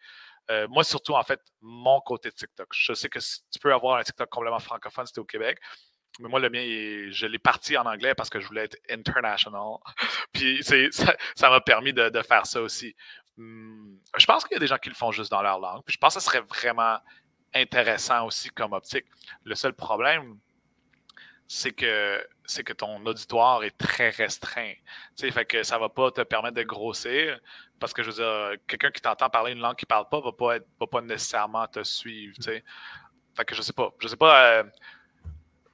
Euh, 0.49 0.67
moi, 0.69 0.83
surtout, 0.83 1.13
en 1.13 1.23
fait, 1.23 1.41
mon 1.61 1.99
côté 2.01 2.29
de 2.29 2.35
TikTok. 2.35 2.69
Je 2.73 2.93
sais 2.93 3.09
que 3.09 3.19
tu 3.19 3.59
peux 3.59 3.73
avoir 3.73 3.97
un 3.97 4.03
TikTok 4.03 4.29
complètement 4.29 4.59
francophone 4.59 5.05
si 5.05 5.13
tu 5.13 5.19
es 5.19 5.21
au 5.21 5.25
Québec. 5.25 5.59
Mais 6.19 6.29
moi, 6.29 6.39
le 6.39 6.49
mien, 6.49 7.11
je 7.11 7.27
l'ai 7.27 7.39
parti 7.39 7.77
en 7.77 7.85
anglais 7.85 8.15
parce 8.15 8.29
que 8.29 8.39
je 8.39 8.47
voulais 8.47 8.63
être 8.63 8.77
international. 8.89 9.77
Puis 10.33 10.63
ça 10.63 11.49
m'a 11.49 11.61
permis 11.61 11.93
de, 11.93 12.21
faire 12.27 12.45
ça 12.45 12.61
aussi. 12.61 12.95
Hum, 13.37 13.99
je 14.17 14.25
pense 14.25 14.43
qu'il 14.45 14.55
y 14.55 14.57
a 14.57 14.59
des 14.59 14.67
gens 14.67 14.77
qui 14.77 14.89
le 14.89 14.95
font 14.95 15.11
juste 15.11 15.29
dans 15.29 15.41
leur 15.41 15.59
langue. 15.59 15.83
Puis 15.85 15.93
je 15.93 15.99
pense 15.99 16.15
que 16.15 16.19
ce 16.19 16.25
serait 16.25 16.41
vraiment 16.41 16.97
intéressant 17.53 18.25
aussi 18.25 18.49
comme 18.49 18.73
optique. 18.73 19.05
Le 19.43 19.53
seul 19.53 19.73
problème, 19.73 20.39
c'est 21.47 21.71
que 21.71 22.25
c'est 22.45 22.63
que 22.63 22.73
ton 22.73 23.05
auditoire 23.05 23.63
est 23.63 23.77
très 23.77 24.09
restreint. 24.09 24.73
Tu 25.17 25.31
fait 25.31 25.45
que 25.45 25.63
ça 25.63 25.77
va 25.77 25.89
pas 25.89 26.11
te 26.11 26.21
permettre 26.21 26.55
de 26.55 26.63
grossir 26.63 27.39
parce 27.79 27.93
que 27.93 28.03
je 28.03 28.11
veux 28.11 28.15
dire, 28.15 28.59
quelqu'un 28.67 28.91
qui 28.91 29.01
t'entend 29.01 29.29
parler 29.29 29.53
une 29.53 29.59
langue 29.59 29.75
qui 29.75 29.85
parle 29.85 30.07
pas 30.09 30.19
va 30.19 30.31
pas 30.31 30.57
être, 30.57 30.67
va 30.79 30.87
pas 30.87 31.01
nécessairement 31.01 31.67
te 31.67 31.83
suivre. 31.83 32.35
Tu 32.41 32.63
Fait 33.35 33.45
que 33.45 33.55
je 33.55 33.61
sais 33.61 33.73
pas. 33.73 33.91
Je 33.99 34.07
sais 34.07 34.17
pas. 34.17 34.45
Euh, 34.45 34.63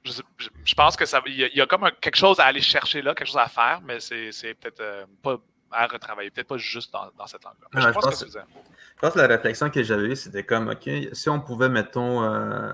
je, 0.04 0.74
pense 0.74 0.96
que 0.96 1.06
ça 1.06 1.22
il 1.26 1.50
y, 1.54 1.60
a 1.60 1.66
comme 1.66 1.90
quelque 2.00 2.16
chose 2.16 2.38
à 2.38 2.44
aller 2.44 2.60
chercher 2.60 3.00
là, 3.00 3.14
quelque 3.14 3.26
chose 3.26 3.38
à 3.38 3.48
faire, 3.48 3.80
mais 3.82 4.00
c'est 4.00 4.54
peut-être 4.54 4.80
euh, 4.80 5.06
pas 5.22 5.38
à 5.70 5.86
retravailler, 5.86 6.30
peut-être 6.30 6.48
pas 6.48 6.58
juste 6.58 6.92
dans, 6.92 7.26
cette 7.26 7.42
langue-là. 7.42 7.68
je, 7.80 7.88
pense 7.88 8.22
que 8.22 8.30
je 8.30 9.00
pense 9.00 9.14
que 9.14 9.18
la 9.18 9.26
réflexion 9.26 9.70
que 9.70 9.82
j'avais 9.82 10.08
eue, 10.08 10.16
c'était 10.16 10.44
comme, 10.44 10.68
OK, 10.68 10.88
si 11.12 11.28
on 11.30 11.40
pouvait, 11.40 11.70
mettons, 11.70 12.22
euh, 12.22 12.72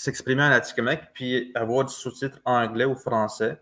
s'exprimer 0.00 0.42
en 0.42 0.50
Atikamekw 0.50 1.02
puis 1.12 1.52
avoir 1.54 1.84
du 1.84 1.92
sous-titre 1.92 2.40
anglais 2.46 2.86
ou 2.86 2.96
français, 2.96 3.60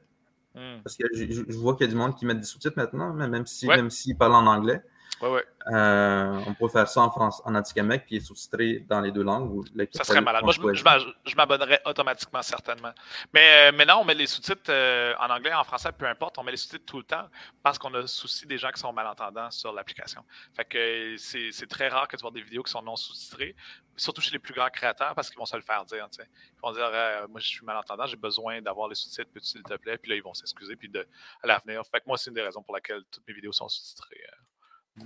hmm. 0.54 0.82
parce 0.84 0.96
que 0.96 1.04
je, 1.12 1.58
vois 1.58 1.74
qu'il 1.74 1.86
y 1.86 1.88
a 1.88 1.90
du 1.90 1.98
monde 1.98 2.14
qui 2.14 2.26
met 2.26 2.34
des 2.36 2.44
sous-titres 2.44 2.76
maintenant, 2.76 3.12
même 3.12 3.44
s'ils 3.44 3.68
même 3.68 3.90
s'ils 3.90 4.16
parlent 4.16 4.36
en 4.36 4.46
anglais. 4.46 4.80
Ouais, 5.20 5.28
ouais. 5.30 5.44
Euh, 5.72 6.40
on 6.46 6.54
peut 6.54 6.68
faire 6.68 6.88
ça 6.88 7.02
en 7.02 7.10
France, 7.10 7.42
en 7.44 7.54
Atikamekw, 7.54 8.04
puis 8.06 8.20
sous-titré 8.20 8.84
dans 8.88 9.00
les 9.00 9.10
deux 9.10 9.22
langues. 9.22 9.64
ça 9.92 10.04
serait 10.04 10.20
malade. 10.20 10.44
Moi, 10.44 10.52
je, 10.52 11.36
m'abonnerais 11.36 11.80
automatiquement, 11.84 12.40
certainement. 12.42 12.92
Mais 13.34 13.70
euh, 13.70 13.76
maintenant, 13.76 14.00
on 14.00 14.04
met 14.04 14.14
les 14.14 14.26
sous-titres 14.26 14.70
euh, 14.70 15.14
en 15.18 15.28
anglais, 15.28 15.52
en 15.52 15.64
français, 15.64 15.90
peu 15.92 16.06
importe. 16.06 16.38
On 16.38 16.42
met 16.42 16.52
les 16.52 16.56
sous-titres 16.56 16.86
tout 16.86 16.98
le 16.98 17.04
temps 17.04 17.28
parce 17.62 17.78
qu'on 17.78 17.92
a 17.94 18.06
souci 18.06 18.46
des 18.46 18.56
gens 18.58 18.70
qui 18.70 18.80
sont 18.80 18.92
malentendants 18.92 19.50
sur 19.50 19.72
l'application. 19.72 20.24
Fait 20.54 20.64
que 20.64 21.16
c'est 21.18 21.68
très 21.68 21.88
rare 21.88 22.08
que 22.08 22.16
tu 22.16 22.22
vois 22.22 22.30
des 22.30 22.42
vidéos 22.42 22.62
qui 22.62 22.70
sont 22.70 22.82
non 22.82 22.96
sous-titrées, 22.96 23.54
surtout 23.96 24.20
chez 24.20 24.30
les 24.30 24.38
plus 24.38 24.54
grands 24.54 24.70
créateurs 24.70 25.14
parce 25.14 25.28
qu'ils 25.28 25.38
vont 25.38 25.46
se 25.46 25.56
le 25.56 25.62
faire 25.62 25.84
dire. 25.84 26.06
Ils 26.18 26.60
vont 26.62 26.72
dire 26.72 26.90
Moi, 27.28 27.40
je 27.40 27.46
suis 27.46 27.66
malentendant, 27.66 28.06
j'ai 28.06 28.16
besoin 28.16 28.62
d'avoir 28.62 28.88
les 28.88 28.94
sous-titres, 28.94 29.30
peux-tu 29.34 29.46
s'il 29.46 29.62
te 29.62 29.74
plaît? 29.74 29.98
Puis 29.98 30.10
là, 30.10 30.16
ils 30.16 30.22
vont 30.22 30.34
s'excuser. 30.34 30.76
Puis 30.76 30.88
de, 30.88 31.06
à 31.42 31.46
l'avenir. 31.46 31.82
Fait 31.90 32.00
que 32.00 32.04
moi, 32.06 32.16
c'est 32.16 32.30
une 32.30 32.34
des 32.34 32.42
raisons 32.42 32.62
pour 32.62 32.74
laquelle 32.74 33.02
toutes 33.10 33.26
mes 33.26 33.34
vidéos 33.34 33.52
sont 33.52 33.68
sous-titrées 33.68 34.24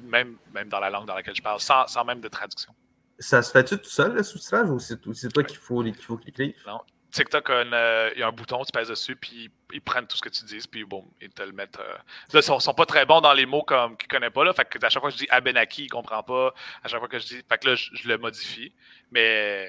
même, 0.02 0.37
même 0.52 0.68
dans 0.68 0.81
la 0.81 0.90
langue 0.90 1.07
dans 1.07 1.14
laquelle 1.14 1.35
je 1.35 1.42
parle, 1.42 1.61
sans, 1.61 1.87
sans 1.87 2.05
même 2.05 2.20
de 2.20 2.28
traduction. 2.28 2.74
Ça 3.18 3.42
se 3.42 3.50
fait-tu 3.50 3.78
tout 3.78 3.85
seul, 3.85 4.14
le 4.14 4.22
sous-titrage, 4.22 4.68
ou 4.70 4.78
c'est 4.78 4.98
toi 5.33 5.44
qu'il 5.44 5.59
faut, 5.59 5.83
qu'il 5.83 5.94
faut 5.96 6.16
cliquer? 6.16 6.57
Non. 6.66 6.81
TikTok, 7.12 7.50
a 7.50 7.52
euh, 7.52 8.11
il 8.14 8.20
y 8.20 8.22
a 8.22 8.28
un 8.28 8.33
bouton, 8.33 8.64
tu 8.64 8.72
pèses 8.72 8.88
dessus, 8.88 9.14
puis 9.16 9.50
ils 9.72 9.83
prennent 9.83 10.07
tout 10.07 10.16
ce 10.16 10.22
que 10.22 10.31
tu 10.31 10.44
dis, 10.44 10.59
puis 10.68 10.85
bon, 10.85 11.05
ils 11.20 11.28
te 11.28 11.42
le 11.42 11.52
mettent. 11.52 11.78
Euh, 11.78 11.92
là, 12.33 12.40
ils 12.40 12.42
sont, 12.42 12.59
sont, 12.59 12.72
pas 12.72 12.87
très 12.87 13.05
bons 13.05 13.20
dans 13.20 13.35
les 13.35 13.44
mots 13.44 13.62
comme 13.62 13.96
qu'ils 13.98 14.09
ne 14.09 14.18
connaissent 14.18 14.33
pas. 14.33 14.44
Là, 14.44 14.55
fait 14.55 14.64
que 14.64 14.85
à 14.85 14.88
chaque 14.88 15.02
fois 15.02 15.11
que 15.11 15.16
je 15.16 15.24
dis 15.24 15.28
Abenaki, 15.31 15.83
il 15.83 15.87
ne 15.87 15.90
comprend 15.90 16.22
pas. 16.22 16.55
À 16.83 16.88
chaque 16.88 17.00
fois 17.00 17.09
que 17.09 17.18
je 17.18 17.26
dis. 17.26 17.42
Fait 17.46 17.59
que 17.59 17.68
là, 17.68 17.74
je, 17.74 18.09
le 18.09 18.16
modifie. 18.16 18.72
Mais 19.11 19.68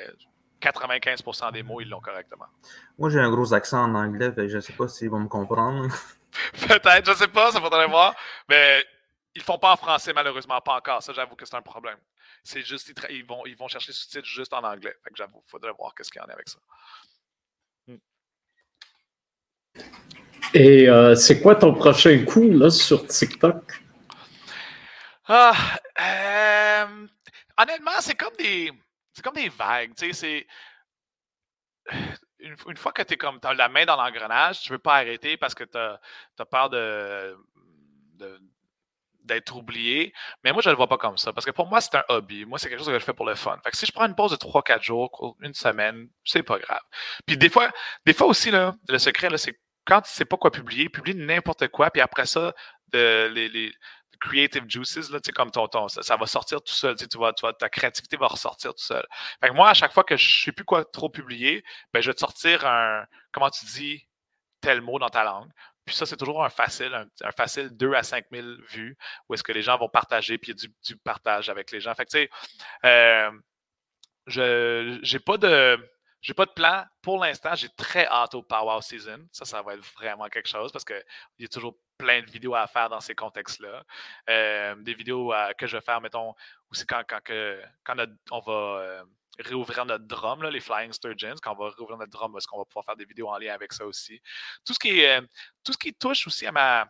95% 0.61 1.51
des 1.51 1.63
mots, 1.63 1.81
ils 1.81 1.89
l'ont 1.89 1.99
correctement. 1.99 2.45
Moi, 2.97 3.09
j'ai 3.09 3.19
un 3.19 3.29
gros 3.29 3.53
accent 3.53 3.83
en 3.83 3.93
anglais, 3.95 4.31
fait 4.31 4.47
je 4.47 4.55
ne 4.55 4.61
sais 4.61 4.73
pas 4.73 4.87
s'ils 4.87 5.09
vont 5.09 5.19
me 5.19 5.27
comprendre. 5.27 5.89
Peut-être, 6.67 7.05
je 7.05 7.11
ne 7.11 7.15
sais 7.15 7.27
pas, 7.27 7.51
ça 7.51 7.59
faudrait 7.59 7.87
voir. 7.87 8.15
Mais 8.49 8.85
ils 9.35 9.39
le 9.39 9.43
font 9.43 9.57
pas 9.57 9.73
en 9.73 9.77
français, 9.77 10.13
malheureusement, 10.13 10.59
pas 10.61 10.75
encore. 10.75 11.01
Ça, 11.01 11.11
j'avoue 11.13 11.35
que 11.35 11.45
c'est 11.45 11.55
un 11.55 11.61
problème. 11.61 11.97
C'est 12.43 12.61
juste, 12.61 12.93
ils, 13.09 13.25
vont, 13.25 13.45
ils 13.45 13.55
vont 13.55 13.67
chercher 13.67 13.91
sous-titres 13.91 14.27
juste 14.27 14.53
en 14.53 14.63
anglais. 14.63 14.95
Fait 15.03 15.09
que 15.09 15.15
j'avoue, 15.15 15.41
il 15.45 15.49
faudrait 15.49 15.71
voir 15.71 15.95
qu'est-ce 15.95 16.11
qu'il 16.11 16.21
y 16.21 16.25
en 16.25 16.27
a 16.27 16.33
avec 16.33 16.49
ça. 16.49 16.59
Hmm. 17.87 17.97
Et 20.53 20.87
euh, 20.87 21.15
c'est 21.15 21.41
quoi 21.41 21.55
ton 21.55 21.73
prochain 21.73 22.23
coup 22.25 22.47
là, 22.49 22.69
sur 22.69 23.07
TikTok? 23.07 23.81
Ah, 25.25 25.53
euh, 25.99 27.07
honnêtement, 27.57 27.99
c'est 28.01 28.15
comme 28.15 28.35
des. 28.37 28.71
C'est 29.13 29.23
comme 29.23 29.35
des 29.35 29.49
vagues. 29.49 29.95
Tu 29.95 30.13
sais, 30.13 30.13
c'est. 30.13 30.47
Une, 32.39 32.75
fois 32.75 32.91
que 32.91 33.03
tu 33.03 33.15
comme 33.15 33.39
as 33.41 33.53
la 33.53 33.69
main 33.69 33.85
dans 33.85 33.95
l'engrenage, 33.95 34.61
tu 34.61 34.71
ne 34.71 34.75
veux 34.75 34.81
pas 34.81 34.95
arrêter 34.95 35.37
parce 35.37 35.55
que 35.55 35.63
tu 35.63 35.77
as, 35.77 35.99
as, 36.37 36.45
peur 36.45 36.69
de, 36.69 37.37
de 38.15 38.37
d'être 39.23 39.55
oublié. 39.55 40.13
Mais 40.43 40.51
moi, 40.51 40.61
je 40.61 40.69
ne 40.69 40.73
le 40.73 40.77
vois 40.77 40.87
pas 40.87 40.97
comme 40.97 41.17
ça. 41.17 41.33
Parce 41.33 41.45
que 41.45 41.51
pour 41.51 41.67
moi, 41.67 41.81
c'est 41.81 41.95
un 41.95 42.03
hobby. 42.09 42.45
Moi, 42.45 42.59
c'est 42.59 42.69
quelque 42.69 42.79
chose 42.79 42.87
que 42.87 42.99
je 42.99 43.05
fais 43.05 43.13
pour 43.13 43.25
le 43.25 43.35
fun. 43.35 43.57
Fait 43.63 43.71
que 43.71 43.77
si 43.77 43.85
je 43.85 43.91
prends 43.91 44.05
une 44.05 44.15
pause 44.15 44.31
de 44.31 44.37
3-4 44.37 44.81
jours, 44.81 45.37
une 45.41 45.53
semaine, 45.53 46.07
c'est 46.23 46.43
pas 46.43 46.59
grave. 46.59 46.81
Puis 47.25 47.37
des 47.37 47.49
fois, 47.49 47.71
des 48.05 48.13
fois 48.13 48.27
aussi, 48.27 48.51
là, 48.51 48.75
le 48.87 48.97
secret, 48.97 49.29
c'est 49.37 49.59
quand 49.85 50.01
tu 50.01 50.11
sais 50.11 50.25
pas 50.25 50.37
quoi 50.37 50.51
publier, 50.51 50.89
publie 50.89 51.15
n'importe 51.15 51.67
quoi, 51.67 51.91
puis 51.91 52.01
après 52.01 52.25
ça, 52.25 52.53
les, 52.93 53.73
creative 54.19 54.63
juices, 54.69 55.09
là, 55.09 55.19
comme 55.35 55.51
ton, 55.51 55.67
ton 55.67 55.89
ça, 55.89 56.15
va 56.15 56.25
sortir 56.25 56.61
tout 56.61 56.73
seul. 56.73 56.95
Tu 56.95 57.17
vois, 57.17 57.33
tu 57.33 57.41
vois, 57.41 57.53
ta 57.53 57.69
créativité 57.69 58.15
va 58.15 58.27
ressortir 58.27 58.73
tout 58.73 58.83
seul. 58.83 59.05
Fait 59.41 59.49
que 59.49 59.53
moi, 59.53 59.69
à 59.69 59.73
chaque 59.73 59.91
fois 59.91 60.03
que 60.03 60.15
je 60.15 60.25
ne 60.25 60.43
sais 60.45 60.51
plus 60.53 60.63
quoi 60.63 60.85
trop 60.85 61.09
publier, 61.09 61.63
ben, 61.93 62.01
je 62.01 62.09
vais 62.09 62.13
te 62.13 62.21
sortir 62.21 62.65
un, 62.65 63.05
comment 63.33 63.49
tu 63.49 63.65
dis, 63.65 64.07
tel 64.61 64.81
mot 64.81 64.97
dans 64.97 65.09
ta 65.09 65.23
langue. 65.23 65.49
Puis 65.85 65.95
ça, 65.95 66.05
c'est 66.05 66.17
toujours 66.17 66.43
un 66.43 66.49
facile, 66.49 66.93
un, 67.21 67.31
facile 67.31 67.69
2 67.69 67.93
à 67.93 68.03
5 68.03 68.25
000 68.31 68.47
vues 68.69 68.97
où 69.27 69.33
est-ce 69.33 69.43
que 69.43 69.51
les 69.51 69.61
gens 69.61 69.77
vont 69.77 69.89
partager, 69.89 70.37
puis 70.37 70.53
du, 70.55 70.97
partage 70.97 71.49
avec 71.49 71.71
les 71.71 71.81
gens. 71.81 71.93
Fait 71.93 72.05
que, 72.05 72.11
tu 72.11 72.17
sais, 72.19 72.29
euh, 72.85 73.31
je 74.27 75.13
n'ai 75.13 75.19
pas 75.19 75.37
de. 75.37 75.89
J'ai 76.21 76.33
pas 76.33 76.45
de 76.45 76.51
plan. 76.51 76.85
Pour 77.01 77.19
l'instant, 77.19 77.53
j'ai 77.53 77.67
très 77.67 78.07
hâte 78.07 78.33
au 78.33 78.41
Power 78.41 78.81
Season. 78.81 79.27
Ça, 79.33 79.43
ça 79.43 79.61
va 79.61 79.73
être 79.73 79.83
vraiment 79.95 80.29
quelque 80.29 80.47
chose 80.47 80.71
parce 80.71 80.85
qu'il 80.85 81.03
y 81.39 81.43
a 81.43 81.49
toujours 81.49 81.77
plein 81.97 82.21
de 82.21 82.31
vidéos 82.31 82.55
à 82.55 82.65
faire 82.65 82.87
dans 82.87 83.01
ces 83.01 83.13
contextes-là. 83.13 83.83
Euh, 84.29 84.75
des 84.75 84.93
vidéos 84.93 85.33
que 85.57 85.67
je 85.67 85.75
vais 85.75 85.81
faire, 85.81 85.99
mettons, 85.99 86.33
aussi 86.71 86.85
quand, 86.85 87.03
quand, 87.07 87.21
que, 87.21 87.61
quand 87.83 87.95
on 88.31 88.39
va 88.39 88.53
euh, 88.53 89.03
réouvrir 89.39 89.85
notre 89.85 90.05
drum, 90.05 90.43
les 90.43 90.59
Flying 90.59 90.93
Sturgeons, 90.93 91.35
quand 91.41 91.53
on 91.53 91.63
va 91.63 91.69
réouvrir 91.71 91.97
notre 91.97 92.11
drum, 92.11 92.35
est-ce 92.37 92.47
qu'on 92.47 92.59
va 92.59 92.65
pouvoir 92.65 92.85
faire 92.85 92.95
des 92.95 93.05
vidéos 93.05 93.29
en 93.29 93.37
lien 93.37 93.53
avec 93.53 93.73
ça 93.73 93.85
aussi? 93.85 94.21
Tout 94.65 94.73
ce 94.73 94.79
qui, 94.79 95.05
euh, 95.05 95.21
tout 95.63 95.73
ce 95.73 95.77
qui 95.77 95.93
touche 95.93 96.27
aussi 96.27 96.45
à 96.45 96.51
ma, 96.51 96.81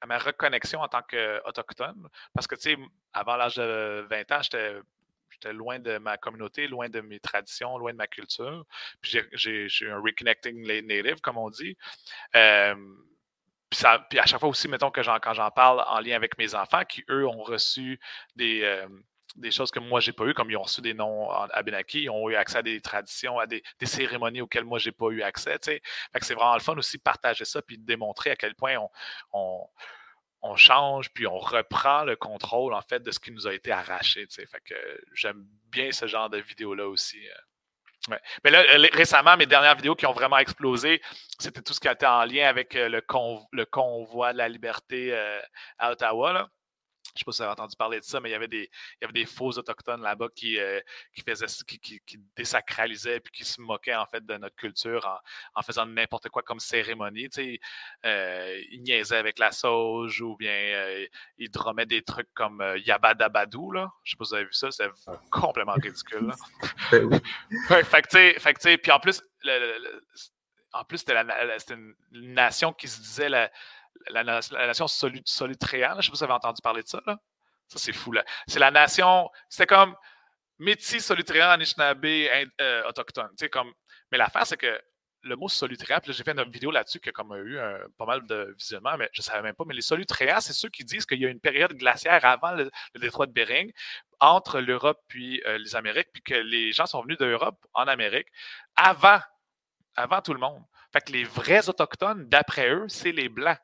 à 0.00 0.06
ma 0.06 0.18
reconnexion 0.18 0.80
en 0.80 0.88
tant 0.88 1.02
qu'Autochtone. 1.02 2.08
Parce 2.34 2.46
que, 2.46 2.54
tu 2.54 2.62
sais, 2.62 2.78
avant 3.12 3.36
l'âge 3.36 3.56
de 3.56 4.06
20 4.08 4.32
ans, 4.32 4.40
j'étais 4.42 5.52
loin 5.52 5.78
de 5.78 5.98
ma 5.98 6.16
communauté, 6.16 6.68
loin 6.68 6.88
de 6.88 7.00
mes 7.00 7.20
traditions, 7.20 7.76
loin 7.76 7.92
de 7.92 7.98
ma 7.98 8.06
culture. 8.06 8.64
Puis 9.00 9.18
j'ai 9.32 9.68
eu 9.80 9.90
un 9.90 10.00
reconnecting 10.00 10.62
native, 10.86 11.20
comme 11.20 11.38
on 11.38 11.50
dit. 11.50 11.76
Euh, 12.36 12.74
puis, 13.68 13.78
ça, 13.78 14.04
puis, 14.10 14.18
à 14.18 14.26
chaque 14.26 14.40
fois 14.40 14.48
aussi, 14.48 14.68
mettons 14.68 14.90
que 14.90 15.00
quand 15.00 15.34
j'en 15.34 15.50
parle 15.50 15.84
en 15.86 16.00
lien 16.00 16.16
avec 16.16 16.38
mes 16.38 16.54
enfants, 16.54 16.84
qui 16.84 17.04
eux 17.08 17.26
ont 17.26 17.42
reçu 17.42 18.00
des, 18.34 18.62
euh, 18.62 18.88
des 19.36 19.50
choses 19.50 19.70
que 19.70 19.78
moi 19.78 20.00
j'ai 20.00 20.12
pas 20.12 20.24
eu, 20.26 20.34
comme 20.34 20.50
ils 20.50 20.56
ont 20.56 20.62
reçu 20.62 20.80
des 20.80 20.94
noms 20.94 21.30
à 21.30 21.62
Benaki, 21.62 22.02
ils 22.02 22.10
ont 22.10 22.28
eu 22.28 22.34
accès 22.34 22.58
à 22.58 22.62
des 22.62 22.80
traditions, 22.80 23.38
à 23.38 23.46
des, 23.46 23.62
cérémonies 23.82 24.40
auxquelles 24.40 24.64
moi 24.64 24.78
j'ai 24.78 24.92
pas 24.92 25.08
eu 25.10 25.22
accès. 25.22 25.58
C'est 25.62 26.34
vraiment 26.34 26.54
le 26.54 26.60
fun 26.60 26.76
aussi 26.76 26.98
de 26.98 27.02
partager 27.02 27.44
ça 27.44 27.62
puis 27.62 27.78
de 27.78 27.84
démontrer 27.84 28.30
à 28.30 28.36
quel 28.36 28.54
point 28.54 28.76
on, 29.32 29.66
change 30.56 31.10
puis 31.12 31.26
on 31.26 31.38
reprend 31.38 32.04
le 32.04 32.16
contrôle 32.16 32.74
en 32.74 32.82
fait 32.82 33.02
de 33.02 33.10
ce 33.10 33.18
qui 33.18 33.30
nous 33.32 33.46
a 33.46 33.54
été 33.54 33.70
arraché. 33.72 34.26
Fait 34.30 34.60
que 34.64 34.74
j'aime 35.14 35.44
bien 35.70 35.92
ce 35.92 36.06
genre 36.06 36.30
de 36.30 36.38
vidéos-là 36.38 36.88
aussi. 36.88 37.18
Euh. 37.28 37.34
Mais 38.44 38.50
là, 38.50 38.62
récemment, 38.92 39.36
mes 39.36 39.46
dernières 39.46 39.76
vidéos 39.76 39.94
qui 39.94 40.06
ont 40.06 40.12
vraiment 40.12 40.38
explosé, 40.38 41.02
c'était 41.38 41.60
tout 41.60 41.74
ce 41.74 41.80
qui 41.80 41.88
été 41.88 42.06
en 42.06 42.24
lien 42.24 42.48
avec 42.48 42.74
euh, 42.74 42.88
le, 42.88 43.64
convoi 43.66 44.32
de 44.32 44.38
la 44.38 44.48
liberté 44.48 45.10
euh, 45.12 45.40
à 45.78 45.92
Ottawa. 45.92 46.32
Là. 46.32 46.48
Je 47.14 47.14
ne 47.14 47.18
sais 47.18 47.24
pas 47.24 47.32
si 47.32 47.38
vous 47.38 47.42
avez 47.42 47.52
entendu 47.52 47.76
parler 47.76 47.98
de 47.98 48.04
ça, 48.04 48.20
mais 48.20 48.28
il 48.30 48.32
y 48.32 48.36
avait 48.36 48.48
des, 48.48 48.70
il 48.70 48.98
y 49.02 49.04
avait 49.04 49.12
des 49.12 49.26
faux 49.26 49.50
autochtones 49.50 50.02
là-bas 50.02 50.28
qui, 50.34 50.58
euh, 50.58 50.80
qui, 51.14 51.22
faisaient, 51.22 51.46
qui, 51.66 51.78
qui, 51.80 52.18
désacralisaient 52.36 53.20
puis 53.20 53.32
qui 53.32 53.44
se 53.44 53.60
moquaient 53.60 53.96
en 53.96 54.06
fait 54.06 54.24
de 54.24 54.36
notre 54.36 54.54
culture 54.56 55.20
en, 55.54 55.62
faisant 55.62 55.86
n'importe 55.86 56.28
quoi 56.28 56.42
comme 56.42 56.60
cérémonie. 56.60 57.28
Tu 57.28 57.42
sais, 57.42 57.60
euh, 58.06 58.60
ils 58.70 58.82
niaisaient 58.82 59.16
avec 59.16 59.38
la 59.38 59.50
sauge 59.50 60.20
ou 60.20 60.36
bien 60.36 60.52
euh, 60.52 61.06
ils 61.38 61.50
drommaient 61.50 61.86
des 61.86 62.02
trucs 62.02 62.32
comme 62.34 62.62
Yabadabadou. 62.84 63.72
Là. 63.72 63.92
Je 64.04 64.10
ne 64.10 64.12
sais 64.12 64.16
pas 64.16 64.24
si 64.24 64.30
vous 64.30 64.34
avez 64.34 64.44
vu 64.44 64.52
ça, 64.52 64.70
c'est 64.70 64.88
complètement 65.30 65.74
ridicule. 65.74 66.32
Ben 66.90 67.84
fait, 67.84 68.02
que, 68.02 68.76
puis 68.76 68.92
en 68.92 69.00
plus, 69.00 69.22
en 70.72 70.84
plus, 70.84 70.98
c'était 70.98 71.14
une 71.70 71.94
nation 72.12 72.72
qui 72.72 72.88
se 72.88 73.00
disait 73.00 73.28
la, 73.28 73.50
la, 74.08 74.24
nation 74.24 74.86
solutréenne. 74.88 75.94
Je 75.94 75.96
ne 75.96 76.02
sais 76.02 76.10
pas 76.10 76.16
si 76.16 76.18
vous 76.18 76.24
avez 76.24 76.32
entendu 76.32 76.60
parler 76.62 76.82
de 76.82 76.88
ça. 76.88 77.00
Là. 77.06 77.18
Ça, 77.68 77.78
c'est 77.78 77.92
fou. 77.92 78.12
C'est 78.46 78.58
la 78.58 78.70
nation. 78.70 79.30
C'était 79.48 79.66
comme 79.66 79.94
Métis, 80.58 81.04
solutréen, 81.04 81.50
Anishinaabe, 81.50 82.04
euh, 82.04 82.88
autochtone. 82.88 83.30
Comme, 83.50 83.72
mais 84.10 84.18
l'affaire, 84.18 84.46
c'est 84.46 84.56
que 84.56 84.80
le 85.22 85.36
mot 85.36 85.48
solutréen, 85.48 86.00
j'ai 86.04 86.24
fait 86.24 86.38
une 86.38 86.50
vidéo 86.50 86.70
là-dessus 86.70 87.00
qui 87.00 87.10
a 87.10 87.36
eu 87.36 87.58
pas 87.98 88.06
mal 88.06 88.26
de 88.26 88.54
visionnements, 88.58 88.96
mais 88.96 89.08
je 89.12 89.20
ne 89.20 89.24
savais 89.24 89.42
même 89.42 89.54
pas. 89.54 89.64
Mais 89.66 89.74
les 89.74 89.82
solutréens, 89.82 90.40
c'est 90.40 90.52
ceux 90.52 90.68
qui 90.68 90.84
disent 90.84 91.06
qu'il 91.06 91.20
y 91.20 91.26
a 91.26 91.28
une 91.28 91.40
période 91.40 91.74
glaciaire 91.74 92.24
avant 92.24 92.52
le, 92.52 92.70
détroit 92.98 93.26
de 93.26 93.32
Bering, 93.32 93.70
entre 94.20 94.60
l'Europe 94.60 95.00
puis 95.08 95.42
euh, 95.46 95.58
les 95.58 95.76
Amériques, 95.76 96.08
puis 96.12 96.22
que 96.22 96.34
les 96.34 96.72
gens 96.72 96.86
sont 96.86 97.02
venus 97.02 97.18
d'Europe 97.18 97.58
en 97.74 97.86
Amérique 97.86 98.28
avant, 98.76 99.20
avant 99.96 100.20
tout 100.20 100.34
le 100.34 100.40
monde. 100.40 100.62
Fait 100.92 101.00
que 101.00 101.12
les 101.12 101.24
vrais 101.24 101.68
autochtones, 101.68 102.28
d'après 102.28 102.70
eux, 102.70 102.86
c'est 102.88 103.12
les 103.12 103.28
Blancs. 103.28 103.58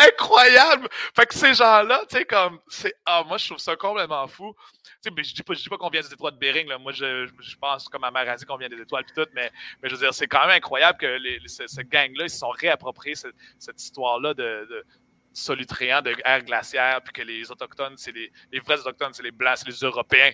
Incroyable! 0.00 0.88
Fait 1.14 1.26
que 1.26 1.34
ces 1.34 1.54
gens-là, 1.54 2.02
tu 2.08 2.16
sais, 2.16 2.24
comme, 2.24 2.58
c'est, 2.68 2.94
ah, 3.06 3.24
moi, 3.26 3.38
je 3.38 3.46
trouve 3.46 3.58
ça 3.58 3.76
complètement 3.76 4.26
fou. 4.26 4.54
Tu 5.02 5.10
sais, 5.10 5.22
je 5.22 5.34
dis 5.34 5.42
pas, 5.42 5.54
je 5.54 5.62
dis 5.62 5.68
pas 5.68 5.76
qu'on 5.76 5.90
vient 5.90 6.00
des 6.00 6.12
étoiles 6.12 6.34
de 6.34 6.38
Bering, 6.38 6.68
là. 6.68 6.78
Moi, 6.78 6.92
je, 6.92 7.28
je 7.40 7.56
pense, 7.56 7.88
comme 7.88 8.04
à 8.04 8.36
qu'on 8.46 8.56
vient 8.56 8.68
des 8.68 8.80
étoiles 8.80 9.04
puis 9.04 9.14
tout, 9.14 9.28
mais, 9.34 9.50
mais 9.82 9.88
je 9.88 9.94
veux 9.94 10.00
dire, 10.00 10.14
c'est 10.14 10.26
quand 10.26 10.46
même 10.46 10.56
incroyable 10.56 10.98
que 10.98 11.06
les, 11.06 11.40
ce, 11.46 11.82
gang-là, 11.82 12.24
ils 12.24 12.30
se 12.30 12.38
sont 12.38 12.50
réappropriés 12.50 13.14
cette, 13.14 13.80
histoire-là 13.80 14.34
de, 14.34 14.66
de 14.70 14.84
solutréant, 15.32 16.02
de 16.02 16.14
ère 16.24 16.44
glaciaire, 16.44 17.00
puis 17.02 17.12
que 17.12 17.22
les 17.22 17.50
Autochtones, 17.50 17.96
c'est 17.96 18.12
les, 18.12 18.32
les 18.52 18.60
vrais 18.60 18.78
Autochtones, 18.80 19.12
c'est 19.12 19.22
les 19.22 19.30
Blancs, 19.30 19.58
c'est 19.58 19.68
les 19.68 19.78
Européens. 19.84 20.32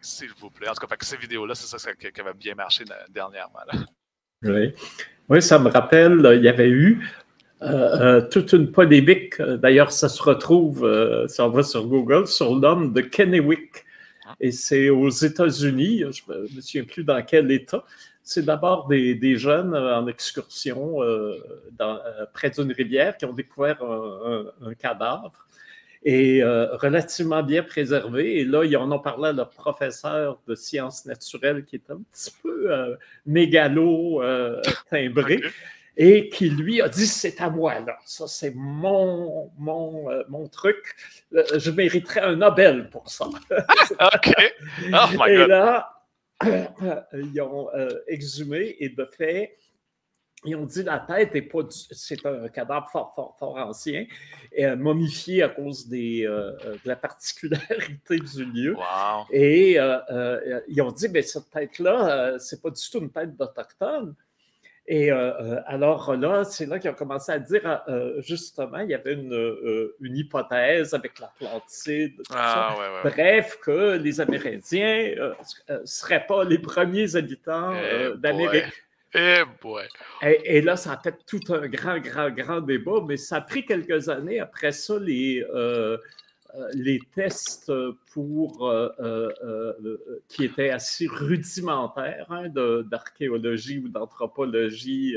S'il 0.00 0.32
vous 0.38 0.50
plaît. 0.50 0.68
En 0.68 0.74
tout 0.74 0.80
cas, 0.80 0.86
fait 0.88 0.96
que 0.96 1.04
ces 1.04 1.16
vidéos-là, 1.16 1.54
c'est 1.54 1.78
ça 1.78 1.94
qui, 1.94 2.20
avait 2.20 2.34
bien 2.34 2.54
marché 2.54 2.84
dernièrement. 3.08 3.60
Oui. 4.42 4.72
oui, 5.28 5.42
ça 5.42 5.58
me 5.58 5.68
rappelle, 5.68 6.20
il 6.36 6.44
y 6.44 6.48
avait 6.48 6.70
eu 6.70 7.04
euh, 7.62 8.18
euh, 8.18 8.20
toute 8.20 8.52
une 8.52 8.70
polémique. 8.70 9.40
D'ailleurs, 9.40 9.92
ça 9.92 10.08
se 10.08 10.22
retrouve, 10.22 10.84
euh, 10.84 11.26
on 11.38 11.48
va 11.48 11.62
sur 11.62 11.86
Google, 11.86 12.26
sur 12.26 12.54
l'homme 12.54 12.92
de 12.92 13.00
Kennewick. 13.00 13.84
Et 14.40 14.52
c'est 14.52 14.90
aux 14.90 15.08
États-Unis, 15.08 16.04
je 16.10 16.22
ne 16.32 16.56
me 16.56 16.60
souviens 16.60 16.84
plus 16.84 17.04
dans 17.04 17.22
quel 17.22 17.50
État. 17.50 17.84
C'est 18.22 18.44
d'abord 18.44 18.86
des, 18.88 19.36
jeunes 19.36 19.74
en 19.74 20.06
excursion 20.06 20.98
près 22.34 22.50
d'une 22.50 22.72
rivière 22.72 23.16
qui 23.16 23.24
ont 23.24 23.32
découvert 23.32 23.82
un, 23.82 24.44
un 24.66 24.74
cadavre 24.74 25.32
et 26.04 26.42
euh, 26.42 26.76
relativement 26.76 27.42
bien 27.42 27.62
préservé. 27.62 28.38
Et 28.38 28.44
là, 28.44 28.64
ils 28.64 28.76
en 28.76 28.90
ont 28.92 28.98
parlé 28.98 29.28
à 29.28 29.32
leur 29.32 29.50
professeur 29.50 30.40
de 30.46 30.54
sciences 30.54 31.06
naturelles 31.06 31.64
qui 31.64 31.76
est 31.76 31.90
un 31.90 32.00
petit 32.10 32.30
peu 32.42 32.72
euh, 32.72 32.96
mégalo 33.26 34.22
euh, 34.22 34.60
timbré. 34.90 35.40
Et 36.00 36.28
qui 36.28 36.48
lui 36.48 36.80
a 36.80 36.88
dit 36.88 37.08
c'est 37.08 37.40
à 37.40 37.50
moi 37.50 37.80
là, 37.80 37.98
ça 38.04 38.28
c'est 38.28 38.54
mon 38.54 39.50
mon, 39.58 40.08
mon 40.28 40.46
truc, 40.46 40.94
je 41.32 41.70
mériterais 41.72 42.20
un 42.20 42.36
Nobel 42.36 42.88
pour 42.88 43.10
ça. 43.10 43.26
ok. 43.90 44.32
Oh 44.92 45.06
my 45.18 45.30
et 45.32 45.46
là, 45.48 45.90
ils 47.12 47.40
ont 47.42 47.68
exhumé 48.06 48.76
et 48.78 48.90
de 48.90 49.04
fait, 49.04 49.58
ils 50.44 50.54
ont 50.54 50.66
dit 50.66 50.82
la 50.82 51.00
tête 51.00 51.34
est 51.34 51.42
pas 51.42 51.60
c'est 51.68 52.24
un 52.24 52.48
cadavre 52.48 52.88
fort, 52.90 53.12
fort, 53.14 53.36
fort 53.38 53.56
ancien, 53.56 54.06
et, 54.52 54.66
euh, 54.66 54.76
momifié 54.76 55.42
à 55.42 55.48
cause 55.48 55.88
des, 55.88 56.24
euh, 56.24 56.52
euh, 56.64 56.74
de 56.74 56.88
la 56.88 56.96
particularité 56.96 58.18
du 58.34 58.44
lieu. 58.44 58.76
Et 59.32 59.78
ils 60.68 60.82
ont 60.82 60.92
dit, 60.92 61.08
mais 61.08 61.22
cette 61.22 61.50
tête-là, 61.50 62.38
c'est 62.38 62.62
pas 62.62 62.70
du 62.70 62.80
tout 62.90 62.98
une 62.98 63.10
tête 63.10 63.36
d'Autochtone. 63.36 64.14
Et 64.90 65.10
alors 65.10 66.16
là, 66.16 66.44
c'est 66.44 66.64
là 66.64 66.78
qu'ils 66.78 66.90
ont 66.90 66.94
commencé 66.94 67.30
à 67.30 67.38
dire, 67.38 67.82
justement, 68.20 68.78
il 68.78 68.88
y 68.88 68.94
avait 68.94 69.12
une, 69.12 69.90
une 70.00 70.16
hypothèse 70.16 70.94
avec 70.94 71.20
l'Atlantide, 71.20 72.22
ah, 72.34 72.74
bref, 73.04 73.58
que 73.62 73.98
les 73.98 74.18
Amérindiens 74.18 75.34
ne 75.68 75.84
seraient 75.84 76.26
pas 76.26 76.42
les 76.44 76.58
premiers 76.58 77.16
habitants 77.16 77.74
eh 77.74 78.16
d'Amérique. 78.16 78.72
Eh 79.14 79.42
et, 80.22 80.60
là, 80.60 80.76
ça 80.76 80.92
a 80.92 80.98
fait 80.98 81.16
tout 81.26 81.40
un 81.52 81.66
grand, 81.66 81.98
grand, 81.98 82.30
grand 82.30 82.60
débat, 82.60 83.00
mais 83.06 83.16
ça 83.16 83.36
a 83.36 83.40
pris 83.40 83.64
quelques 83.64 84.08
années. 84.08 84.40
Après 84.40 84.72
ça, 84.72 84.98
les, 84.98 85.42
euh, 85.54 85.96
euh, 85.96 85.98
les 86.72 87.00
tests 87.14 87.72
pour, 88.12 88.68
euh, 88.68 89.28
qui 90.28 90.44
étaient 90.44 90.70
assez 90.70 91.06
rudimentaires 91.06 92.26
hein, 92.30 92.48
d'archéologie 92.48 93.78
ou 93.78 93.88
d'anthropologie 93.88 95.16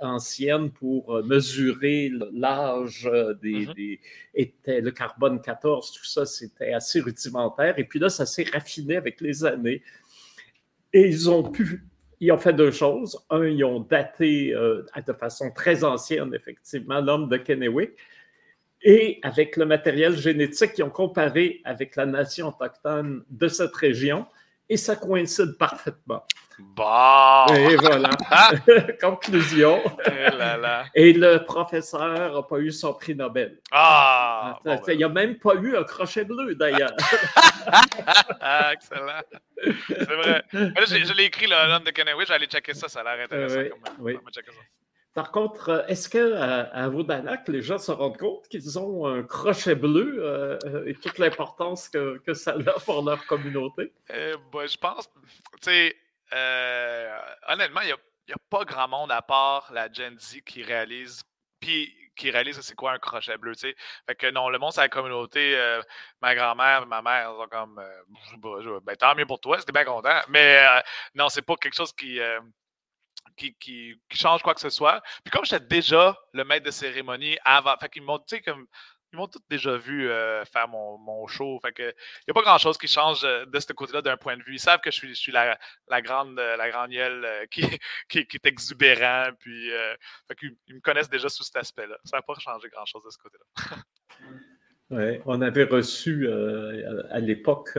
ancienne 0.00 0.70
pour 0.70 1.22
mesurer 1.24 2.10
l'âge 2.32 3.08
des, 3.42 3.66
mm-hmm. 3.66 3.74
des, 3.74 4.00
était 4.34 4.80
le 4.80 4.90
carbone 4.90 5.40
14, 5.40 5.92
tout 5.92 6.04
ça, 6.04 6.24
c'était 6.24 6.72
assez 6.72 7.00
rudimentaire. 7.00 7.78
Et 7.78 7.84
puis 7.84 7.98
là, 7.98 8.08
ça 8.08 8.26
s'est 8.26 8.46
raffiné 8.52 8.96
avec 8.96 9.20
les 9.20 9.44
années. 9.44 9.82
Et 10.92 11.06
ils 11.06 11.28
ont 11.28 11.50
pu 11.50 11.84
ils 12.20 12.32
ont 12.32 12.38
fait 12.38 12.52
deux 12.52 12.70
choses. 12.70 13.18
Un, 13.30 13.46
ils 13.46 13.64
ont 13.64 13.80
daté 13.80 14.52
euh, 14.54 14.82
de 15.06 15.12
façon 15.12 15.50
très 15.50 15.84
ancienne, 15.84 16.34
effectivement, 16.34 17.00
l'homme 17.00 17.28
de 17.28 17.36
Kennewick. 17.36 17.92
Et 18.82 19.18
avec 19.22 19.56
le 19.56 19.66
matériel 19.66 20.16
génétique, 20.16 20.72
ils 20.78 20.82
ont 20.84 20.90
comparé 20.90 21.60
avec 21.64 21.96
la 21.96 22.06
nation 22.06 22.48
autochtone 22.48 23.24
de 23.28 23.48
cette 23.48 23.74
région 23.74 24.26
et 24.68 24.76
ça 24.76 24.96
coïncide 24.96 25.56
parfaitement. 25.58 26.24
Bon! 26.58 27.46
Et 27.54 27.76
voilà. 27.76 28.10
Conclusion. 29.00 29.80
Eh 30.94 31.08
et, 31.08 31.12
le 31.12 31.38
professeur 31.44 32.34
n'a 32.34 32.42
pas 32.42 32.58
eu 32.58 32.72
son 32.72 32.94
prix 32.94 33.14
Nobel. 33.14 33.60
Ah! 33.70 34.58
Ben 34.64 34.80
il 34.88 34.98
n'a 34.98 35.08
même 35.08 35.38
pas 35.38 35.54
eu 35.54 35.76
un 35.76 35.84
crochet 35.84 36.24
bleu, 36.24 36.56
d'ailleurs. 36.56 36.92
ah, 38.40 38.72
excellent. 38.72 39.22
C'est 39.88 40.04
vrai. 40.04 40.44
je, 40.52 41.16
l'ai 41.16 41.24
écrit, 41.24 41.46
l'homme 41.46 41.84
de 41.84 41.90
Kennewick. 41.90 42.26
J'allais 42.26 42.46
checker 42.46 42.74
ça. 42.74 42.88
Ça 42.88 43.00
a 43.00 43.04
l'air 43.04 43.24
intéressant. 43.24 43.76
oui. 44.00 44.18
Par 45.14 45.32
contre, 45.32 45.70
euh, 45.70 45.86
est-ce 45.86 46.08
qu'à 46.08 46.62
à 46.70 46.88
Vaudalac, 46.88 47.48
les 47.48 47.62
gens 47.62 47.78
se 47.78 47.90
rendent 47.90 48.18
compte 48.18 48.46
qu'ils 48.48 48.78
ont 48.78 49.06
un 49.06 49.22
crochet 49.22 49.74
bleu 49.74 50.18
euh, 50.20 50.58
euh, 50.64 50.86
et 50.86 50.94
toute 50.94 51.18
l'importance 51.18 51.88
que, 51.88 52.18
que, 52.18 52.34
ça 52.34 52.52
a 52.52 52.80
pour 52.80 53.02
leur 53.02 53.26
communauté? 53.26 53.92
Ben, 54.08 54.66
je 54.66 54.76
pense, 54.76 55.10
tu 55.60 55.70
sais, 55.70 55.96
honnêtement, 57.48 57.80
il 57.80 57.86
n'y 57.86 57.92
a, 57.92 58.36
pas 58.50 58.64
grand 58.64 58.88
monde 58.88 59.10
à 59.10 59.22
part 59.22 59.70
la 59.72 59.90
Gen 59.90 60.18
Z 60.18 60.42
qui 60.46 60.62
réalise, 60.62 61.22
puis 61.58 61.92
qui 62.14 62.30
réalise 62.30 62.60
c'est 62.60 62.74
quoi 62.74 62.92
un 62.92 62.98
crochet 62.98 63.38
bleu, 63.38 63.54
tu 63.54 63.68
sais. 63.68 63.76
Fait 64.06 64.14
que 64.14 64.30
non, 64.30 64.48
le 64.50 64.58
monde, 64.58 64.72
c'est 64.72 64.80
la 64.80 64.88
communauté. 64.88 65.56
ma 66.20 66.34
grand-mère, 66.34 66.86
ma 66.86 67.00
mère, 67.02 67.32
sont 67.36 67.48
comme, 67.48 67.82
ben, 68.82 68.96
tant 68.96 69.14
mieux 69.14 69.26
pour 69.26 69.40
toi, 69.40 69.58
c'était 69.58 69.72
bien 69.72 69.84
content. 69.84 70.20
Mais 70.28 70.60
non, 71.14 71.28
c'est 71.28 71.42
pas 71.42 71.56
quelque 71.56 71.74
chose 71.74 71.92
qui 71.92 72.20
qui, 73.36 73.54
qui, 73.54 74.00
qui 74.08 74.18
change 74.18 74.42
quoi 74.42 74.54
que 74.54 74.60
ce 74.60 74.70
soit. 74.70 75.02
Puis 75.24 75.30
comme 75.30 75.44
j'étais 75.44 75.64
déjà 75.64 76.16
le 76.32 76.44
maître 76.44 76.66
de 76.66 76.70
cérémonie 76.70 77.36
avant, 77.44 77.76
fait 77.78 77.88
qu'ils 77.88 78.02
m'ont, 78.02 78.20
comme 78.44 78.66
ils 79.12 79.16
m'ont 79.16 79.26
tous 79.26 79.40
déjà 79.48 79.76
vu 79.76 80.08
euh, 80.08 80.44
faire 80.44 80.68
mon, 80.68 80.98
mon, 80.98 81.26
show. 81.26 81.58
Fait 81.60 81.72
que 81.72 81.82
il 81.82 82.28
n'y 82.28 82.30
a 82.30 82.34
pas 82.34 82.42
grand 82.42 82.58
chose 82.58 82.76
qui 82.76 82.88
change 82.88 83.24
euh, 83.24 83.46
de 83.46 83.58
ce 83.58 83.72
côté-là 83.72 84.02
d'un 84.02 84.16
point 84.16 84.36
de 84.36 84.42
vue. 84.42 84.54
Ils 84.54 84.60
savent 84.60 84.80
que 84.80 84.90
je 84.90 84.96
suis, 84.96 85.08
je 85.08 85.20
suis 85.20 85.32
la, 85.32 85.58
la, 85.88 86.02
grande 86.02 86.38
euh, 86.38 86.56
la 86.56 86.70
grande 86.70 86.90
gueule 86.90 87.26
qui, 87.50 87.62
qui, 88.08 88.26
qui, 88.26 88.36
est 88.36 88.46
exubérant. 88.46 89.30
Puis 89.38 89.70
fait 90.28 90.34
qu'ils 90.34 90.56
ils 90.68 90.74
me 90.74 90.80
connaissent 90.80 91.10
déjà 91.10 91.28
sous 91.28 91.42
cet 91.42 91.56
aspect-là. 91.56 91.96
Ça 92.04 92.18
n'a 92.18 92.22
pas 92.22 92.34
changé 92.38 92.68
grand-chose 92.68 93.02
de 93.04 93.10
ce 93.10 93.18
côté-là. 93.18 93.76
Ouais, 94.90 95.20
on 95.26 95.42
avait 95.42 95.64
reçu 95.64 96.26
à 97.10 97.20
l'époque 97.20 97.78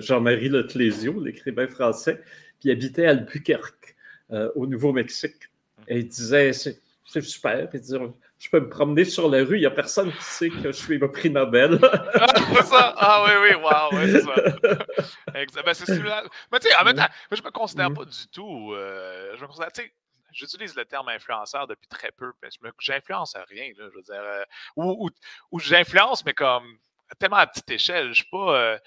Jean-Marie 0.00 0.50
Leclésio, 0.50 1.18
l'écrivain 1.18 1.66
français, 1.66 2.22
qui 2.60 2.70
habitait 2.70 3.06
à 3.06 3.10
Albuquerque, 3.12 3.96
euh, 4.32 4.50
au 4.54 4.66
Nouveau-Mexique. 4.66 5.48
Et 5.88 5.98
il 5.98 6.08
disait 6.08 6.52
C'est 6.52 6.80
super. 7.20 7.68
il 7.72 7.80
disait, 7.80 7.98
je 8.38 8.50
peux 8.50 8.60
me 8.60 8.68
promener 8.68 9.04
sur 9.04 9.28
la 9.28 9.44
rue, 9.44 9.56
il 9.56 9.60
n'y 9.60 9.66
a 9.66 9.70
personne 9.70 10.12
qui 10.12 10.24
sait 10.24 10.50
que 10.50 10.62
je 10.62 10.70
suis 10.72 10.98
le 10.98 11.10
prix 11.10 11.30
Nobel. 11.30 11.78
ah, 12.14 12.62
ça. 12.62 12.94
Ah 12.96 13.24
oui, 13.26 13.32
oui, 13.42 13.54
wow, 13.54 13.98
oui, 13.98 14.10
c'est 14.10 14.22
ça. 14.22 15.38
Exact. 15.40 15.64
Ben, 15.64 15.74
c'est 15.74 15.86
celui-là. 15.86 16.24
Mais 16.50 16.58
tu 16.58 16.68
sais, 16.68 16.76
en 16.76 16.84
même 16.84 16.96
temps, 16.96 17.02
moi, 17.02 17.36
je 17.36 17.40
ne 17.40 17.46
me 17.46 17.50
considère 17.50 17.92
pas 17.92 18.04
du 18.04 18.26
tout. 18.32 18.74
je 18.74 19.40
me 19.40 19.46
considère, 19.46 19.72
tu 19.72 19.82
sais, 19.82 19.92
j'utilise 20.32 20.74
le 20.74 20.84
terme 20.84 21.08
influenceur 21.08 21.66
depuis 21.66 21.86
très 21.86 22.10
peu, 22.10 22.32
mais 22.42 22.48
j'influence 22.78 23.36
rien, 23.48 23.72
là, 23.78 23.88
je 23.90 23.96
veux 23.96 24.02
dire. 24.02 24.14
Euh, 24.22 24.44
ou, 24.76 25.10
ou, 25.50 25.60
j'influence, 25.60 26.24
mais 26.24 26.34
comme 26.34 26.78
tellement 27.18 27.36
à 27.36 27.46
petite 27.46 27.70
échelle. 27.70 28.08
Je 28.08 28.22
suis 28.22 28.30
pas. 28.30 28.56
Euh, 28.56 28.78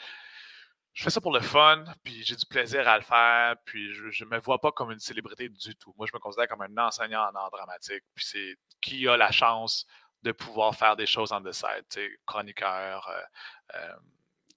je 0.96 1.04
fais 1.04 1.10
ça 1.10 1.20
pour 1.20 1.34
le 1.34 1.42
fun, 1.42 1.84
puis 2.04 2.24
j'ai 2.24 2.38
du 2.38 2.46
plaisir 2.46 2.88
à 2.88 2.98
le 2.98 3.04
faire, 3.04 3.56
puis 3.66 3.94
je 3.94 4.24
ne 4.24 4.30
me 4.30 4.40
vois 4.40 4.60
pas 4.60 4.72
comme 4.72 4.92
une 4.92 5.00
célébrité 5.00 5.50
du 5.50 5.76
tout. 5.76 5.94
Moi, 5.98 6.08
je 6.10 6.16
me 6.16 6.20
considère 6.20 6.48
comme 6.48 6.62
un 6.62 6.78
enseignant 6.78 7.22
en 7.30 7.36
art 7.36 7.52
dramatique, 7.52 8.04
puis 8.16 8.26
c'est 8.26 8.56
qui 8.82 9.06
a 9.10 9.18
la 9.18 9.30
chance 9.30 9.86
de 10.24 10.32
pouvoir 10.32 10.74
faire 10.74 10.96
des 10.96 11.06
choses 11.06 11.34
en 11.34 11.42
the 11.42 11.52
side, 11.52 11.86
chroniqueur, 12.26 13.12
euh, 13.76 13.96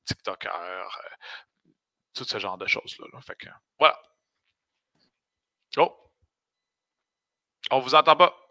TikToker, 0.04 0.86
tout 2.14 2.24
ce 2.24 2.38
genre 2.38 2.56
de 2.56 2.68
choses-là. 2.68 3.06
Là. 3.12 3.20
Fait 3.20 3.34
que, 3.34 3.48
voilà. 3.76 4.00
Oh! 5.76 6.12
On 7.72 7.80
vous 7.80 7.96
entend 7.96 8.14
pas. 8.14 8.47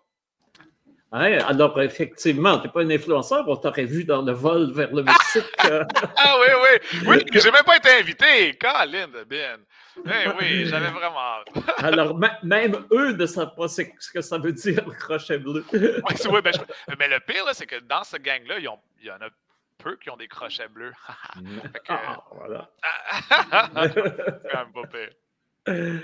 Hein? 1.11 1.39
Alors, 1.47 1.81
effectivement, 1.81 2.59
tu 2.59 2.67
n'es 2.67 2.73
pas 2.73 2.81
un 2.81 2.89
influenceur, 2.89 3.47
on 3.47 3.55
t'aurait 3.55 3.85
vu 3.85 4.03
dans 4.03 4.21
le 4.21 4.33
vol 4.33 4.73
vers 4.73 4.93
le 4.93 5.03
Mexique. 5.03 5.45
ah 5.59 6.35
oui, 6.39 6.47
oui. 6.63 6.99
Oui, 7.07 7.25
j'ai 7.31 7.51
même 7.51 7.63
pas 7.63 7.77
été 7.77 7.89
invité. 7.91 8.57
Colin 8.57 9.07
de 9.07 9.23
Ben. 9.23 9.59
Eh 10.05 10.29
oui, 10.39 10.65
j'avais 10.65 10.89
vraiment 10.89 11.43
Alors, 11.77 12.19
même 12.43 12.85
eux 12.91 13.13
ne 13.13 13.25
savent 13.25 13.55
pas 13.55 13.67
ce 13.67 13.81
que 14.13 14.21
ça 14.21 14.37
veut 14.37 14.51
dire, 14.51 14.85
le 14.85 14.93
crochet 14.93 15.37
bleu. 15.37 15.65
oui, 15.73 16.41
ben, 16.43 16.53
mais 16.99 17.07
le 17.07 17.19
pire, 17.21 17.45
c'est 17.53 17.65
que 17.65 17.79
dans 17.79 18.03
ce 18.03 18.17
gang-là, 18.17 18.59
il 18.59 18.65
y 19.05 19.11
en 19.11 19.15
a 19.15 19.29
peu 19.77 19.95
qui 19.95 20.09
ont 20.09 20.17
des 20.17 20.27
crochets 20.27 20.67
bleus. 20.67 20.93
ah, 21.87 22.17
voilà. 22.35 22.69
c'est 23.31 24.51
quand 24.51 24.65
même 24.65 24.73
pas 24.73 24.87
pire. 24.87 26.01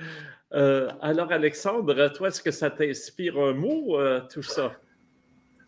Euh, 0.54 0.92
alors, 1.02 1.32
Alexandre, 1.32 2.08
toi, 2.10 2.28
est-ce 2.28 2.42
que 2.42 2.52
ça 2.52 2.70
t'inspire 2.70 3.38
un 3.40 3.54
mot, 3.54 4.00
euh, 4.00 4.22
tout 4.32 4.44
ça? 4.44 4.72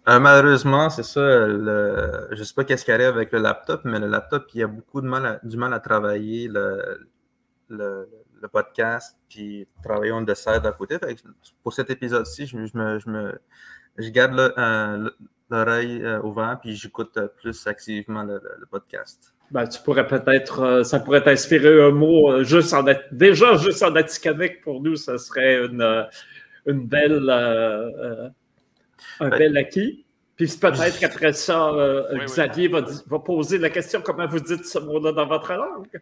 Euh, 0.08 0.20
malheureusement, 0.20 0.90
c'est 0.90 1.04
ça. 1.04 1.48
je 1.50 2.38
ne 2.38 2.44
sais 2.44 2.54
pas 2.54 2.64
qu'est-ce 2.64 2.86
qui 2.86 2.92
arrive 2.92 3.08
avec 3.08 3.32
le 3.32 3.40
laptop, 3.40 3.82
mais 3.86 4.00
le 4.00 4.08
laptop, 4.08 4.46
il 4.54 4.60
y 4.60 4.64
a 4.64 4.68
beaucoup 4.68 5.02
de 5.02 5.08
mal 5.08 5.26
à, 5.26 5.40
du 5.44 5.58
mal 5.58 5.74
à 5.74 5.80
travailler 5.80 6.48
le, 6.48 7.08
le, 7.70 8.08
podcast, 8.52 9.18
puis 9.28 9.68
travailler 9.84 10.12
on 10.12 10.24
the 10.24 10.36
side 10.36 10.66
à 10.66 10.72
côté. 10.72 10.98
pour 11.64 11.74
cet 11.74 11.90
épisode-ci, 11.90 12.46
je, 12.46 12.58
me, 12.58 13.00
je, 13.00 13.10
me, 13.10 13.40
je 13.98 14.10
garde 14.10 14.36
l'oreille 15.50 16.06
ouverte, 16.24 16.62
puis 16.62 16.76
j'écoute 16.76 17.20
plus 17.42 17.66
activement 17.66 18.24
le 18.24 18.66
podcast. 18.70 19.36
Ben, 19.52 19.68
tu 19.68 19.80
pourrais 19.82 20.08
peut-être, 20.08 20.62
euh, 20.62 20.84
ça 20.84 21.00
pourrait 21.00 21.24
t'inspirer 21.24 21.84
un 21.84 21.92
mot 21.92 22.32
euh, 22.32 22.44
juste 22.44 22.74
en 22.74 22.84
déjà 23.12 23.56
juste 23.58 23.84
en 23.84 23.96
Atikamekw 23.96 24.62
pour 24.64 24.82
nous, 24.82 24.96
ça 24.96 25.20
serait 25.20 25.66
une, 25.66 25.82
euh, 25.82 26.04
une 26.66 26.88
belle, 26.88 27.30
un 29.20 29.30
ben 29.30 29.38
bel 29.38 29.58
acquis. 29.58 30.06
Puis 30.36 30.48
peut-être 30.60 31.00
qu'après 31.00 31.34
ça, 31.34 31.72
Xavier 32.26 32.68
Va, 32.68 32.82
va, 33.08 33.20
poser 33.20 33.58
la 33.58 33.70
question 33.70 34.02
comment 34.02 34.28
vous 34.28 34.40
dites 34.40 34.66
ce 34.66 34.80
mot-là 34.80 35.12
dans 35.12 35.28
votre 35.28 35.54
langue? 35.54 36.02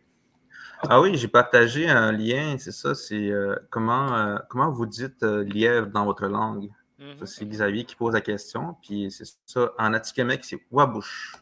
Ah 0.90 1.00
oui, 1.00 1.16
j'ai 1.16 1.30
partagé 1.30 1.88
un 1.88 2.12
lien, 2.12 2.58
c'est 2.58 2.74
ça, 2.74 2.94
c'est 2.94 3.32
comment, 3.70 4.38
comment 4.50 4.72
vous 4.72 4.86
dites 4.86 5.24
lièvre 5.24 5.88
dans 5.88 6.04
votre 6.04 6.28
langue? 6.28 6.70
Mm-hmm. 7.00 7.26
C'est 7.26 7.46
Xavier 7.46 7.86
qui 7.86 7.96
pose 7.96 8.14
la 8.14 8.22
question, 8.22 8.76
puis 8.82 9.10
c'est 9.12 9.26
ça, 9.46 9.72
en 9.78 9.94
Atikamekw, 9.94 10.42
c'est 10.44 10.60
wabouche. 10.72 11.38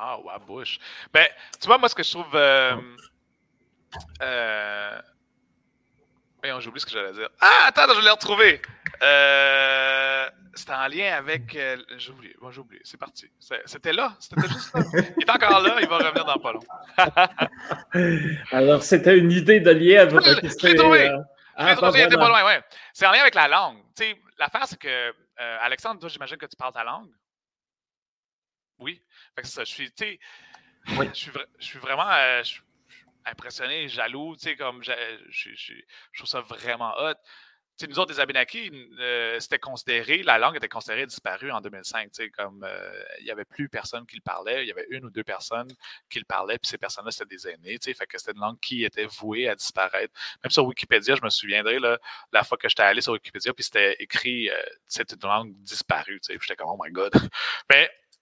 Ah, 0.00 0.38
Bush. 0.46 0.78
Ben, 1.12 1.26
tu 1.60 1.66
vois, 1.66 1.78
moi, 1.78 1.88
ce 1.88 1.94
que 1.94 2.02
je 2.02 2.10
trouve. 2.12 2.36
Euh... 6.44 6.60
j'ai 6.60 6.68
oublié 6.68 6.80
ce 6.80 6.86
que 6.86 6.92
j'allais 6.92 7.12
dire. 7.12 7.28
Ah, 7.40 7.66
attends, 7.68 7.92
je 7.94 8.00
l'ai 8.00 8.10
retrouvé. 8.10 8.62
Euh... 9.02 10.28
C'était 10.54 10.72
en 10.72 10.88
lien 10.88 11.14
avec. 11.16 11.54
Euh, 11.54 11.76
j'ai 11.98 12.10
oublié. 12.10 12.34
Bon, 12.40 12.50
j'ai 12.50 12.60
oublié. 12.60 12.80
C'est 12.84 12.96
parti. 12.96 13.30
C'était 13.64 13.92
là. 13.92 14.16
C'était 14.18 14.48
juste 14.48 14.74
là. 14.74 14.82
Il 15.16 15.22
est 15.22 15.30
encore 15.30 15.60
là. 15.62 15.76
Il 15.80 15.88
va 15.88 15.98
revenir 15.98 16.24
dans 16.24 16.38
pas 16.38 16.52
long. 16.52 16.64
Alors, 18.50 18.82
c'était 18.82 19.16
une 19.16 19.30
idée 19.30 19.60
de 19.60 19.70
lièvre. 19.70 20.20
Je 20.20 20.66
l'ai 20.66 20.74
trouvé. 20.74 21.10
Euh... 21.10 21.18
Ah, 21.54 21.76
pas 21.76 21.90
loin, 22.28 22.44
ouais. 22.44 22.60
C'est 22.92 23.06
en 23.06 23.12
lien 23.12 23.20
avec 23.20 23.36
la 23.36 23.46
langue. 23.46 23.78
Tu 23.96 24.04
sais, 24.04 24.20
l'affaire, 24.38 24.66
c'est 24.66 24.78
que, 24.78 24.88
euh, 24.88 25.58
Alexandre, 25.60 26.00
toi, 26.00 26.08
j'imagine 26.08 26.36
que 26.36 26.46
tu 26.46 26.56
parles 26.56 26.72
ta 26.72 26.84
langue. 26.84 27.10
Oui. 28.78 29.00
Fait 29.34 29.42
que 29.42 29.48
ça, 29.48 29.64
je 29.64 29.70
suis, 29.70 29.92
je 29.96 30.04
suis, 31.12 31.32
je 31.58 31.64
suis 31.64 31.78
vraiment 31.78 32.10
impressionné, 33.30 33.88
jaloux, 33.88 34.36
comme 34.58 34.82
je, 34.82 34.92
trouve 36.14 36.28
ça 36.28 36.40
vraiment 36.40 36.92
hot. 36.98 37.14
sais, 37.76 37.86
nous 37.86 37.98
autres, 37.98 38.12
les 38.12 38.20
Abenaki, 38.20 38.70
euh, 38.98 39.38
c'était 39.40 39.58
considéré, 39.58 40.22
la 40.22 40.38
langue 40.38 40.56
était 40.56 40.68
considérée 40.68 41.06
disparue 41.06 41.50
en 41.50 41.60
2005. 41.60 42.10
Comme 42.36 42.64
euh, 42.64 43.02
il 43.20 43.24
n'y 43.24 43.30
avait 43.30 43.44
plus 43.44 43.68
personne 43.68 44.06
qui 44.06 44.16
le 44.16 44.22
parlait, 44.22 44.64
il 44.64 44.68
y 44.68 44.72
avait 44.72 44.86
une 44.90 45.04
ou 45.04 45.10
deux 45.10 45.24
personnes 45.24 45.68
qui 46.10 46.18
le 46.18 46.24
parlaient, 46.24 46.58
puis 46.58 46.68
ces 46.68 46.78
personnes-là, 46.78 47.10
c'était 47.10 47.36
des 47.36 47.48
aînés. 47.48 47.78
Fait 47.82 47.94
c'était 48.16 48.32
une 48.32 48.40
langue 48.40 48.60
qui 48.60 48.84
était 48.84 49.06
vouée 49.06 49.48
à 49.48 49.54
disparaître. 49.54 50.12
Même 50.42 50.50
sur 50.50 50.64
Wikipédia, 50.64 51.14
je 51.14 51.22
me 51.22 51.30
souviendrai 51.30 51.78
la 52.32 52.44
fois 52.44 52.58
que 52.58 52.68
j'étais 52.68 52.82
allé 52.82 53.00
sur 53.00 53.12
Wikipédia, 53.12 53.52
puis 53.52 53.64
c'était 53.64 53.96
écrit, 54.00 54.50
c'était 54.86 55.14
une 55.14 55.28
langue 55.28 55.54
disparue. 55.62 56.20
J'étais 56.28 56.56
comme, 56.56 56.68
oh 56.70 56.78
my 56.82 56.90
God. 56.90 57.12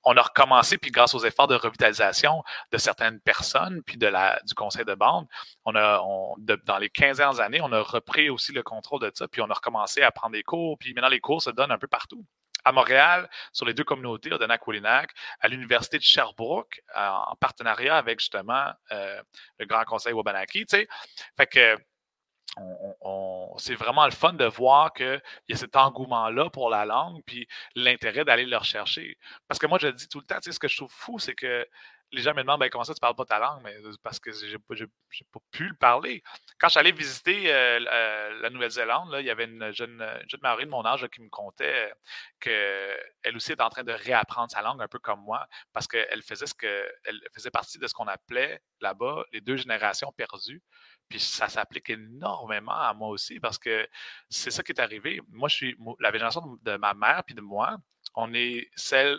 on 0.07 0.17
a 0.17 0.23
recommencé, 0.23 0.79
puis 0.79 0.93
grâce 0.93 1.15
aux 1.15 1.25
efforts 1.25 1.49
de 1.49 1.57
revitalisation 1.57 2.45
de 2.71 2.79
certaines 2.79 3.21
personnes, 3.21 3.83
puis 3.83 3.99
du 3.99 4.55
conseil 4.55 4.85
de 4.85 4.95
bande, 4.95 5.27
dans 5.67 6.79
les 6.79 6.89
15 6.89 7.17
dernières 7.19 7.41
années, 7.41 7.61
on 7.61 7.73
a 7.73 7.83
repris 7.83 8.31
aussi 8.31 8.53
le 8.53 8.63
contrôle 8.63 9.01
de 9.01 9.11
ça, 9.13 9.27
puis 9.27 9.43
on 9.43 9.51
a 9.51 9.55
recommencé 9.55 10.03
à 10.03 10.13
prendre 10.13 10.33
des 10.33 10.45
cours, 10.45 10.79
puis 10.79 10.95
maintenant 10.95 11.09
les 11.09 11.21
cours 11.21 11.43
se 11.43 11.51
donnent 11.51 11.73
un 11.73 11.79
peu 11.79 11.89
partout. 11.89 12.25
À 12.65 12.73
Montréal, 12.73 13.29
sur 13.53 13.67
les 13.67 13.75
deux 13.75 13.85
communautés, 13.85 14.33
Odanak-Wolinak, 14.33 15.11
à 15.41 15.49
l'Université 15.49 15.99
de 15.99 16.03
Sherbrooke, 16.03 16.81
en 16.95 17.35
partenariat 17.41 17.97
avec 17.97 18.21
justement 18.21 18.73
euh, 18.93 19.21
le 19.59 19.67
Grand 19.67 19.85
Conseil 19.85 20.13
Wabanaki, 20.13 20.67
tu 20.67 20.77
sais. 20.77 20.89
Fait 21.37 21.47
que 21.47 21.77
c'est 23.59 23.75
vraiment 23.75 24.05
le 24.05 24.13
fun 24.13 24.33
de 24.33 24.45
voir 24.45 24.93
qu'il 24.93 25.21
y 25.49 25.53
a 25.53 25.57
cet 25.57 25.77
engouement-là 25.77 26.51
pour 26.51 26.71
la 26.71 26.85
langue, 26.85 27.23
puis 27.27 27.47
l'intérêt 27.75 28.25
d'aller 28.25 28.47
le 28.47 28.57
rechercher. 28.57 29.19
Parce 29.49 29.59
que 29.59 29.67
moi, 29.67 29.79
je 29.81 29.89
le 29.89 29.93
dis 29.93 30.09
tout 30.09 30.21
le 30.21 30.27
temps, 30.27 30.39
ce 30.41 30.59
que 30.59 30.69
je 30.69 30.77
trouve 30.77 30.93
fou, 30.93 31.19
c'est 31.19 31.35
que 31.35 31.67
les 32.13 32.23
gens 32.23 32.35
me 32.35 32.43
demandent 32.43 32.61
ben, 32.61 32.71
comment 32.71 32.85
ça 32.85 32.95
tu 32.95 33.01
parles 33.01 33.17
pas 33.17 33.25
ta 33.25 33.39
langue, 33.39 33.61
mais 33.65 33.75
parce 34.03 34.21
que 34.21 34.31
j'ai 34.33 34.59
pas, 34.59 34.75
pas 35.33 35.41
pu 35.51 35.69
le 35.69 35.75
parler. 35.75 36.23
Quand 36.59 36.69
allé 36.77 36.93
visiter 36.93 37.53
euh, 37.53 37.81
euh, 37.81 38.41
la 38.43 38.51
Nouvelle-Zélande, 38.51 39.17
il 39.19 39.27
y 39.27 39.31
avait 39.31 39.45
une 39.45 39.73
jeune, 39.73 40.05
jeune 40.29 40.41
de 40.41 40.67
mon 40.67 40.87
âge 40.87 41.07
qui 41.09 41.21
me 41.21 41.29
contait 41.29 41.93
qu'elle 42.41 43.35
aussi 43.37 43.53
est 43.53 43.61
en 43.61 43.71
train 43.71 43.83
de 43.83 43.93
réapprendre 43.93 44.51
sa 44.51 44.63
langue 44.63 44.81
un 44.81 44.89
peu 44.89 44.99
comme 44.99 45.21
moi, 45.21 45.47
parce 45.73 45.89
qu'elle 45.89 46.23
faisait 46.23 46.47
ce 46.47 46.55
que 46.55 46.89
elle 47.05 47.21
faisait 47.35 47.51
partie 47.51 47.79
de 47.79 47.87
ce 47.87 47.95
qu'on 47.95 48.07
appelait 48.07 48.61
là-bas 48.81 49.25
les 49.33 49.41
deux 49.41 49.57
générations 49.57 50.13
perdues. 50.13 50.63
Puis 51.09 51.21
ça 51.21 51.49
s'applique 51.49 51.91
énormément 51.91 52.73
à 52.79 52.95
moi 52.95 53.09
aussi 53.09 53.39
parce 53.41 53.59
que 53.59 53.89
c'est 54.29 54.51
ça 54.51 54.63
qui 54.63 54.73
est 54.73 54.81
arrivé. 54.81 55.21
Moi, 55.29 55.49
je 55.49 55.57
suis 55.57 55.77
la 56.01 56.11
génération 56.13 56.59
de 56.63 56.77
ma 56.77 56.95
mère 56.95 57.23
puis 57.25 57.35
de 57.35 57.41
moi, 57.41 57.77
on 58.15 58.33
est 58.35 58.69
celle. 58.75 59.19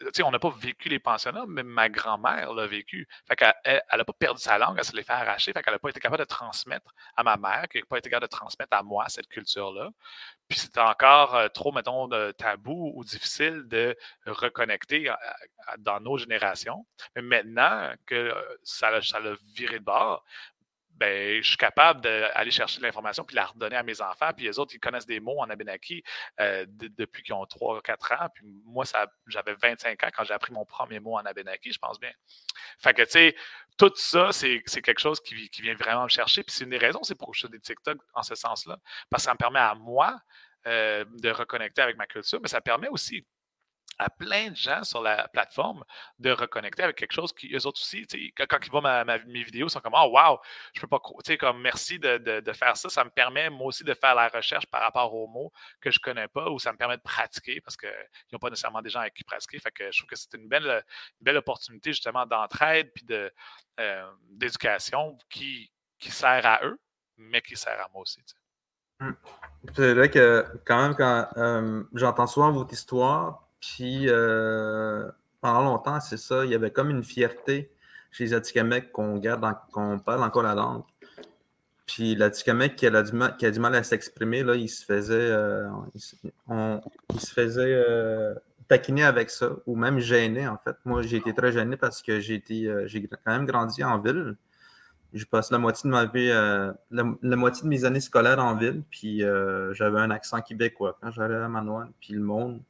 Tu 0.00 0.06
sais, 0.14 0.22
on 0.22 0.30
n'a 0.30 0.38
pas 0.38 0.48
vécu 0.48 0.88
les 0.88 0.98
pensionnats, 0.98 1.44
mais 1.46 1.62
ma 1.62 1.90
grand-mère 1.90 2.54
l'a 2.54 2.66
vécu. 2.66 3.06
Fait 3.28 3.36
qu'elle 3.36 3.82
n'a 3.92 4.04
pas 4.04 4.12
perdu 4.14 4.40
sa 4.40 4.56
langue, 4.56 4.76
elle 4.78 4.84
se 4.84 4.96
l'est 4.96 5.02
fait 5.02 5.12
arracher. 5.12 5.52
Fait 5.52 5.62
qu'elle 5.62 5.74
n'a 5.74 5.78
pas 5.78 5.90
été 5.90 6.00
capable 6.00 6.22
de 6.22 6.26
transmettre 6.26 6.90
à 7.16 7.22
ma 7.22 7.36
mère, 7.36 7.68
qu'elle 7.68 7.82
n'a 7.82 7.86
pas 7.86 7.98
été 7.98 8.08
capable 8.08 8.26
de 8.26 8.34
transmettre 8.34 8.74
à 8.74 8.82
moi 8.82 9.04
cette 9.10 9.28
culture-là. 9.28 9.90
Puis 10.48 10.58
c'était 10.58 10.80
encore 10.80 11.34
euh, 11.34 11.48
trop, 11.48 11.70
mettons, 11.70 12.08
de 12.08 12.32
tabou 12.32 12.92
ou 12.94 13.04
difficile 13.04 13.64
de 13.66 13.94
reconnecter 14.24 15.12
dans 15.76 16.00
nos 16.00 16.16
générations. 16.16 16.86
Mais 17.14 17.20
maintenant 17.20 17.92
que 18.06 18.14
euh, 18.14 18.56
ça 18.62 18.90
l'a 18.90 19.34
viré 19.54 19.80
de 19.80 19.84
bord, 19.84 20.24
ben, 21.00 21.42
je 21.42 21.48
suis 21.48 21.56
capable 21.56 22.02
d'aller 22.02 22.50
chercher 22.50 22.78
l'information 22.82 23.24
puis 23.24 23.34
la 23.34 23.46
redonner 23.46 23.76
à 23.76 23.82
mes 23.82 24.02
enfants. 24.02 24.30
Puis 24.36 24.44
les 24.44 24.58
autres, 24.58 24.74
ils 24.74 24.78
connaissent 24.78 25.06
des 25.06 25.18
mots 25.18 25.40
en 25.40 25.48
Abenaki 25.48 26.02
euh, 26.40 26.66
depuis 26.68 27.22
qu'ils 27.22 27.34
ont 27.34 27.46
3 27.46 27.78
ou 27.78 27.80
4 27.80 28.12
ans. 28.12 28.28
Puis 28.34 28.44
moi, 28.66 28.84
j'avais 29.26 29.54
25 29.54 30.04
ans 30.04 30.08
quand 30.12 30.24
j'ai 30.24 30.34
appris 30.34 30.52
mon 30.52 30.66
premier 30.66 31.00
mot 31.00 31.14
en 31.16 31.24
Abenaki, 31.24 31.72
je 31.72 31.78
pense 31.78 31.98
bien. 31.98 32.12
Fait 32.78 32.92
que, 32.92 33.02
tu 33.02 33.12
sais, 33.12 33.36
tout 33.78 33.90
ça, 33.94 34.30
c'est 34.30 34.60
quelque 34.60 35.00
chose 35.00 35.20
qui, 35.20 35.48
vient 35.62 35.74
vraiment 35.74 36.04
me 36.04 36.08
chercher. 36.10 36.42
Puis 36.42 36.54
c'est 36.54 36.64
une 36.64 36.70
des 36.70 36.78
raisons, 36.78 37.02
c'est 37.02 37.14
pour 37.14 37.30
que 37.30 37.36
je 37.38 37.46
fais 37.46 37.52
des 37.52 37.60
TikTok 37.60 37.96
en 38.12 38.22
ce 38.22 38.34
sens-là. 38.34 38.76
Parce 39.08 39.22
que 39.22 39.24
ça 39.24 39.32
me 39.32 39.38
permet 39.38 39.58
à 39.58 39.74
moi 39.74 40.20
euh, 40.66 41.06
de 41.08 41.30
reconnecter 41.30 41.80
avec 41.80 41.96
ma 41.96 42.06
culture, 42.06 42.40
mais 42.42 42.48
ça 42.48 42.60
permet 42.60 42.88
aussi 42.88 43.26
à 44.00 44.08
plein 44.08 44.50
de 44.50 44.56
gens 44.56 44.82
sur 44.82 45.02
la 45.02 45.28
plateforme 45.28 45.84
de 46.18 46.30
reconnecter 46.30 46.82
avec 46.82 46.96
quelque 46.96 47.12
chose 47.12 47.34
qui, 47.34 47.54
eux 47.54 47.66
autres 47.66 47.80
aussi, 47.82 48.06
quand, 48.34 48.46
quand, 48.48 48.58
ils 48.62 48.70
voient 48.70 48.80
ma, 48.80 49.04
mes 49.04 49.42
vidéos, 49.42 49.66
ils 49.66 49.70
sont 49.70 49.80
comme, 49.80 49.94
oh 49.94 50.10
wow, 50.10 50.38
je 50.72 50.80
peux 50.80 50.86
pas, 50.86 50.98
tu 50.98 51.14
sais, 51.26 51.36
comme 51.36 51.60
merci 51.60 51.98
de, 51.98 52.16
de, 52.40 52.52
faire 52.52 52.78
ça. 52.78 52.88
Ça 52.88 53.04
me 53.04 53.10
permet, 53.10 53.50
moi 53.50 53.66
aussi, 53.66 53.84
de 53.84 53.92
faire 53.92 54.14
la 54.14 54.28
recherche 54.28 54.64
par 54.66 54.80
rapport 54.80 55.14
aux 55.14 55.26
mots 55.26 55.52
que 55.82 55.90
je 55.90 56.00
connais 56.00 56.28
pas 56.28 56.48
ou 56.48 56.58
ça 56.58 56.72
me 56.72 56.78
permet 56.78 56.96
de 56.96 57.02
pratiquer 57.02 57.60
parce 57.60 57.76
qu'ils 57.76 57.90
n'ont 58.32 58.38
pas 58.38 58.48
nécessairement 58.48 58.80
des 58.80 58.88
gens 58.88 59.00
avec 59.00 59.12
qui 59.12 59.22
pratiquer. 59.22 59.58
Fait 59.58 59.70
que 59.70 59.92
je 59.92 59.98
trouve 59.98 60.08
que 60.08 60.16
c'est 60.16 60.32
une 60.34 60.48
belle, 60.48 60.82
belle 61.20 61.36
opportunité, 61.36 61.92
justement, 61.92 62.24
d'entraide 62.24 62.90
puis 62.94 63.04
de, 63.04 63.30
euh, 63.80 64.10
d'éducation 64.30 65.18
qui, 65.28 65.70
qui 65.98 66.10
sert 66.10 66.46
à 66.46 66.60
eux, 66.64 66.80
mais 67.18 67.42
qui 67.42 67.54
sert 67.54 67.78
à 67.78 67.88
moi 67.92 68.00
aussi. 68.00 68.22
Mmh. 69.00 69.12
C'est 69.76 69.94
vrai 69.94 70.10
que 70.10 70.46
quand 70.64 70.80
même, 70.80 70.94
quand 70.94 71.28
euh, 71.36 71.82
j'entends 71.92 72.26
souvent 72.26 72.50
votre 72.50 72.72
histoire, 72.72 73.49
puis, 73.60 74.06
euh, 74.08 75.08
pendant 75.40 75.62
longtemps, 75.62 76.00
c'est 76.00 76.16
ça, 76.16 76.44
il 76.44 76.50
y 76.50 76.54
avait 76.54 76.70
comme 76.70 76.90
une 76.90 77.04
fierté 77.04 77.70
chez 78.10 78.24
les 78.24 78.34
Atikamekw 78.34 78.90
qu'on 78.92 79.18
garde, 79.18 79.44
qu'on 79.72 79.98
parle 79.98 80.22
encore 80.22 80.42
la 80.42 80.54
langue. 80.54 80.82
Puis 81.86 82.14
l'Atikamekw 82.14 82.74
qui, 82.74 82.86
a 82.86 83.02
du 83.50 83.60
mal, 83.60 83.74
à 83.74 83.82
s'exprimer, 83.82 84.42
là, 84.42 84.54
il 84.54 84.68
se 84.68 84.84
faisait, 84.84 85.14
euh, 85.14 85.68
il, 85.94 86.00
se 86.00 87.32
faisait 87.32 87.74
euh, 87.86 88.34
taquiner 88.68 89.04
avec 89.04 89.28
ça, 89.30 89.50
ou 89.66 89.76
même 89.76 89.98
gêné, 89.98 90.48
en 90.48 90.56
fait. 90.56 90.76
Moi, 90.84 91.02
j'ai 91.02 91.18
été 91.18 91.34
très 91.34 91.52
gêné 91.52 91.76
parce 91.76 92.00
que 92.02 92.20
j'ai 92.20 92.42
j'ai 92.86 93.08
quand 93.08 93.32
même 93.32 93.46
grandi 93.46 93.84
en 93.84 93.98
ville. 93.98 94.36
Je 95.12 95.24
passe 95.24 95.50
la 95.50 95.58
moitié 95.58 95.90
de 95.90 95.92
ma 95.92 96.06
vie, 96.06 96.28
la, 96.90 97.36
moitié 97.36 97.64
de 97.64 97.68
mes 97.68 97.84
années 97.84 98.00
scolaires 98.00 98.38
en 98.38 98.54
ville, 98.54 98.84
puis 98.90 99.22
j'avais 99.72 99.98
un 99.98 100.10
accent 100.10 100.40
québécois 100.40 100.96
quand 101.02 101.10
j'allais 101.10 101.34
à 101.34 101.48
Manoine, 101.48 101.92
puis 102.00 102.14
le 102.14 102.20
monde 102.20 102.62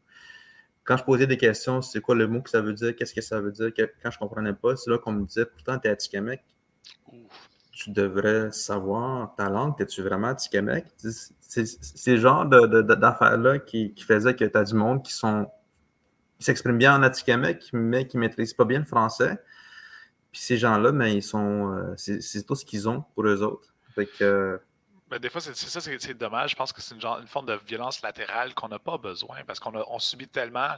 quand 0.84 0.96
je 0.96 1.04
posais 1.04 1.26
des 1.26 1.36
questions, 1.36 1.82
c'est 1.82 2.00
quoi 2.00 2.14
le 2.14 2.26
mot 2.26 2.40
que 2.40 2.50
ça 2.50 2.60
veut 2.60 2.72
dire, 2.72 2.96
qu'est-ce 2.96 3.14
que 3.14 3.20
ça 3.20 3.40
veut 3.40 3.52
dire, 3.52 3.70
quand 4.02 4.10
je 4.10 4.18
comprenais 4.18 4.54
pas, 4.54 4.76
c'est 4.76 4.90
là 4.90 4.98
qu'on 4.98 5.12
me 5.12 5.24
disait, 5.24 5.46
pourtant, 5.46 5.78
tu 5.78 5.88
es. 5.88 6.42
Tu 7.72 7.90
devrais 7.90 8.52
savoir 8.52 9.34
ta 9.36 9.48
langue, 9.48 9.74
es-tu 9.80 10.02
vraiment 10.02 10.28
Atikamek? 10.28 10.86
C'est 10.96 11.66
ce 11.66 12.16
genre 12.16 12.44
d'affaires-là 12.46 13.58
qui, 13.58 13.94
qui 13.94 14.04
faisaient 14.04 14.34
que 14.34 14.44
tu 14.44 14.58
as 14.58 14.64
du 14.64 14.74
monde 14.74 15.02
qui 15.02 15.12
sont 15.12 15.50
qui 16.40 16.44
s'expriment 16.46 16.78
bien 16.78 16.96
en 16.96 17.02
Atikamek, 17.02 17.68
mais 17.74 18.06
qui 18.06 18.16
ne 18.16 18.22
maîtrisent 18.22 18.54
pas 18.54 18.64
bien 18.64 18.78
le 18.78 18.86
français. 18.86 19.38
Puis 20.32 20.40
ces 20.40 20.56
gens-là, 20.56 20.90
mais 20.90 21.10
ben, 21.10 21.16
ils 21.16 21.22
sont. 21.22 21.74
Euh, 21.74 21.94
c'est 21.96 22.46
tout 22.46 22.54
ce 22.54 22.64
qu'ils 22.64 22.88
ont 22.88 23.04
pour 23.14 23.26
eux 23.26 23.42
autres. 23.42 23.74
Fait 23.94 24.06
que, 24.06 24.58
mais 25.10 25.18
des 25.18 25.28
fois, 25.28 25.40
c'est 25.40 25.54
ça, 25.56 25.80
c'est 25.80 26.14
dommage. 26.14 26.50
Je 26.50 26.56
pense 26.56 26.72
que 26.72 26.80
c'est 26.80 26.94
une, 26.94 27.26
forme 27.26 27.46
de 27.46 27.58
violence 27.66 28.00
latérale 28.02 28.54
qu'on 28.54 28.68
n'a 28.68 28.78
pas 28.78 28.96
besoin 28.96 29.38
parce 29.46 29.58
qu'on 29.58 29.72
on 29.74 29.98
subit 29.98 30.28
tellement 30.28 30.68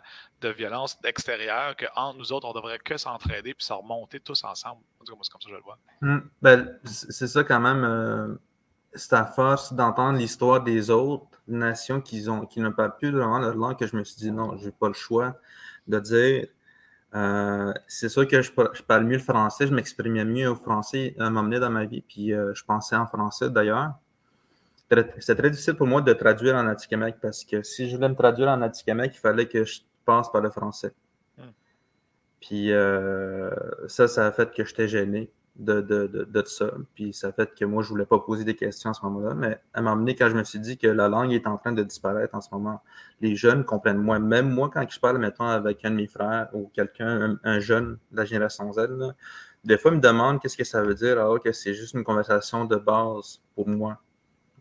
de 0.41 0.49
violence 0.49 0.99
extérieure 1.05 1.76
qu'entre 1.76 2.18
nous 2.18 2.33
autres, 2.33 2.49
on 2.49 2.55
devrait 2.55 2.78
que 2.78 2.97
s'entraider 2.97 3.53
puis 3.53 3.64
se 3.64 3.72
remonter 3.72 4.20
tous 4.20 4.43
ensemble. 4.45 4.80
c'est 5.05 5.12
comme 5.12 5.22
ça 5.22 5.33
que 5.39 5.51
je 5.51 5.55
le 5.55 5.61
vois. 5.61 5.78
Hum, 6.03 6.30
ben, 6.41 6.78
c'est 6.85 7.26
ça 7.26 7.45
quand 7.45 7.61
même. 7.61 7.85
Euh, 7.85 8.35
c'est 8.95 9.14
à 9.14 9.26
force 9.26 9.72
d'entendre 9.72 10.18
l'histoire 10.18 10.62
des 10.62 10.91
autres 10.91 11.26
nations 11.49 12.01
qui, 12.01 12.28
ont, 12.28 12.47
qui 12.47 12.62
parlent 12.76 12.97
plus 12.97 13.11
vraiment 13.11 13.39
leur 13.39 13.55
langue 13.55 13.78
que 13.78 13.87
je 13.87 13.97
me 13.97 14.05
suis 14.05 14.16
dit 14.16 14.30
non, 14.30 14.57
je 14.57 14.66
n'ai 14.66 14.72
pas 14.72 14.89
le 14.89 14.95
choix 14.95 15.37
de 15.89 15.99
dire. 15.99 16.47
Euh, 17.14 17.74
c'est 17.87 18.09
sûr 18.09 18.26
que 18.26 18.41
je, 18.41 18.51
je, 18.72 18.83
parle 18.83 19.05
mieux 19.05 19.18
le 19.18 19.22
français, 19.22 19.66
je 19.66 19.74
m'exprimais 19.74 20.24
mieux 20.24 20.49
au 20.49 20.55
français 20.55 21.14
à 21.18 21.24
un 21.24 21.30
moment 21.30 21.43
donné 21.43 21.61
dans 21.61 21.68
ma 21.68 21.85
vie, 21.85 22.01
puis 22.01 22.33
euh, 22.33 22.55
je 22.55 22.64
pensais 22.64 22.97
en 22.97 23.07
français 23.07 23.51
d'ailleurs 23.51 23.93
c'est 25.20 25.36
très 25.36 25.51
difficile 25.51 25.74
pour 25.74 25.86
moi 25.86 26.01
de 26.03 26.12
traduire 26.12 26.55
en 26.57 26.66
Atikamek 26.66 27.20
parce 27.20 27.45
que 27.45 27.62
si 27.62 27.88
je 27.88 27.97
voulais 27.97 28.09
me 28.09 28.14
traduire 28.14 28.49
en 28.49 28.62
Atikamek, 28.62 29.14
il 29.14 29.18
fallait 29.18 29.47
que 29.47 29.64
je 29.64 29.80
passe 30.05 30.30
par 30.30 30.40
le 30.40 30.51
français. 30.51 30.93
Hmm. 31.38 31.51
Puis 32.40 32.72
euh, 32.72 33.51
ça, 33.88 34.09
ça 34.09 34.26
a 34.26 34.32
fait 34.32 34.53
que 34.53 34.64
j'étais 34.64 34.88
gêné 34.88 35.30
de, 35.57 35.80
de, 35.80 36.07
de, 36.07 36.43
ça. 36.47 36.70
Puis 36.95 37.12
ça 37.12 37.28
a 37.28 37.32
fait 37.32 37.55
que 37.55 37.64
moi, 37.64 37.82
je 37.82 37.88
ne 37.88 37.90
voulais 37.90 38.07
pas 38.07 38.18
poser 38.18 38.45
des 38.45 38.57
questions 38.57 38.90
à 38.90 38.95
ce 38.95 39.05
moment-là. 39.05 39.34
Mais 39.34 39.61
à 39.74 39.80
un 39.80 39.82
moment 39.82 39.97
donné, 39.97 40.14
quand 40.14 40.28
je 40.28 40.34
me 40.34 40.45
suis 40.45 40.59
dit 40.59 40.78
que 40.78 40.86
la 40.86 41.09
langue 41.09 41.32
est 41.32 41.47
en 41.47 41.59
train 41.59 41.72
de 41.72 41.82
disparaître 41.82 42.34
en 42.34 42.40
ce 42.40 42.49
moment, 42.53 42.82
les 43.20 43.36
jeunes 43.36 43.64
comprennent 43.64 43.99
moins. 43.99 44.18
Même 44.18 44.51
moi, 44.51 44.70
quand 44.72 44.84
je 44.88 44.99
parle, 44.99 45.18
mettons, 45.18 45.47
avec 45.47 45.84
un 45.84 45.90
de 45.90 45.97
mes 45.97 46.09
frères 46.09 46.49
ou 46.55 46.70
quelqu'un, 46.74 47.38
un, 47.45 47.61
jeune 47.61 47.99
de 48.11 48.16
la 48.16 48.24
génération 48.24 48.72
Z, 48.72 48.88
des 49.64 49.78
fois, 49.78 49.93
ils 49.93 49.97
me 49.99 50.01
demandent 50.01 50.40
qu'est-ce 50.40 50.57
que 50.57 50.64
ça 50.64 50.82
veut 50.82 50.95
dire, 50.95 51.12
alors 51.12 51.40
que 51.40 51.53
c'est 51.53 51.74
juste 51.74 51.95
une 51.95 52.05
conversation 52.05 52.64
de 52.64 52.76
base 52.76 53.40
pour 53.55 53.68
moi 53.68 54.01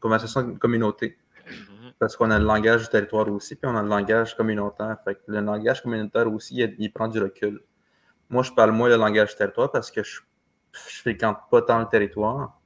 conversation 0.01 0.41
de 0.43 0.57
communauté. 0.57 1.17
Mhm. 1.47 1.93
Parce 1.99 2.17
qu'on 2.17 2.31
a 2.31 2.39
le 2.39 2.45
langage 2.45 2.83
du 2.83 2.89
territoire 2.89 3.27
aussi, 3.29 3.55
puis 3.55 3.69
on 3.69 3.75
a 3.75 3.83
le 3.83 3.87
langage 3.87 4.35
communautaire. 4.35 4.97
Fait 5.05 5.19
le 5.27 5.39
langage 5.39 5.81
communautaire 5.81 6.31
aussi, 6.33 6.55
il, 6.77 6.91
prend 6.91 7.07
du 7.07 7.19
recul. 7.21 7.61
Moi, 8.29 8.43
je 8.43 8.51
parle 8.51 8.71
moins 8.71 8.89
le 8.89 8.95
langage 8.97 9.29
du 9.29 9.35
territoire 9.35 9.71
parce 9.71 9.91
que 9.91 10.03
je 10.03 10.19
ne 10.19 10.79
fréquente 10.79 11.37
pas 11.49 11.61
tant 11.61 11.79
le 11.79 11.87
territoire. 11.87 12.59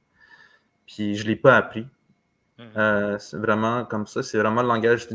Puis 0.86 1.16
je 1.16 1.24
ne 1.24 1.28
l'ai 1.28 1.36
pas 1.36 1.56
appris. 1.56 1.86
Mhm. 2.58 2.66
Euh, 2.76 3.18
c'est 3.18 3.36
vraiment 3.36 3.84
comme 3.84 4.06
ça. 4.06 4.22
C'est 4.22 4.38
vraiment 4.38 4.62
le 4.62 4.68
langage 4.68 5.06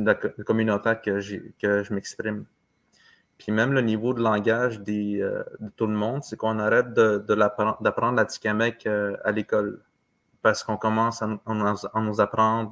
communautaire 0.45 1.01
que, 1.01 1.19
que 1.59 1.83
je 1.83 1.93
m'exprime. 1.93 2.45
Puis 3.41 3.51
même 3.51 3.73
le 3.73 3.81
niveau 3.81 4.13
de 4.13 4.21
langage 4.21 4.81
des, 4.81 5.19
euh, 5.19 5.43
de 5.59 5.69
tout 5.75 5.87
le 5.87 5.95
monde, 5.95 6.23
c'est 6.23 6.37
qu'on 6.37 6.59
arrête 6.59 6.93
d'apprendre 6.93 8.15
la 8.15 8.25
Tikamek 8.25 8.85
euh, 8.85 9.17
à 9.23 9.31
l'école 9.31 9.81
parce 10.41 10.63
qu'on 10.63 10.77
commence 10.77 11.21
à, 11.21 11.27
nous 11.27 12.21
apprendre 12.21 12.71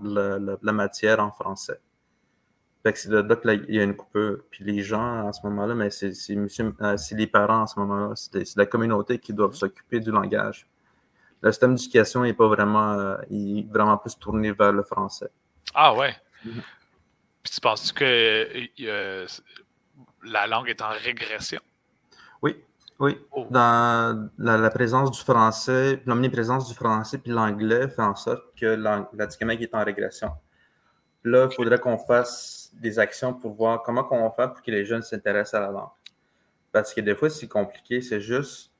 la 0.62 0.72
matière 0.72 1.20
en 1.20 1.32
français. 1.32 1.80
c'est 2.84 3.10
là 3.10 3.36
qu'il 3.36 3.76
y 3.76 3.80
a 3.80 3.84
une 3.84 3.96
coupure. 3.96 4.40
Puis 4.50 4.64
les 4.64 4.82
gens, 4.82 5.28
à 5.28 5.34
ce 5.34 5.42
moment-là, 5.44 5.76
mais 5.76 5.90
c'est 5.90 6.14
euh, 6.32 6.98
les 7.12 7.28
parents, 7.28 7.64
à 7.64 7.68
ce 7.68 7.80
moment-là, 7.80 8.16
c'est 8.16 8.58
la 8.58 8.66
communauté 8.66 9.20
qui 9.20 9.34
doivent 9.34 9.54
s'occuper 9.54 10.00
du 10.00 10.12
langage. 10.12 10.68
Le 11.42 11.52
système 11.52 11.76
d'éducation 11.76 12.24
n'est 12.24 12.34
pas 12.34 12.48
vraiment, 12.48 12.94
euh, 12.94 13.18
il 13.30 13.60
est 13.60 13.72
vraiment 13.72 13.98
plus 13.98 14.18
tourné 14.18 14.52
vers 14.52 14.74
le 14.74 14.84
français. 14.84 15.30
Ah 15.74 15.94
ouais. 15.96 16.16
Mm-hmm. 16.46 16.62
Puis 17.44 17.54
tu 17.54 17.62
penses 17.62 17.92
que 17.92 18.04
euh, 18.82 19.28
la 20.24 20.48
langue 20.48 20.70
est 20.70 20.82
en 20.82 20.90
régression? 20.90 21.62
Oui, 22.42 22.58
oui, 23.00 23.18
oh. 23.32 23.48
dans 23.50 24.30
la, 24.38 24.70
présence 24.70 25.12
du 25.12 25.20
français, 25.22 26.02
l'omniprésence 26.06 26.68
du 26.68 26.76
français 26.76 27.18
puis 27.18 27.32
l'anglais 27.32 27.88
fait 27.88 28.02
en 28.02 28.16
sorte 28.16 28.44
que 28.60 28.66
l'Atikamek 29.14 29.62
est 29.62 29.74
en 29.74 29.84
régression. 29.86 30.32
Là, 31.24 31.48
il 31.50 31.56
faudrait 31.56 31.80
qu'on 31.80 31.98
fasse 31.98 32.72
des 32.74 33.00
actions 33.00 33.34
pour 33.34 33.54
voir 33.54 33.84
comment 33.84 34.06
on 34.12 34.24
va 34.24 34.32
faire 34.32 34.54
pour 34.54 34.62
que 34.62 34.72
les 34.72 34.84
jeunes 34.84 35.02
s'intéressent 35.02 35.54
à 35.56 35.66
la 35.66 35.72
langue. 35.72 35.90
Parce 36.74 36.94
que 36.94 37.00
des 37.00 37.16
fois, 37.16 37.30
c'est 37.30 37.48
compliqué, 37.48 38.02
c'est 38.02 38.22
juste 38.22 38.72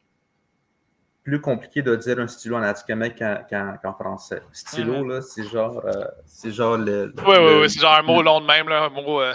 plus 1.24 1.40
compliqué 1.40 1.82
de 1.82 1.96
dire 1.96 2.20
un 2.20 2.28
stylo 2.28 2.58
en 2.58 2.64
Atikamek 2.64 3.18
qu'en 3.50 3.94
français. 3.94 4.42
Stylo, 4.52 5.04
mm-hmm. 5.06 5.10
là, 5.10 5.22
c'est 5.22 5.44
genre, 5.48 5.82
euh, 5.86 6.06
c'est 6.26 6.52
genre 6.52 6.78
le. 6.78 7.14
Oui, 7.26 7.36
oui, 7.40 7.60
oui, 7.62 7.70
c'est 7.70 7.80
genre 7.80 7.96
un 7.96 8.02
mot 8.02 8.22
long 8.22 8.42
de 8.42 8.46
même, 8.46 8.68
là, 8.68 8.86
un 8.86 8.90
mot. 8.90 9.22
Euh, 9.22 9.34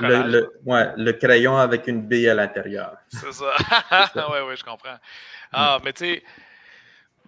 le, 0.00 0.50
ouais, 0.64 0.92
le 0.96 1.12
crayon 1.12 1.56
avec 1.56 1.86
une 1.86 2.02
bille 2.02 2.28
à 2.28 2.34
l'intérieur. 2.34 2.96
C'est 3.08 3.32
ça. 3.32 3.52
oui, 4.14 4.38
oui, 4.46 4.56
je 4.56 4.64
comprends. 4.64 4.96
Ah, 5.52 5.78
mais 5.84 5.92
tu 5.92 6.04
sais, 6.04 6.22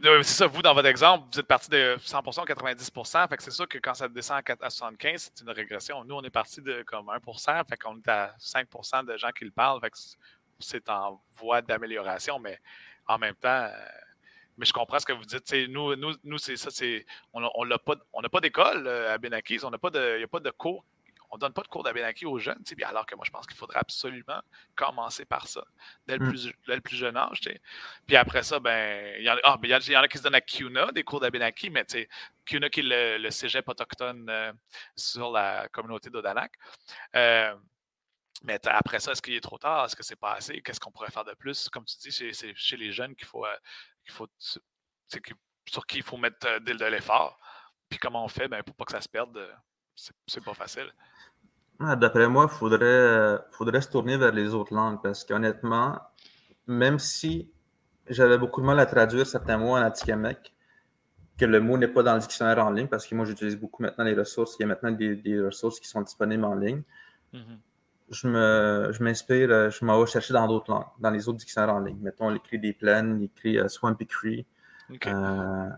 c'est 0.03 0.23
ça, 0.25 0.47
vous, 0.47 0.63
dans 0.63 0.75
votre 0.75 0.89
exemple, 0.89 1.27
vous 1.33 1.41
êtes 1.41 1.47
parti 1.47 1.69
de 1.71 1.97
100% 1.99 2.47
90%. 2.47 3.29
Fait 3.29 3.37
que 3.37 3.43
c'est 3.43 3.51
sûr 3.51 3.69
que 3.69 3.79
quand 3.79 3.95
ça 3.95 4.09
descend 4.09 4.43
à 4.61 4.71
75, 4.71 5.33
c'est 5.35 5.45
une 5.45 5.51
régression. 5.51 6.05
Nous, 6.05 6.15
on 6.15 6.23
est 6.23 6.31
parti 6.31 6.63
de 6.63 6.83
comme 6.83 7.07
1%. 7.07 7.69
Fait 7.69 7.77
qu'on 7.77 7.99
est 7.99 8.09
à 8.09 8.35
5% 8.39 9.05
de 9.07 9.17
gens 9.17 9.31
qui 9.31 9.45
le 9.45 9.51
parlent. 9.51 9.81
Fait 9.81 9.91
que 9.91 9.99
c'est 10.59 10.89
en 10.89 11.23
voie 11.39 11.61
d'amélioration. 11.63 12.39
Mais 12.39 12.59
en 13.07 13.19
même 13.19 13.35
temps, 13.35 13.49
euh, 13.49 13.71
mais 14.57 14.67
je 14.67 14.73
comprends 14.73 14.99
ce 14.99 15.07
que 15.07 15.13
vous 15.13 15.25
dites. 15.25 15.53
nous, 15.69 15.97
nous, 15.97 16.15
nous 16.25 16.39
c'est 16.39 16.57
ça. 16.57 16.71
On 17.35 17.41
n'a 17.67 17.79
pas, 17.79 17.97
pas 18.31 18.41
d'école 18.41 18.87
euh, 18.87 19.15
à 19.15 19.19
Benakis. 19.19 19.61
On 19.65 19.71
n'a 19.71 19.79
pas 19.79 19.91
de, 19.91 20.15
il 20.15 20.19
n'y 20.19 20.25
a 20.25 20.29
pas 20.29 20.41
de 20.41 20.51
cours 20.51 20.85
on 21.31 21.37
ne 21.37 21.41
donne 21.41 21.53
pas 21.53 21.62
de 21.62 21.68
cours 21.68 21.83
d'Abenaki 21.83 22.26
aux 22.26 22.39
jeunes, 22.39 22.62
bien 22.76 22.89
alors 22.89 23.07
que 23.07 23.14
moi, 23.14 23.24
je 23.24 23.31
pense 23.31 23.47
qu'il 23.47 23.57
faudrait 23.57 23.78
absolument 23.78 24.41
commencer 24.74 25.24
par 25.24 25.47
ça, 25.47 25.64
dès 26.07 26.16
le, 26.16 26.26
mm. 26.26 26.81
plus, 26.83 26.97
jeune 26.97 27.16
âge. 27.16 27.41
Puis 28.07 28.16
après 28.16 28.43
ça, 28.43 28.59
ben, 28.59 29.14
il 29.18 29.24
y, 29.24 29.31
en, 29.31 29.37
ah, 29.45 29.57
ben, 29.57 29.68
y, 29.68 29.72
a 29.72 30.09
qui 30.09 30.18
se 30.18 30.22
donnent 30.22 30.35
à 30.35 30.41
CUNA 30.41 30.93
des 30.93 31.05
cours 31.05 31.20
d'Abenaki, 31.20 31.70
mais 31.70 31.87
CUNA 32.45 32.68
qui 32.68 32.81
est 32.81 33.18
le, 33.18 33.31
cégep 33.31 33.68
autochtone 33.68 34.28
euh, 34.28 34.53
sur 34.97 35.31
la 35.31 35.68
communauté 35.68 36.11
d'Odanak. 36.11 36.53
Euh, 37.14 37.55
mais 38.43 38.59
après 38.66 38.99
ça, 38.99 39.12
est-ce 39.12 39.22
qu'il 39.22 39.35
est 39.35 39.41
trop 39.41 39.59
tard? 39.59 39.85
Est-ce 39.85 39.95
que 39.95 40.03
c'est 40.03 40.16
pas 40.16 40.35
assez? 40.35 40.61
Qu'est-ce 40.62 40.81
qu'on 40.81 40.91
pourrait 40.91 41.11
faire 41.11 41.24
de 41.24 41.35
plus? 41.35 41.68
Comme 41.68 41.85
tu 41.85 41.97
dis, 41.99 42.11
c'est 42.11 42.55
chez 42.57 42.76
les 42.76 42.91
jeunes 42.91 43.14
qu'il 43.14 43.26
faut, 43.26 43.47
euh, 43.47 43.57
faut 44.09 44.28
sur 44.39 45.87
qui 45.87 45.99
il 45.99 46.03
faut 46.03 46.16
mettre 46.16 46.59
de, 46.61 46.85
l'effort. 46.87 47.39
Puis 47.89 47.99
comment 47.99 48.24
on 48.24 48.28
fait? 48.28 48.49
Ben, 48.49 48.62
pour 48.62 48.74
pas 48.74 48.85
que 48.85 48.93
ça 48.93 49.01
se 49.01 49.09
perde, 49.09 49.39
c'est 50.26 50.45
pas 50.45 50.55
facile. 50.55 50.93
Ah, 51.81 51.97
D'après 51.97 52.28
moi, 52.28 52.47
il 52.51 52.55
faudrait, 52.55 52.85
euh, 52.85 53.39
faudrait 53.51 53.81
se 53.81 53.89
tourner 53.89 54.16
vers 54.16 54.33
les 54.33 54.55
autres 54.55 54.74
langues 54.74 55.01
parce 55.03 55.24
qu'honnêtement, 55.24 55.99
même 56.66 56.99
si 56.99 57.51
j'avais 58.09 58.39
beaucoup 58.39 58.61
de 58.61 58.66
mal 58.66 58.78
à 58.78 58.87
traduire 58.87 59.26
certains 59.26 59.57
mots 59.57 59.72
en 59.72 59.76
atikamekw, 59.76 60.53
que 61.39 61.47
le 61.47 61.61
mot 61.61 61.78
n'est 61.78 61.89
pas 61.89 62.03
dans 62.03 62.14
le 62.14 62.20
dictionnaire 62.20 62.64
en 62.64 62.70
ligne, 62.70 62.87
parce 62.87 63.07
que 63.07 63.14
moi 63.14 63.24
j'utilise 63.24 63.57
beaucoup 63.57 63.83
maintenant 63.83 64.05
les 64.05 64.14
ressources, 64.14 64.57
il 64.59 64.62
y 64.62 64.64
a 64.64 64.68
maintenant 64.68 64.91
des, 64.91 65.16
des 65.16 65.41
ressources 65.41 65.81
qui 65.81 65.89
sont 65.89 66.03
disponibles 66.03 66.45
en 66.45 66.55
ligne. 66.55 66.83
Mhm. 67.33 67.59
Je 68.11 69.03
m'inspire, 69.03 69.51
euh, 69.51 69.70
je 69.70 69.85
m'en 69.85 69.99
vais 70.01 70.11
chercher 70.11 70.35
dans 70.35 70.47
d'autres 70.49 70.70
langues, 70.70 70.89
dans 70.99 71.11
les 71.11 71.28
autres 71.28 71.39
dictionnaires 71.39 71.74
en 71.74 71.78
ligne. 71.78 71.99
Mettons, 72.01 72.28
l'écrit 72.28 72.59
des 72.59 72.72
plaines, 72.72 73.20
l'écrit 73.20 73.59
euh, 73.59 73.68
Swampy 73.68 74.07
Cree. 74.07 74.47
Euh, 75.07 75.68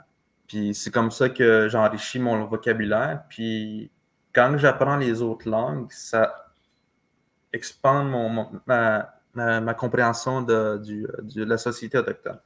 puis 0.47 0.75
c'est 0.75 0.91
comme 0.91 1.11
ça 1.11 1.29
que 1.29 1.69
j'enrichis 1.69 2.19
mon 2.19 2.47
vocabulaire. 2.47 3.25
Puis 3.29 3.91
quand 4.35 4.57
j'apprends 4.59 4.97
les 4.97 5.23
autres 5.23 5.49
langues, 5.49 5.91
ça 5.91 6.53
expande 7.53 8.11
mon, 8.11 8.49
ma, 8.67 9.15
ma, 9.35 9.61
ma 9.61 9.75
compréhension 9.75 10.43
de, 10.43 10.79
du- 10.79 11.07
de 11.37 11.45
la 11.45 11.59
société 11.59 11.99
autochtone. 11.99 12.41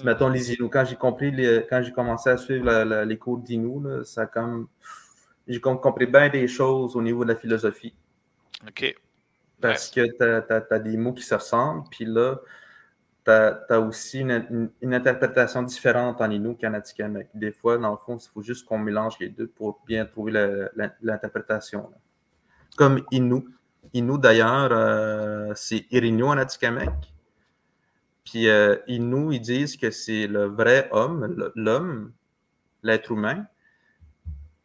Mm. 0.00 0.04
Mettons 0.04 0.28
les 0.28 0.52
Inuits. 0.52 0.70
Quand 0.70 0.84
j'ai 0.84 0.96
compris, 0.96 1.30
les- 1.30 1.66
quand 1.68 1.82
j'ai 1.82 1.92
commencé 1.92 2.30
à 2.30 2.36
suivre 2.36 2.64
la- 2.64 2.84
la- 2.84 3.04
les 3.04 3.18
cours 3.18 3.38
d'Inuit, 3.38 3.82
là, 3.84 4.04
ça 4.04 4.26
comme. 4.26 4.68
J'ai 5.46 5.60
com- 5.60 5.80
compris 5.80 6.06
bien 6.06 6.28
des 6.28 6.46
choses 6.46 6.94
au 6.94 7.00
niveau 7.00 7.24
de 7.24 7.30
la 7.32 7.36
philosophie. 7.36 7.94
OK. 8.66 8.94
Parce 9.60 9.88
que 9.88 10.02
tu 10.06 10.74
as, 10.74 10.78
des 10.78 10.96
mots 10.96 11.14
qui 11.14 11.22
se 11.22 11.34
ressemblent, 11.34 11.88
puis 11.90 12.04
là, 12.04 12.36
tu 13.28 13.72
as, 13.74 13.80
aussi 13.80 14.20
une, 14.20 14.70
interprétation 14.82 15.62
différente 15.62 16.20
en 16.22 16.30
Inuit 16.30 16.56
qu'en 16.58 16.72
Atikamekw. 16.72 17.28
Des 17.34 17.52
fois, 17.52 17.76
dans 17.76 17.90
le 17.90 17.98
fond, 17.98 18.16
il 18.16 18.28
faut 18.32 18.42
juste 18.42 18.66
qu'on 18.66 18.78
mélange 18.78 19.18
les 19.20 19.28
deux 19.28 19.46
pour 19.46 19.82
bien 19.86 20.06
trouver 20.06 20.32
l'interprétation. 21.02 21.90
Comme 22.76 23.02
Inuit. 23.10 23.44
Inuit, 23.92 24.18
d'ailleurs, 24.18 24.70
euh, 24.72 25.52
c'est 25.54 25.84
Irinyo 25.90 26.28
en 26.28 26.38
Atikamekw. 26.38 26.90
Puis 28.24 28.48
euh, 28.48 28.76
Inuit, 28.86 29.36
ils 29.36 29.40
disent 29.40 29.76
que 29.76 29.90
c'est 29.90 30.26
le 30.26 30.44
vrai 30.46 30.88
homme, 30.92 31.50
l'homme, 31.54 32.12
l'être 32.82 33.12
humain. 33.12 33.46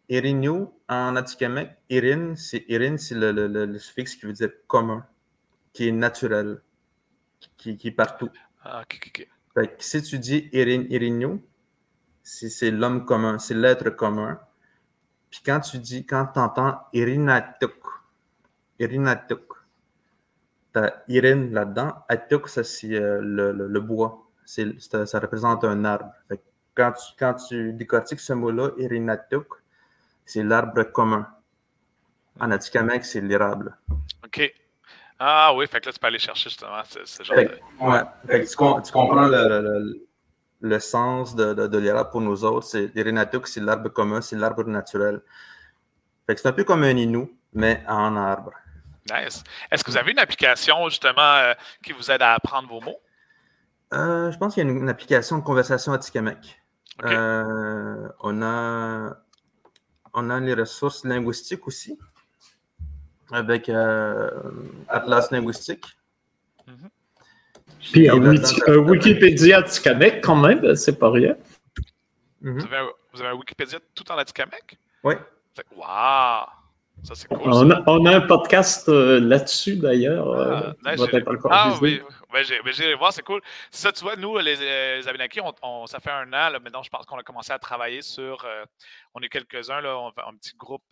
Irinyo 0.07 0.73
en 0.87 1.15
Atikamekw, 1.17 1.69
Irin, 1.89 2.35
c'est 2.35 2.63
Irin, 2.69 2.97
c'est 2.97 3.15
le, 3.15 3.31
le- 3.31 3.47
le- 3.47 3.79
suffixe 3.79 4.15
qui 4.15 4.25
veut 4.25 4.33
dire 4.33 4.51
commun, 4.67 5.05
qui 5.73 5.87
est 5.87 5.91
naturel, 5.91 6.61
qui 7.57 7.77
est 7.83 7.91
partout. 7.91 8.29
Ah, 8.63 8.81
OK, 8.81 8.99
OK. 9.07 9.27
Fait 9.53 9.67
que 9.77 9.83
si 9.83 10.01
tu 10.01 10.17
dis 10.19 10.49
Irin, 10.51 10.85
Irinyo, 10.89 11.39
c'est 12.23 12.71
l'homme 12.71 13.05
commun, 13.05 13.37
c'est 13.39 13.53
l'être 13.53 13.89
commun. 13.91 14.39
Puis 15.29 15.41
quand 15.45 15.59
tu 15.59 15.77
dis, 15.79 16.05
quand 16.05 16.27
tu 16.33 16.39
entends 16.39 16.79
Irinatuk, 16.93 17.75
Irinatuk, 18.79 19.53
t'as 20.71 21.03
Irin 21.07 21.49
là-dedans, 21.51 22.03
Atuk, 22.09 22.47
ça 22.49 22.63
c'est 22.63 22.93
euh, 22.95 23.19
le, 23.21 23.51
le- 23.51 23.67
le 23.67 23.79
bois, 23.81 24.27
ça 24.45 25.19
représente 25.19 25.63
un 25.63 25.85
arbre. 25.85 26.11
Fait 26.27 26.37
que 26.37 26.43
quand, 26.75 26.93
tu, 26.93 27.13
quand 27.17 27.33
tu 27.35 27.73
décortiques 27.73 28.19
ce 28.19 28.33
mot-là, 28.33 28.71
Irinatuk, 28.77 29.47
c'est 30.25 30.43
l'arbre 30.43 30.83
commun. 30.83 31.27
En 32.39 32.49
Atikamekw, 32.51 33.03
c'est 33.03 33.21
l'érable. 33.21 33.77
OK. 34.25 34.53
Ah 35.25 35.53
oui, 35.55 35.65
fait 35.67 35.79
que 35.79 35.85
là, 35.85 35.93
tu 35.93 35.99
peux 35.99 36.07
aller 36.07 36.19
chercher 36.19 36.49
justement 36.49 36.81
ce, 36.83 36.99
ce 37.05 37.23
genre 37.23 37.37
Fait 37.37 37.45
de. 37.45 37.59
ouais. 37.79 38.01
Fait 38.27 38.43
que 38.43 38.49
tu, 38.49 38.55
com- 38.57 38.81
tu 38.83 38.91
comprends 38.91 39.25
le, 39.27 39.47
le- 39.47 39.61
le- 39.61 40.07
le 40.59 40.79
sens 40.79 41.33
de, 41.35 41.53
de, 41.53 42.03
pour 42.11 42.19
nous 42.21 42.43
autres. 42.43 42.67
C'est 42.67 42.93
l'Irinatuk, 42.93 43.47
c'est 43.47 43.61
l'arbre 43.61 43.89
commun, 43.89 44.19
c'est 44.21 44.35
l'arbre 44.35 44.65
naturel. 44.65 45.21
Fait 46.27 46.35
que 46.35 46.41
c'est 46.41 46.47
un 46.49 46.53
peu 46.53 46.63
comme 46.65 46.83
un 46.83 46.97
Inou, 46.97 47.31
mais 47.53 47.83
en 47.87 48.15
arbre. 48.17 48.51
Nice. 49.11 49.43
Est-ce 49.71 49.83
que 49.83 49.91
vous 49.91 49.97
avez 49.97 50.11
une 50.11 50.19
application 50.19 50.87
justement 50.89 51.21
euh, 51.21 51.53
qui 51.83 51.91
vous 51.93 52.09
aide 52.11 52.21
à 52.21 52.33
apprendre 52.33 52.67
vos 52.69 52.81
mots? 52.81 52.99
Euh, 53.93 54.31
je 54.31 54.37
pense 54.37 54.53
qu'il 54.53 54.63
y 54.63 54.67
a 54.67 54.69
une, 54.69 54.77
une 54.77 54.89
application 54.89 55.37
de 55.37 55.43
conversation 55.43 55.93
Atikamekw. 55.93 56.37
OK. 56.99 57.11
Euh, 57.11 58.07
on, 58.21 58.41
a, 58.41 59.17
on 60.13 60.29
a 60.29 60.39
les 60.39 60.53
ressources 60.53 61.03
linguistiques 61.05 61.67
aussi, 61.67 61.99
avec 63.33 63.67
euh, 63.69 64.29
Atlas 64.87 65.31
linguistique. 65.31 65.85
Mhm. 66.67 66.89
Puis 67.91 68.09
un, 68.09 68.35
t'as- 68.35 68.71
un 68.71 68.77
Wikipédia 68.77 69.57
Atikamekw, 69.59 70.21
quand 70.21 70.35
même, 70.35 70.75
c'est 70.75 70.97
pas 70.97 71.11
rien. 71.11 71.35
Mhm. 72.41 72.59
Vous, 72.59 72.65
avez 72.65 72.77
un, 72.77 72.89
vous 73.13 73.21
avez 73.21 73.29
un 73.29 73.33
Wikipédia 73.35 73.79
tout 73.93 74.09
en 74.11 74.17
Atikamekw? 74.17 74.75
Oui. 75.03 75.15
Wow! 75.75 76.45
Ça, 77.03 77.15
c'est 77.15 77.27
cool. 77.27 77.39
On 77.43 77.69
ça. 77.69 77.75
a, 77.77 77.83
on 77.87 78.05
a 78.05 78.15
un 78.15 78.21
podcast 78.21 78.87
euh, 78.87 79.19
là-dessus, 79.19 79.75
d'ailleurs. 79.75 80.29
euh, 80.29 80.71
Ah, 80.85 80.93
encore 81.27 81.51
Ah 81.51 81.69
visible. 81.79 82.05
oui, 82.07 82.15
oui, 82.33 82.39
j'ai- 82.45 82.61
ben, 82.63 82.71
j'ai 82.73 82.95
voir, 82.95 83.11
c'est 83.11 83.23
cool. 83.23 83.41
Ça, 83.71 83.91
tu 83.91 84.03
vois, 84.03 84.15
nous, 84.15 84.37
les, 84.37 84.55
les 84.55 85.07
Abenaki, 85.07 85.41
on, 85.41 85.53
on- 85.61 85.85
ça 85.87 85.99
fait 85.99 86.11
un 86.11 86.27
an, 86.29 86.49
là, 86.49 86.59
maintenant, 86.59 86.81
je 86.83 86.89
pense 86.89 87.05
qu'on 87.05 87.17
a 87.17 87.23
commencé 87.23 87.51
à 87.51 87.59
travailler 87.59 88.01
sur. 88.01 88.45
euh, 88.45 88.63
on 89.13 89.19
est 89.21 89.27
quelques-uns, 89.29 89.81
là, 89.81 89.97
on 89.97 90.11
fait 90.11 90.21
un 90.21 90.35
petit 90.35 90.55
groupe. 90.55 90.83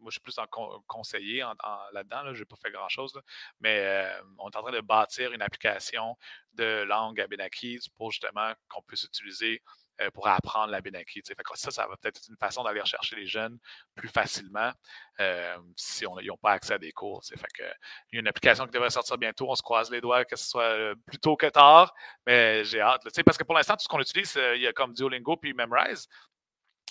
Moi, 0.00 0.10
je 0.10 0.12
suis 0.12 0.20
plus 0.20 0.38
en 0.38 0.46
con- 0.46 0.82
conseiller 0.86 1.44
là-dedans, 1.92 2.22
là, 2.22 2.34
je 2.34 2.40
n'ai 2.40 2.44
pas 2.44 2.56
fait 2.56 2.70
grand-chose, 2.70 3.20
mais 3.60 3.80
euh, 3.80 4.22
on 4.38 4.50
est 4.50 4.56
en 4.56 4.62
train 4.62 4.72
de 4.72 4.80
bâtir 4.80 5.32
une 5.32 5.42
application 5.42 6.16
de 6.54 6.82
langue 6.82 7.20
Abenaki 7.20 7.78
pour 7.96 8.10
justement 8.10 8.52
qu'on 8.68 8.82
puisse 8.82 9.04
utiliser 9.04 9.62
euh, 10.00 10.10
pour 10.12 10.26
apprendre 10.28 10.70
l'Abenaki. 10.70 11.22
ça, 11.54 11.70
ça 11.70 11.86
va 11.86 11.96
peut-être 11.96 12.16
être 12.16 12.28
une 12.30 12.36
façon 12.36 12.64
d'aller 12.64 12.80
rechercher 12.80 13.16
les 13.16 13.26
jeunes 13.26 13.58
plus 13.94 14.08
facilement 14.08 14.72
euh, 15.20 15.58
si 15.76 16.04
ils 16.04 16.26
n'ont 16.26 16.38
pas 16.38 16.52
accès 16.52 16.72
à 16.74 16.78
des 16.78 16.92
cours. 16.92 17.22
Fait 17.22 17.36
il 17.58 18.14
y 18.14 18.16
a 18.16 18.20
une 18.20 18.28
application 18.28 18.64
qui 18.64 18.70
devrait 18.70 18.88
sortir 18.88 19.18
bientôt. 19.18 19.50
On 19.50 19.54
se 19.54 19.62
croise 19.62 19.90
les 19.90 20.00
doigts 20.00 20.24
que 20.24 20.36
ce 20.36 20.48
soit 20.48 20.62
euh, 20.62 20.94
plus 21.06 21.18
tôt 21.18 21.36
que 21.36 21.46
tard, 21.46 21.92
mais 22.26 22.64
j'ai 22.64 22.80
hâte. 22.80 23.02
parce 23.24 23.36
que 23.36 23.44
pour 23.44 23.54
l'instant, 23.54 23.74
tout 23.74 23.82
ce 23.82 23.88
qu'on 23.88 24.00
utilise, 24.00 24.34
il 24.54 24.62
y 24.62 24.66
a 24.66 24.72
comme 24.72 24.94
Duolingo 24.94 25.36
puis 25.36 25.52
Memrise. 25.52 26.08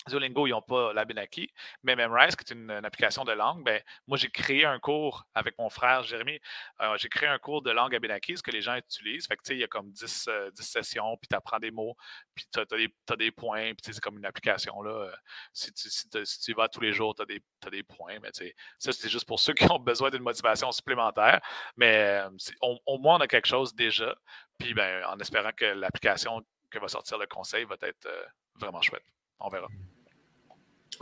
Duolingo, 0.08 0.46
ils 0.46 0.50
n'ont 0.50 0.62
pas 0.62 0.92
l'Abenaki, 0.92 1.52
mais 1.82 1.94
Memrise, 1.94 2.36
qui 2.36 2.44
est 2.44 2.54
une, 2.54 2.70
application 2.70 3.24
de 3.24 3.32
langue, 3.32 3.64
ben, 3.64 3.82
moi, 4.06 4.16
j'ai 4.16 4.30
créé 4.30 4.64
un 4.64 4.78
cours 4.78 5.26
avec 5.34 5.58
mon 5.58 5.68
frère 5.68 6.02
Jérémy. 6.02 6.40
euh, 6.80 6.96
j'ai 6.96 7.08
créé 7.08 7.28
un 7.28 7.38
cours 7.38 7.62
de 7.62 7.70
langue 7.70 7.94
Abenaki, 7.94 8.36
ce 8.36 8.42
que 8.42 8.50
les 8.50 8.62
gens 8.62 8.76
utilisent. 8.76 9.26
Fait 9.26 9.36
que, 9.36 9.52
il 9.52 9.58
y 9.58 9.64
a 9.64 9.68
comme 9.68 9.90
10, 9.90 10.28
euh, 10.28 10.50
10 10.52 10.62
sessions, 10.62 11.16
puis 11.16 11.28
tu 11.28 11.36
apprends 11.36 11.58
des 11.58 11.70
mots, 11.70 11.96
puis 12.34 12.46
tu 12.52 12.60
as, 12.60 13.16
des, 13.16 13.30
points, 13.30 13.74
puis 13.74 13.92
c'est 13.92 14.00
comme 14.00 14.18
une 14.18 14.26
application. 14.26 14.80
Là, 14.82 14.90
euh, 14.90 15.12
si, 15.52 15.72
tu, 15.72 15.90
si, 15.90 16.08
tu 16.08 16.50
y 16.50 16.54
vas 16.54 16.68
tous 16.68 16.80
les 16.80 16.92
jours, 16.92 17.14
tu 17.14 17.22
as, 17.22 17.70
des 17.70 17.82
points. 17.82 18.18
Mais 18.20 18.30
ça, 18.78 18.92
c'est 18.92 19.08
juste 19.08 19.26
pour 19.26 19.38
ceux 19.38 19.52
qui 19.54 19.70
ont 19.70 19.78
besoin 19.78 20.10
d'une 20.10 20.22
motivation 20.22 20.72
supplémentaire. 20.72 21.40
Mais 21.76 22.22
au, 22.60 22.98
moins, 22.98 23.16
on 23.16 23.20
a 23.20 23.28
quelque 23.28 23.48
chose 23.48 23.74
déjà. 23.74 24.14
Puis 24.58 24.74
ben, 24.74 25.04
en 25.06 25.18
espérant 25.18 25.52
que 25.52 25.64
l'application 25.64 26.44
que 26.70 26.78
va 26.78 26.88
sortir 26.88 27.18
le 27.18 27.26
conseil 27.26 27.64
va 27.64 27.76
être 27.82 28.08
vraiment 28.56 28.80
chouette. 28.80 29.04
On 29.40 29.48
verra. 29.48 29.68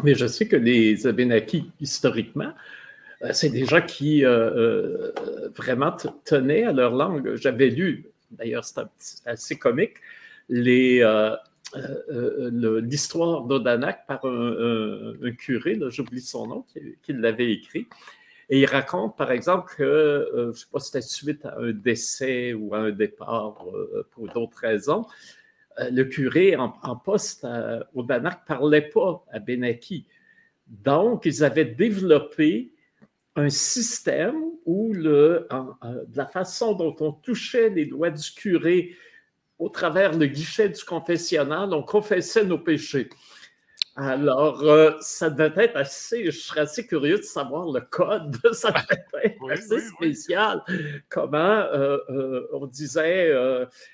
Mais 0.05 0.15
je 0.15 0.27
sais 0.27 0.47
que 0.47 0.57
les 0.57 1.07
Abénakis, 1.07 1.71
historiquement, 1.81 2.53
euh, 3.23 3.31
c'est 3.33 3.51
des 3.51 3.65
gens 3.65 3.81
qui 3.83 4.25
euh, 4.25 5.11
euh, 5.17 5.49
vraiment 5.57 5.97
tenaient 6.25 6.65
à 6.65 6.73
leur 6.73 6.95
langue. 6.95 7.35
J'avais 7.35 7.69
lu, 7.69 8.07
d'ailleurs, 8.31 8.65
c'est 8.65 9.27
assez 9.27 9.57
comique, 9.59 9.95
l'histoire 10.49 11.39
d'Odanak 13.45 14.07
par 14.07 14.25
un, 14.25 14.31
un- 14.31 15.15
un 15.23 15.33
curé, 15.33 15.79
j'oublie 15.89 16.21
son 16.21 16.47
nom, 16.47 16.63
qui, 16.73 16.81
qui 17.03 17.13
l'avait 17.13 17.53
écrit. 17.53 17.87
Et 18.51 18.61
il 18.61 18.67
raconte, 18.67 19.17
par 19.17 19.31
exemple, 19.31 19.75
que, 19.77 20.29
je 20.35 20.41
ne 20.47 20.53
sais 20.53 20.67
pas 20.73 20.79
si 20.81 20.87
c'était 20.87 21.03
suite 21.03 21.45
à 21.45 21.59
un 21.59 21.73
décès 21.73 22.55
ou 22.55 22.75
à 22.75 22.79
un 22.79 22.91
départ 22.93 23.63
pour 24.13 24.29
d'autres 24.29 24.59
raisons, 24.59 25.05
le 25.91 26.05
curé 26.05 26.57
en, 26.57 26.97
poste 26.97 27.45
à- 27.45 27.89
au 27.95 28.03
Danak 28.03 28.41
ne 28.43 28.47
parlait 28.47 28.89
pas 28.89 29.25
à 29.33 29.39
Benaki. 29.39 30.07
Donc, 30.67 31.25
ils 31.25 31.45
avaient 31.45 31.65
développé 31.65 32.73
un 33.37 33.49
système 33.49 34.37
où, 34.67 34.93
en- 35.51 35.77
de 36.07 36.17
la 36.17 36.27
façon 36.27 36.75
dont 36.75 36.97
on 37.01 37.13
touchait 37.13 37.71
les 37.71 37.87
doigts 37.87 38.11
du 38.11 38.31
curé 38.33 38.97
au 39.59 39.69
travers 39.69 40.17
le 40.17 40.27
guichet 40.27 40.69
du 40.69 40.85
confessionnal, 40.85 41.73
on 41.73 41.83
confessait 41.83 42.45
nos 42.45 42.59
péchés. 42.59 43.09
Alors, 44.01 44.63
euh, 44.63 44.93
ça 45.01 45.29
devait 45.29 45.65
être 45.65 45.77
assez, 45.77 46.27
je 46.27 46.39
serais 46.39 46.61
assez 46.61 46.87
curieux 46.87 47.19
de 47.19 47.23
savoir 47.25 47.67
le 47.73 47.81
code, 47.81 48.37
ça 48.53 48.71
devait 48.71 49.03
être 49.25 49.37
Oui, 49.41 49.53
assez 49.55 49.75
oui, 49.75 49.81
oui. 50.01 50.15
spécial. 50.15 50.63
Comment 51.09 51.37
euh, 51.39 51.99
euh, 52.09 52.47
on 52.53 52.67
disait 52.67 53.35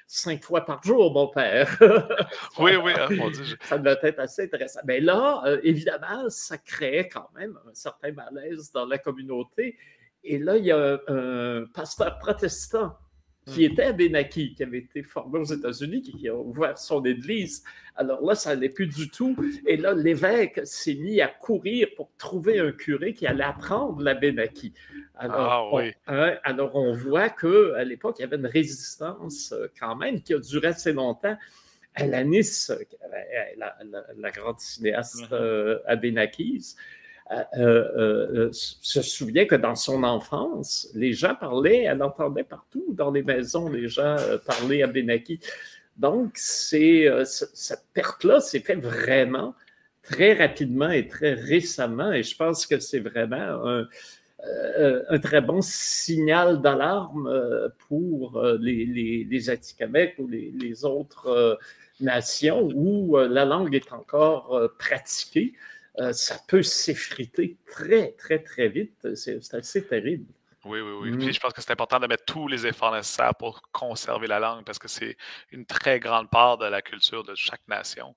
cinq 0.06 0.44
fois 0.44 0.66
par 0.66 0.82
jour, 0.82 1.12
mon 1.14 1.28
père. 1.28 1.78
Oui, 2.58 2.76
oui, 2.76 2.92
mon 3.16 3.30
Dieu, 3.30 3.44
je- 3.44 3.56
ça 3.66 3.78
devait 3.78 3.98
être 4.02 4.18
assez 4.20 4.42
intéressant. 4.44 4.80
Mais 4.84 5.00
là, 5.00 5.42
évidemment, 5.62 6.28
ça 6.28 6.58
créait 6.58 7.08
quand 7.08 7.30
même 7.34 7.58
un 7.66 7.72
certain 7.74 8.12
malaise 8.12 8.70
dans 8.72 8.84
la 8.84 8.98
communauté. 8.98 9.78
Et 10.22 10.38
là, 10.38 10.56
il 10.58 10.66
y 10.66 10.72
a 10.72 10.98
un 11.08 11.64
pasteur 11.72 12.18
protestant 12.18 12.94
qui 13.46 13.64
était 13.64 13.84
Abenaki, 13.84 14.54
qui 14.54 14.62
avait 14.62 14.78
été 14.78 15.02
formé 15.02 15.38
aux 15.38 15.44
États-Unis, 15.44 16.00
qui 16.02 16.28
a 16.28 16.34
ouvert 16.34 16.78
son 16.78 17.04
église. 17.04 17.62
Alors 17.96 18.24
là, 18.24 18.34
ça 18.34 18.54
n'allait 18.54 18.70
plus 18.70 18.86
du 18.86 19.08
tout. 19.10 19.36
Et 19.66 19.76
là, 19.76 19.92
l'évêque 19.92 20.60
s'est 20.64 20.94
mis 20.94 21.20
à 21.20 21.28
courir 21.28 21.88
pour 21.96 22.10
trouver 22.16 22.58
un 22.58 22.72
curé 22.72 23.12
qui 23.12 23.26
allait 23.26 23.44
apprendre 23.44 24.00
l'Abenaki. 24.02 24.72
Alors, 25.16 25.36
Ah 25.36 25.76
oui. 25.76 25.92
on, 26.08 26.12
hein, 26.14 26.34
alors, 26.42 26.74
on 26.74 26.94
voit 26.94 27.28
qu'à 27.28 27.84
l'époque, 27.84 28.16
il 28.18 28.22
y 28.22 28.24
avait 28.24 28.36
une 28.36 28.46
résistance 28.46 29.52
euh, 29.52 29.68
quand 29.78 29.94
même 29.94 30.20
qui 30.22 30.32
a 30.34 30.38
duré 30.38 30.68
assez 30.68 30.92
longtemps. 30.92 31.36
Alanis, 31.96 32.68
euh, 32.70 32.76
la, 33.56 33.76
la- 33.84 34.04
la 34.18 34.30
grande 34.32 34.58
cinéaste 34.58 35.30
euh, 35.32 35.78
euh, 35.88 36.28
euh, 37.56 38.50
se 38.52 39.02
souvient 39.02 39.46
que 39.46 39.54
dans 39.54 39.74
son 39.74 40.02
enfance, 40.04 40.88
les 40.94 41.12
gens 41.12 41.34
parlaient, 41.34 41.82
elle 41.82 42.02
entendait 42.02 42.44
partout 42.44 42.84
dans 42.90 43.10
les 43.10 43.22
maisons, 43.22 43.68
les 43.68 43.88
gens 43.88 44.16
euh, 44.18 44.38
parler 44.38 44.82
abénaki. 44.82 45.40
Donc, 45.96 46.32
c'est, 46.34 47.08
euh, 47.08 47.24
c- 47.24 47.46
cette 47.54 47.84
perte-là 47.94 48.40
s'est 48.40 48.60
faite 48.60 48.80
vraiment 48.80 49.54
très 50.02 50.34
rapidement 50.34 50.90
et 50.90 51.08
très 51.08 51.32
récemment, 51.32 52.12
et 52.12 52.22
je 52.22 52.36
pense 52.36 52.66
que 52.66 52.78
c'est 52.78 53.00
vraiment 53.00 53.36
un, 53.66 53.88
euh, 54.78 55.18
très 55.18 55.40
bon 55.40 55.62
signal 55.62 56.60
d'alarme 56.60 57.26
euh, 57.26 57.68
pour 57.88 58.36
euh, 58.36 58.58
les, 58.60 58.84
les, 59.30 59.50
Atikamekw 59.50 60.20
ou 60.20 60.28
les, 60.28 60.52
les 60.60 60.84
autres 60.84 61.28
euh, 61.28 61.54
nations 62.00 62.68
où 62.74 63.16
euh, 63.16 63.28
la 63.28 63.46
langue 63.46 63.74
est 63.74 63.92
encore 63.92 64.54
euh, 64.54 64.68
pratiquée. 64.78 65.54
Euh, 66.00 66.12
ça 66.12 66.38
peut 66.48 66.62
s'effriter 66.62 67.56
très, 67.66 68.12
très, 68.12 68.40
très 68.42 68.68
vite. 68.68 69.14
C'est 69.14 69.54
assez 69.54 69.86
terrible. 69.86 70.26
Oui, 70.64 70.80
oui, 70.80 70.92
oui. 71.02 71.10
Mm. 71.12 71.18
Puis 71.18 71.32
je 71.32 71.40
pense 71.40 71.52
que 71.52 71.60
c'est 71.60 71.70
important 71.70 72.00
de 72.00 72.06
mettre 72.06 72.24
tous 72.24 72.48
les 72.48 72.66
efforts 72.66 72.92
nécessaires 72.92 73.34
pour 73.34 73.60
conserver 73.70 74.26
la 74.26 74.40
langue 74.40 74.64
parce 74.64 74.78
que 74.78 74.88
c'est 74.88 75.16
une 75.52 75.66
très 75.66 76.00
grande 76.00 76.30
part 76.30 76.56
de 76.58 76.64
la 76.66 76.80
culture 76.82 77.22
de 77.22 77.34
chaque 77.34 77.60
nation. 77.68 78.16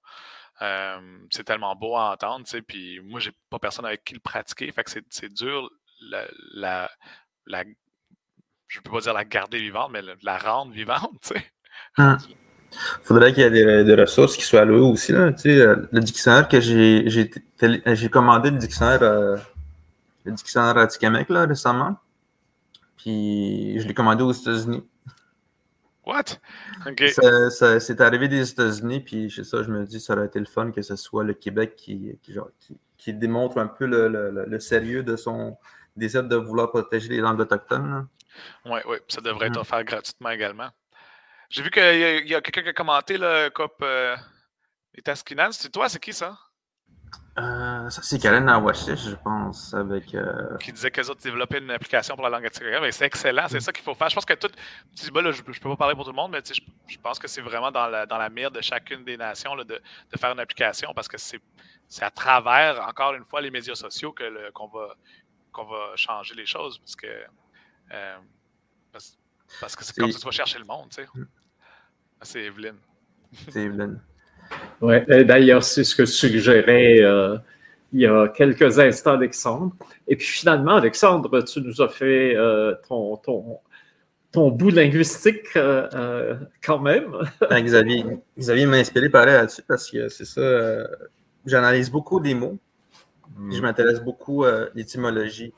Euh, 0.62 1.20
c'est 1.30 1.44
tellement 1.44 1.76
beau 1.76 1.96
à 1.98 2.14
entendre, 2.14 2.46
tu 2.46 2.52
sais. 2.52 2.62
Puis 2.62 3.00
moi, 3.02 3.20
j'ai 3.20 3.32
pas 3.50 3.60
personne 3.60 3.86
avec 3.86 4.04
qui 4.04 4.14
le 4.16 4.20
pratiquer. 4.22 4.72
Fait 4.72 4.84
que 4.84 4.90
c'est- 4.90 5.06
c'est 5.10 5.32
dur 5.32 5.70
la, 6.02 6.26
la, 6.54 6.90
la- 7.46 7.64
je 8.68 8.80
peux 8.80 8.92
pas 8.92 9.02
dire 9.02 9.14
la 9.14 9.26
garder 9.26 9.60
vivante, 9.60 9.92
mais 9.92 10.02
la, 10.02 10.16
la 10.24 10.38
rendre 10.38 10.72
vivante, 10.72 11.12
tu 11.22 11.36
sais. 11.36 11.52
Hum. 12.00 12.18
Faudrait 13.04 13.34
qu'il 13.34 13.44
y 13.44 13.46
ait 13.46 13.52
des, 13.52 13.84
des 13.84 13.96
ressources 13.96 14.36
qui 14.38 14.44
soient 14.44 14.62
allouées 14.62 14.80
aussi. 14.92 15.12
Là. 15.12 15.32
Tu 15.34 15.42
sais, 15.44 15.60
euh, 15.62 15.76
le 15.92 16.00
dictionnaire 16.00 16.48
que 16.48 16.60
j'ai 16.60 17.10
j'ai 17.10 18.10
commandé, 18.10 18.52
le 18.52 18.58
dictionnaire, 18.58 19.02
euh, 19.04 19.38
le 20.26 20.32
dictionnaire 20.34 20.76
là, 20.76 21.46
récemment. 21.46 21.98
Puis 22.98 23.80
je 23.80 23.88
l'ai 23.88 23.94
commandé 23.94 24.24
aux 24.24 24.32
États-Unis. 24.32 24.84
What? 26.06 26.24
OK. 26.86 27.04
Ça- 27.10 27.50
ça- 27.50 27.80
C'est 27.80 28.00
arrivé 28.02 28.28
des 28.28 28.50
États-Unis, 28.50 29.02
puis 29.02 29.32
c'est 29.34 29.44
ça, 29.44 29.62
je 29.64 29.70
me 29.70 29.86
dis, 29.86 30.00
ça 30.00 30.14
aurait 30.14 30.26
été 30.28 30.40
le 30.40 30.46
fun 30.46 30.72
que 30.72 30.82
ce 30.82 30.96
soit 30.96 31.24
le 31.24 31.34
Québec 31.34 31.76
qui, 31.76 32.18
qui, 32.22 32.34
genre, 32.34 32.50
qui, 32.60 32.78
qui 32.98 33.14
démontre 33.14 33.58
un 33.58 33.68
peu 33.68 33.86
le, 33.86 34.08
le- 34.08 34.32
le- 34.32 34.46
le 34.46 34.60
sérieux 34.60 35.04
de 35.04 35.16
son 35.18 35.58
désir 35.98 36.24
de 36.24 36.36
vouloir 36.38 36.70
protéger 36.70 37.10
les 37.10 37.18
langues 37.20 37.40
autochtones. 37.42 38.08
Oui, 38.66 38.80
oui. 38.88 38.98
Ça 39.08 39.20
devrait 39.20 39.48
être 39.48 39.58
Mm. 39.58 39.62
offert 39.62 39.84
gratuitement 39.84 40.30
également. 40.30 40.70
J'ai 41.50 41.64
vu 41.64 41.72
qu'il 41.72 41.82
y 41.82 41.86
a, 41.86 42.18
il 42.18 42.28
y 42.28 42.36
a 42.36 42.42
quelqu'un 42.42 42.64
qui 42.64 42.70
a 42.70 42.74
commenté 42.74 43.18
le 43.18 43.50
COP 43.50 43.78
euh. 43.82 44.16
C'est 45.52 45.72
toi, 45.72 45.88
c'est 45.90 46.00
qui 46.00 46.12
ça? 46.12 46.38
Euh, 47.38 47.90
ça, 47.92 48.02
c'est 48.02 48.18
Karen 48.20 48.50
Awashish, 48.50 49.10
je 49.10 49.16
pense, 49.16 49.72
avec. 49.76 50.16
euh, 50.16 50.58
qui 50.58 50.74
disait 50.74 50.90
qu'elles 50.90 51.10
autres 51.12 51.22
développaient 51.22 51.60
une 51.60 51.70
application 51.70 52.16
pour 52.16 52.24
la 52.24 52.32
langue 52.32 52.48
attitrée. 52.48 52.80
Mais 52.82 52.92
c'est 52.92 53.06
excellent, 53.06 53.48
c'est 53.48 53.60
ça 53.60 53.72
qu'il 53.72 53.84
faut 53.84 53.94
faire. 53.94 54.10
Je 54.10 54.16
pense 54.16 54.26
que 54.26 54.34
tout. 54.34 54.48
là, 54.48 55.32
je, 55.32 55.44
je 55.48 55.60
peux 55.60 55.70
pas 55.70 55.76
parler 55.76 55.94
pour 55.94 56.04
tout 56.04 56.10
le 56.10 56.16
monde, 56.16 56.32
mais 56.32 56.42
je, 56.44 56.60
je 56.88 56.98
pense 56.98 57.20
que 57.20 57.28
c'est 57.28 57.42
vraiment 57.42 57.70
dans 57.72 57.88
la, 57.88 58.08
dans 58.08 58.18
la 58.18 58.30
mire 58.30 58.50
de 58.50 58.60
chacune 58.62 59.04
des 59.04 59.18
nations 59.18 59.54
là, 59.54 59.64
de, 59.64 59.76
de 59.76 60.18
faire 60.18 60.32
une 60.32 60.40
application 60.40 60.92
parce 60.96 61.08
que 61.08 61.18
c'est 61.20 61.40
à 62.02 62.10
travers, 62.10 62.82
encore 62.88 63.14
une 63.14 63.24
fois, 63.24 63.40
les 63.40 63.52
médias 63.52 63.76
sociaux 63.76 64.14
que 64.14 64.50
qu'on 64.52 64.68
va, 64.68 64.96
qu'on 65.52 65.66
va 65.66 65.96
changer 65.96 66.34
les 66.34 66.48
choses. 66.48 66.80
Parce 66.80 66.96
que 66.96 67.08
euh, 67.92 68.18
parce, 68.92 69.16
parce 69.62 69.76
que 69.76 69.84
c'est 69.84 69.96
comme 69.96 70.12
que 70.12 70.18
tu 70.18 70.26
vas 70.26 70.32
chercher 70.32 70.60
le 70.60 70.66
monde, 70.66 70.90
tu 70.90 71.02
sais. 71.02 71.08
Ah, 72.20 72.24
C'est 72.24 72.44
Evelyne. 72.44 72.76
c'est 73.50 73.64
Evelyn. 73.64 73.96
Ouais, 74.82 75.06
et 75.10 75.24
D'ailleurs, 75.26 75.64
c'est 75.64 75.84
ce 75.84 75.96
que 75.96 76.06
suggérait 76.06 77.02
euh, 77.02 77.38
il 77.94 78.02
y 78.02 78.06
a 78.06 78.28
quelques 78.30 78.80
instants 78.80 79.14
Alexandre. 79.14 79.74
Et 80.08 80.16
puis 80.16 80.26
finalement, 80.28 80.76
Alexandre, 80.76 81.42
tu 81.44 81.62
nous 81.62 81.82
as 81.82 81.90
fait 81.90 82.36
euh, 82.36 82.74
ton, 82.88 83.18
ton, 83.18 83.60
ton 84.32 84.52
bout 84.52 84.70
linguistique 84.70 85.56
euh, 85.56 85.88
euh, 85.94 86.36
quand 86.64 86.80
même. 86.80 87.14
Ah, 87.50 87.62
Xavier, 87.62 88.06
Xavier 88.38 88.66
m'a 88.66 88.78
inspiré 88.78 89.10
pareil 89.10 89.34
là-dessus 89.34 89.64
parce 89.68 89.90
que 89.90 90.08
c'est 90.10 90.26
ça. 90.26 90.42
euh, 90.42 90.88
J'analyse 91.46 91.90
beaucoup 91.90 92.20
des 92.20 92.34
mots. 92.36 92.58
puis 93.48 93.56
Je 93.58 93.62
m'intéresse 93.62 94.02
beaucoup 94.02 94.44
à 94.44 94.68
l'étymologie 94.76 95.54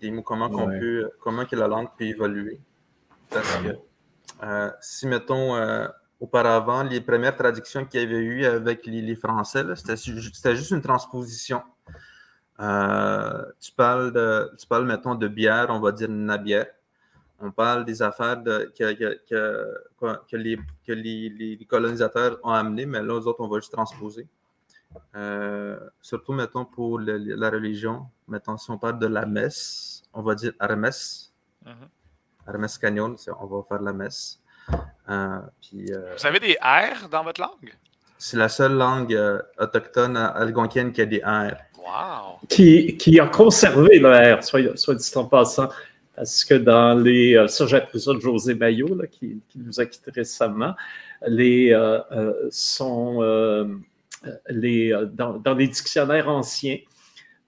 des 0.00 0.10
mots, 0.10 0.22
comment, 0.22 0.48
qu'on 0.48 0.66
peut, 0.66 1.10
comment 1.20 1.44
que 1.44 1.56
la 1.56 1.68
langue 1.68 1.88
peut 1.98 2.04
évoluer. 2.04 2.58
Parce 3.30 3.56
que 3.62 3.76
euh, 4.42 4.70
si, 4.80 5.06
mettons, 5.06 5.54
euh, 5.56 5.86
auparavant, 6.18 6.82
les 6.82 7.00
premières 7.00 7.36
traductions 7.36 7.84
qu'il 7.86 8.00
y 8.00 8.04
avait 8.04 8.18
eu 8.18 8.44
avec 8.44 8.86
les, 8.86 9.02
les 9.02 9.16
Français, 9.16 9.64
c'était 9.76 9.96
juste 10.56 10.70
une 10.70 10.82
transposition. 10.82 11.62
Euh, 12.60 13.42
tu, 13.60 13.72
parles 13.72 14.12
de, 14.12 14.50
tu 14.58 14.66
parles, 14.66 14.84
mettons, 14.86 15.14
de 15.14 15.28
bière, 15.28 15.66
on 15.70 15.80
va 15.80 15.92
dire 15.92 16.08
nabière. 16.10 16.66
On 17.38 17.50
parle 17.50 17.86
des 17.86 18.02
affaires 18.02 18.36
de- 18.36 18.70
que, 18.78 18.92
que- 18.92 19.20
que- 19.28 20.16
que 20.30 20.36
les, 20.36 20.58
que 20.86 20.92
les, 20.92 21.30
les- 21.30 21.56
les 21.56 21.64
colonisateurs 21.64 22.38
ont 22.42 22.50
amenées, 22.50 22.84
mais 22.84 23.02
là, 23.02 23.14
aux 23.14 23.26
autres, 23.26 23.40
on 23.40 23.48
va 23.48 23.58
juste 23.60 23.72
transposer. 23.72 24.28
Euh, 25.14 25.78
surtout, 26.02 26.34
mettons, 26.34 26.66
pour 26.66 26.98
le- 26.98 27.16
la 27.16 27.48
religion, 27.48 28.08
mettons, 28.28 28.58
si 28.58 28.70
on 28.70 28.76
parle 28.76 28.98
de 28.98 29.06
la 29.06 29.24
messe, 29.24 30.02
on 30.12 30.20
va 30.22 30.34
dire 30.34 30.52
Hermès. 30.60 31.32
Canyon, 32.80 33.16
c'est- 33.16 33.30
on 33.40 33.46
va 33.46 33.62
faire 33.68 33.82
la 33.82 33.92
messe. 33.92 34.38
Euh, 35.08 35.38
puis, 35.60 35.86
euh, 35.92 36.14
Vous 36.18 36.26
avez 36.26 36.38
des 36.40 36.56
R 36.62 37.08
dans 37.08 37.24
votre 37.24 37.40
langue? 37.40 37.72
c'est 38.18 38.36
la 38.36 38.48
seule 38.50 38.74
langue 38.74 39.14
euh, 39.14 39.40
autochtone 39.58 40.16
algonquienne 40.16 40.92
qui 40.92 41.00
a 41.00 41.06
des 41.06 41.22
R. 41.24 41.52
Wow! 41.78 42.38
qui, 42.48 42.96
qui 42.98 43.18
a 43.18 43.26
conservé 43.26 43.98
le 43.98 44.36
R, 44.36 44.44
soit, 44.44 44.76
soit 44.76 44.94
dit 44.94 45.10
en 45.16 45.24
passant, 45.24 45.70
parce 46.14 46.44
que 46.44 46.54
dans 46.54 46.94
les. 46.94 47.34
euh, 47.34 47.48
Ça, 47.48 47.66
j'ai 47.66 47.76
appris 47.78 47.98
ça 48.00 48.12
de 48.12 48.20
José 48.20 48.54
Maillot, 48.54 48.94
là, 48.94 49.06
qui, 49.06 49.40
qui 49.48 49.58
nous 49.58 49.80
a 49.80 49.86
quittés 49.86 50.10
récemment. 50.10 50.74
Les, 51.26 51.72
euh, 51.72 51.98
euh, 52.12 52.48
sont, 52.50 53.22
euh, 53.22 53.64
les, 54.50 54.94
dans, 55.12 55.32
dans 55.38 55.54
les 55.54 55.68
dictionnaires 55.68 56.28
anciens, 56.28 56.76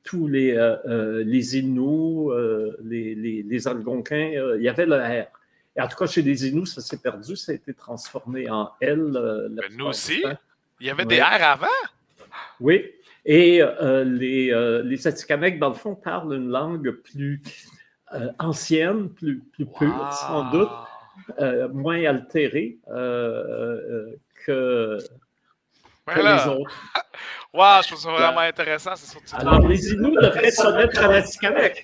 tous 0.04 0.26
les, 0.28 0.56
euh, 0.56 0.76
euh, 0.86 1.24
les 1.24 1.58
Inuits, 1.58 2.30
euh, 2.30 2.76
les, 2.82 3.14
les, 3.14 3.42
les 3.42 3.68
Algonquins, 3.68 4.32
euh, 4.36 4.56
il 4.58 4.64
y 4.64 4.68
avait 4.68 4.86
le 4.86 4.96
R. 4.96 5.26
Et 5.76 5.80
en 5.80 5.88
tout 5.88 5.96
cas, 5.96 6.06
chez 6.06 6.22
les 6.22 6.48
Inuits, 6.48 6.66
ça 6.66 6.80
s'est 6.80 6.98
perdu, 6.98 7.36
ça 7.36 7.52
a 7.52 7.54
été 7.54 7.72
transformé 7.72 8.50
en 8.50 8.70
L. 8.80 9.12
la 9.12 9.68
Ben, 9.68 9.76
nous 9.76 9.86
aussi. 9.86 10.22
Il 10.80 10.86
y 10.86 10.90
avait 10.90 11.04
Ouais. 11.04 11.16
des 11.16 11.20
R 11.20 11.42
avant? 11.42 11.66
Oui, 12.60 12.90
et 13.24 13.62
les, 14.04 14.82
les 14.84 15.06
Atikamekw, 15.06 15.58
dans 15.58 15.68
le 15.68 15.74
fond, 15.74 15.94
parlent 15.94 16.34
une 16.34 16.48
langue 16.48 16.90
plus 16.90 17.40
ancienne, 18.38 19.08
plus, 19.10 19.38
plus 19.38 19.66
pure, 19.66 20.12
sans 20.12 20.50
doute, 20.50 20.68
moins 21.72 22.04
altérée 22.04 22.78
que, 24.44 24.98
que 26.06 26.20
les 26.20 26.48
autres. 26.48 26.72
Wow, 27.54 27.82
je 27.82 27.88
trouve 27.88 28.00
ça 28.00 28.10
vraiment 28.10 28.40
intéressant. 28.40 28.96
C'est 28.96 29.10
surtout 29.10 29.36
Alors, 29.36 29.60
les 29.68 29.86
Inuits 29.90 30.16
devraient 30.22 30.50
se 30.50 30.66
mettre 30.74 31.04
à 31.04 31.08
l'Atikamekw. 31.08 31.82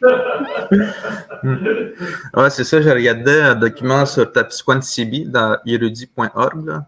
Ouais, 2.35 2.49
c'est 2.49 2.65
ça, 2.65 2.81
j'ai 2.81 2.91
regardé 2.91 3.39
un 3.43 3.55
document 3.55 4.07
sur 4.07 4.33
Tapsquantibi 4.33 5.27
dans 5.27 5.59
erudit.org. 5.67 6.67
là. 6.67 6.87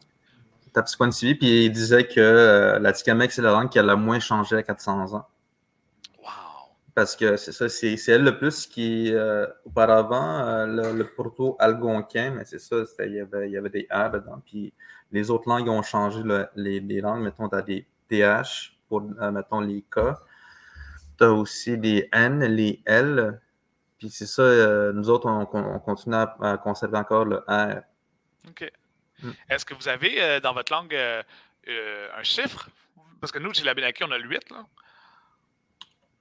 Tapsquantibi, 0.72 1.34
puis 1.34 1.64
il 1.66 1.72
disait 1.72 2.06
que 2.06 2.20
euh, 2.20 2.78
l'Atikamek, 2.78 3.30
c'est 3.32 3.42
la 3.42 3.50
langue 3.50 3.68
qui 3.68 3.78
a 3.78 3.82
le 3.82 3.96
moins 3.96 4.18
changé 4.18 4.56
à 4.56 4.62
400 4.62 5.12
ans. 5.12 5.26
Wow! 6.22 6.28
Parce 6.94 7.16
que 7.16 7.36
c'est 7.36 7.52
ça, 7.52 7.68
c'est 7.68 7.98
elle 8.08 8.24
le 8.24 8.38
plus 8.38 8.66
qui, 8.66 9.12
euh, 9.12 9.46
auparavant, 9.66 10.46
euh, 10.46 10.66
le, 10.66 10.96
le 10.96 11.04
proto-algonquin, 11.04 12.30
mais 12.30 12.44
c'est 12.46 12.60
ça, 12.60 12.76
il 13.00 13.12
y, 13.14 13.20
avait, 13.20 13.48
il 13.48 13.52
y 13.52 13.58
avait 13.58 13.68
des 13.68 13.86
R 13.90 14.10
dedans. 14.10 14.40
Puis 14.46 14.72
les 15.12 15.30
autres 15.30 15.48
langues 15.48 15.68
ont 15.68 15.82
changé 15.82 16.22
le- 16.22 16.48
les, 16.56 16.80
les 16.80 17.00
langues. 17.00 17.22
Mettons, 17.22 17.48
tu 17.48 17.56
as 17.56 17.62
des 17.62 17.86
TH 18.08 18.76
pour, 18.88 19.02
euh, 19.20 19.30
mettons, 19.30 19.60
les 19.60 19.82
K. 19.82 20.00
Tu 21.18 21.24
as 21.24 21.32
aussi 21.32 21.76
les 21.76 22.08
N, 22.12 22.44
les 22.44 22.82
L. 22.86 23.40
Puis 23.98 24.08
c'est 24.10 24.26
ça, 24.26 24.42
euh, 24.42 24.92
nous 24.92 25.10
autres, 25.10 25.26
on, 25.28 25.46
on 25.52 25.78
continue 25.80 26.14
à, 26.16 26.36
à 26.40 26.56
conserver 26.58 26.96
encore 26.98 27.24
le 27.26 27.36
R. 27.48 27.82
OK. 28.48 28.72
Mm. 29.22 29.30
Est-ce 29.50 29.64
que 29.66 29.74
vous 29.74 29.88
avez 29.88 30.22
euh, 30.22 30.40
dans 30.40 30.54
votre 30.54 30.72
langue 30.72 30.94
un 30.96 32.22
chiffre? 32.22 32.68
Parce 33.20 33.30
que 33.32 33.38
nous, 33.38 33.52
chez 33.52 33.64
la 33.64 33.74
Benaki, 33.74 34.02
on 34.04 34.10
a 34.10 34.16
le 34.18 34.26
8, 34.28 34.50
là. 34.50 34.64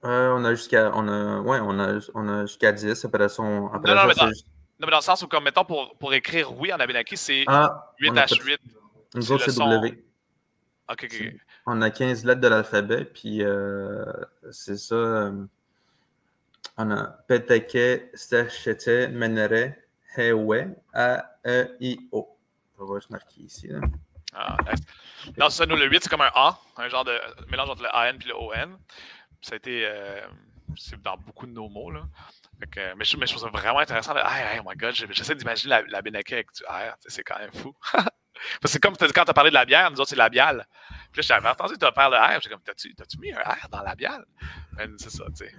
On 0.02 0.44
a 0.44 0.54
jusqu'à 0.54 0.90
on 0.94 1.08
a, 1.08 1.40
ouais, 1.40 1.58
on 1.62 1.78
a, 1.78 1.98
on 2.14 2.28
a 2.28 2.42
jusqu'à 2.46 2.72
10. 2.72 3.04
Après 3.04 3.28
ça, 3.28 3.42
on- 3.42 3.68
après 3.72 3.94
Non, 3.94 4.06
non, 4.06 4.12
ça, 4.12 4.28
Non, 4.80 4.86
mais 4.86 4.90
dans 4.92 4.98
le 4.98 5.02
sens 5.02 5.22
où, 5.22 5.28
comme 5.28 5.44
mettons, 5.44 5.64
pour, 5.64 5.96
pour 5.98 6.12
écrire 6.14 6.56
oui 6.58 6.72
en 6.72 6.80
Abenaki, 6.80 7.16
c'est 7.16 7.44
Ah, 7.46 7.92
on 8.02 8.16
a 8.16 8.24
8H8. 8.24 8.58
Nous 9.14 9.32
autres, 9.32 9.50
c'est. 9.50 9.58
W. 9.60 10.04
Ok, 10.88 11.04
ok, 11.04 11.14
ok. 11.20 11.34
On 11.66 11.82
a 11.82 11.90
15 11.90 12.24
lettres 12.24 12.40
de 12.40 12.48
l'alphabet, 12.48 13.04
puis 13.04 13.42
euh, 13.42 14.04
c'est 14.50 14.78
ça. 14.78 14.94
euh, 14.94 15.44
on 16.78 16.90
a 16.90 17.04
Peteke, 17.28 18.10
Stachete, 18.14 19.10
Menere, 19.12 19.74
Hewe, 20.16 20.74
A, 20.94 21.24
E, 21.46 21.76
I, 21.80 22.08
O. 22.12 22.36
On 22.78 22.86
va 22.86 22.98
juste 22.98 23.10
marquer 23.10 23.42
ici. 23.42 23.68
là. 23.68 23.80
Ah, 24.32 24.56
nice. 24.70 24.80
Non, 25.36 25.50
ça, 25.50 25.66
nous, 25.66 25.76
le 25.76 25.86
8, 25.86 26.04
c'est 26.04 26.08
comme 26.08 26.22
un 26.22 26.30
A, 26.34 26.58
un 26.78 26.88
genre 26.88 27.04
de 27.04 27.18
mélange 27.50 27.68
entre 27.68 27.82
le 27.82 27.94
AN 27.94 28.14
et 28.14 28.24
le 28.26 28.34
ON. 28.34 28.78
Ça 29.42 29.52
a 29.52 29.56
été. 29.56 29.84
euh, 29.84 30.22
c'est 30.76 31.00
dans 31.02 31.16
beaucoup 31.18 31.46
de 31.46 31.52
nos 31.52 31.68
mots, 31.68 31.90
là. 31.90 32.02
Mais, 32.60 33.04
je, 33.04 33.16
mais 33.16 33.26
je 33.26 33.34
trouve 33.34 33.50
ça 33.50 33.58
vraiment 33.58 33.78
intéressant. 33.78 34.14
Oh 34.14 34.70
j'essaie 35.10 35.34
d'imaginer 35.34 35.70
la, 35.70 35.82
la 35.82 35.98
avec 35.98 36.28
du 36.28 36.34
R. 36.42 36.46
tu 36.52 36.64
sais, 37.00 37.08
C'est 37.08 37.22
quand 37.22 37.38
même 37.38 37.52
fou. 37.52 37.74
Parce 37.92 38.60
que 38.62 38.68
c'est 38.68 38.78
comme 38.80 38.96
quand 38.96 39.24
tu 39.24 39.30
as 39.30 39.34
parlé 39.34 39.50
de 39.50 39.54
la 39.54 39.64
bière, 39.64 39.90
nous 39.90 40.00
autres, 40.00 40.10
c'est 40.10 40.16
labial. 40.16 40.66
Puis 41.12 41.20
là, 41.20 41.22
j'avais 41.22 41.48
entendu 41.48 41.74
tu 41.74 41.86
parlé 41.94 42.16
de 42.16 42.22
R. 42.22 42.40
J'ai 42.42 42.50
comme, 42.50 42.60
t'as-tu 42.62 43.18
mis 43.18 43.32
un 43.32 43.38
R 43.38 43.68
dans 43.70 43.82
la 43.82 43.94
bière? 43.94 44.20
Mais 44.76 44.86
c'est 44.96 45.10
ça, 45.10 45.24
tu 45.26 45.44
sais. 45.44 45.52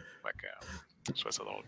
Je 1.08 1.14
trouvais 1.14 1.32
ça 1.32 1.44
drôle. 1.44 1.64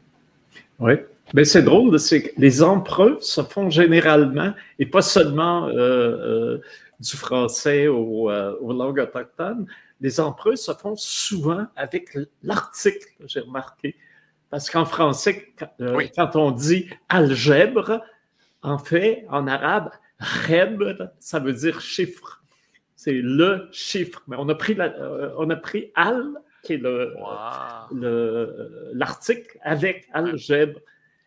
Oui. 0.80 0.94
Mais 1.34 1.46
c'est 1.46 1.64
drôle, 1.64 2.00
c'est 2.00 2.24
que 2.24 2.30
les 2.38 2.62
emprunts 2.62 3.18
se 3.22 3.42
font 3.42 3.70
généralement, 3.70 4.54
et 4.78 4.86
pas 4.86 5.02
seulement 5.02 5.68
euh, 5.68 5.72
euh, 5.78 6.62
du 7.00 7.16
français 7.16 7.88
aux, 7.88 8.30
euh, 8.30 8.56
aux 8.60 8.74
langues 8.74 9.00
autochtones, 9.00 9.66
les 10.02 10.20
emprunts 10.20 10.56
se 10.56 10.74
font 10.74 10.96
souvent 10.96 11.66
avec 11.76 12.18
l'article, 12.44 13.08
j'ai 13.26 13.40
remarqué. 13.40 13.96
Parce 14.54 14.70
qu'en 14.70 14.86
français, 14.86 15.51
quand, 15.58 15.72
euh, 15.82 15.95
Oui. 15.95 16.12
quand 16.16 16.36
on 16.36 16.51
dit 16.51 16.88
algèbre, 17.10 18.04
en 18.62 18.78
fait, 18.78 19.26
en 19.30 19.47
arabe, 19.47 19.89
rebr, 20.20 21.10
ça 21.18 21.39
veut 21.39 21.54
dire 21.54 21.82
chiffre. 21.82 22.43
C'est 22.95 23.14
le 23.24 23.68
chiffre. 23.72 24.22
Mais 24.28 24.36
on 24.38 24.47
a 24.49 24.54
pris, 24.54 24.76
la- 24.76 24.95
euh, 24.99 25.34
on 25.39 25.49
a 25.49 25.56
pris 25.56 25.91
al, 25.95 26.36
qui 26.62 26.74
est 26.74 26.84
Wow. 26.84 27.97
l'article 28.93 29.58
avec 29.64 30.08
algèbre. 30.14 30.80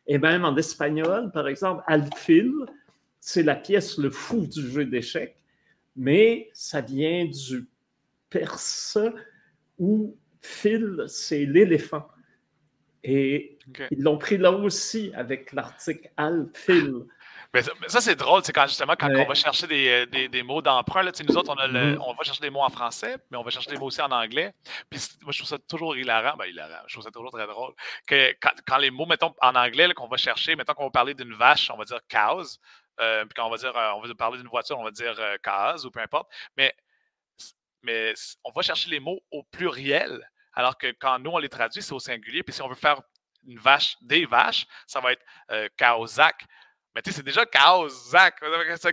Et 0.07 0.19
même 0.19 0.45
en 0.45 0.57
espagnol, 0.57 1.33
par 1.33 1.49
exemple, 1.49 1.83
alfil, 1.89 2.53
c'est 3.19 3.43
la 3.43 3.57
pièce 3.57 3.99
le 3.99 4.11
fou 4.11 4.47
du 4.47 4.71
jeu 4.71 4.85
d'échecs, 4.85 5.37
mais 5.97 6.49
ça 6.53 6.81
vient 6.81 7.25
du 7.25 7.67
perse 8.31 8.99
où 9.81 10.17
fil, 10.41 11.03
c'est 11.09 11.45
l'éléphant. 11.45 12.07
Et 13.09 13.59
ils 13.93 14.03
l'ont 14.03 14.19
pris 14.19 14.37
là 14.37 14.51
aussi 14.51 15.13
avec 15.15 15.53
l'article 15.53 16.11
alfil. 16.17 17.05
Mais 17.55 17.63
ça, 17.87 18.01
c'est 18.01 18.17
drôle, 18.17 18.43
c'est 18.45 18.53
quand 18.53 18.67
justement 18.67 18.95
quand 18.99 19.09
Ouais. 19.09 19.25
on 19.25 19.29
va 19.29 19.35
chercher 19.35 19.67
des, 19.69 19.89
euh, 19.89 20.07
des, 20.07 20.29
des 20.29 20.43
mots 20.43 20.61
d'emprunt, 20.61 21.03
là, 21.05 21.13
nous 21.27 21.37
autres, 21.39 21.51
on, 21.51 21.55
a 21.59 21.67
le- 21.69 21.93
Mhm. 21.95 22.03
on 22.05 22.13
va 22.15 22.25
chercher 22.25 22.41
des 22.43 22.51
mots 22.51 22.63
en 22.63 22.69
français, 22.69 23.17
mais 23.31 23.39
on 23.39 23.43
va 23.43 23.51
chercher 23.51 23.71
des 23.71 23.79
mots 23.79 23.87
aussi 23.87 24.03
en 24.03 24.11
anglais. 24.11 24.53
Puis 24.91 25.01
moi, 25.23 25.31
je 25.33 25.39
trouve 25.39 25.49
ça 25.49 25.57
toujours 25.59 25.97
hilarant, 25.97 26.37
ben 26.37 26.47
hilarant, 26.47 26.83
je 26.89 26.95
trouve 26.95 27.05
ça 27.05 27.11
toujours 27.13 27.31
très 27.31 27.47
drôle, 27.47 27.73
que 28.07 28.33
quand, 28.43 28.51
quand 28.67 28.77
les 28.79 28.91
mots, 28.91 29.07
mettons, 29.07 29.33
en 29.41 29.55
anglais, 29.55 29.87
là, 29.87 29.95
qu'on 29.95 30.09
va 30.09 30.17
chercher, 30.17 30.57
mettons 30.57 30.75
qu'on 30.75 30.85
va 30.85 30.91
parler 30.91 31.15
d'une 31.15 31.33
vache, 31.35 31.71
on 31.71 31.77
va 31.79 31.85
dire 31.85 32.01
cows, 32.11 32.43
euh, 33.01 33.25
puis 33.25 33.35
quand 33.37 33.47
on 33.47 33.51
va 33.51 33.57
dire, 33.59 33.75
euh, 33.77 33.93
on 33.95 34.01
va 34.01 34.15
parler 34.15 34.39
d'une 34.39 34.49
voiture, 34.49 34.79
on 34.79 34.85
va 34.85 34.91
dire 34.91 35.15
euh, 35.19 35.37
cars 35.43 35.83
ou 35.85 35.91
peu 35.91 36.01
importe, 36.01 36.29
mais, 36.59 36.75
mais 37.83 38.13
on 38.45 38.51
va 38.51 38.63
chercher 38.63 38.91
les 38.91 39.01
mots 39.01 39.21
au 39.31 39.45
pluriel, 39.45 40.29
alors 40.57 40.77
que 40.77 40.89
quand 40.99 41.19
nous, 41.21 41.31
on 41.31 41.39
les 41.39 41.49
traduit, 41.49 41.83
c'est 41.83 41.93
au 41.93 42.01
singulier, 42.01 42.43
puis 42.43 42.53
si 42.53 42.63
on 42.63 42.69
veut 42.69 42.75
faire 42.75 43.01
une 43.47 43.59
vache, 43.59 43.97
des 44.01 44.27
vaches, 44.27 44.67
ça 44.89 44.99
va 45.01 45.13
être 45.13 45.23
euh, 45.53 45.69
Kaosak. 45.77 46.45
Mais 46.95 47.03
tu 47.03 47.11
sais, 47.11 47.19
c'est 47.19 47.23
déjà 47.23 47.45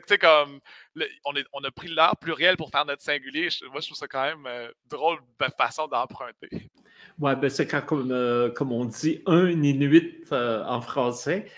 sais, 0.10 0.18
comme, 0.18 0.60
le- 0.94 1.08
on, 1.24 1.34
on 1.54 1.64
a 1.64 1.72
pris 1.72 1.88
l'art 1.88 2.18
pluriel 2.18 2.58
pour 2.58 2.70
faire 2.70 2.86
notre 2.86 3.02
singulier. 3.02 3.48
Moi, 3.72 3.80
je 3.80 3.88
trouve 3.88 3.98
ça 3.98 4.08
quand 4.08 4.24
même 4.24 4.46
euh, 4.46 4.70
drôle 4.86 5.20
façon 5.58 5.88
d'emprunter. 5.88 6.70
Ouais, 7.18 7.36
ben 7.36 7.50
c'est 7.50 7.66
quand, 7.66 7.82
comme, 7.82 8.12
euh, 8.12 8.50
comme 8.52 8.74
on 8.74 8.86
dit, 8.86 9.22
un 9.26 9.50
Inuit 9.50 10.26
euh, 10.34 10.64
en 10.66 10.82
français. 10.82 11.50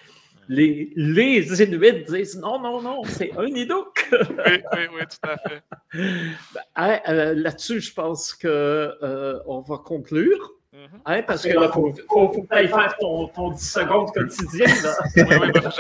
Les, 0.48 0.91
les 0.96 1.64
Inuits 1.64 2.04
disent 2.08 2.38
non, 2.39 2.60
non, 2.60 2.82
non, 2.82 3.04
c'est 3.06 3.32
un 3.38 3.46
Inuk. 3.48 4.10
Oui, 4.12 4.62
oui, 4.74 4.88
oui, 4.93 5.02
tout 5.10 5.30
à 5.30 5.38
fait. 5.38 5.64
Hein, 6.76 7.00
euh, 7.10 7.34
Là-dessus, 7.36 7.82
je 7.82 7.93
pense 7.93 8.34
qu'on 8.34 8.48
euh, 8.50 9.39
on 9.48 9.62
va 9.62 9.78
conclure. 9.78 10.52
Mhm. 10.74 11.00
Hein, 11.06 11.22
parce 11.24 11.43
que 11.43 11.50
là, 11.58 11.70
faut, 11.72 11.93
faut, 12.10 12.34
faut 12.34 12.41
que 12.43 12.48
tu 12.48 12.54
ailles 12.54 12.68
faire 12.68 12.96
ton, 13.00 13.28
ton 13.30 13.50
10 13.52 13.72
secondes 13.72 14.12
quotidien. 14.14 14.68
Là. 14.84 14.93
Oui, 15.16 15.24
oui, 15.41 15.52
ben, 15.52 15.72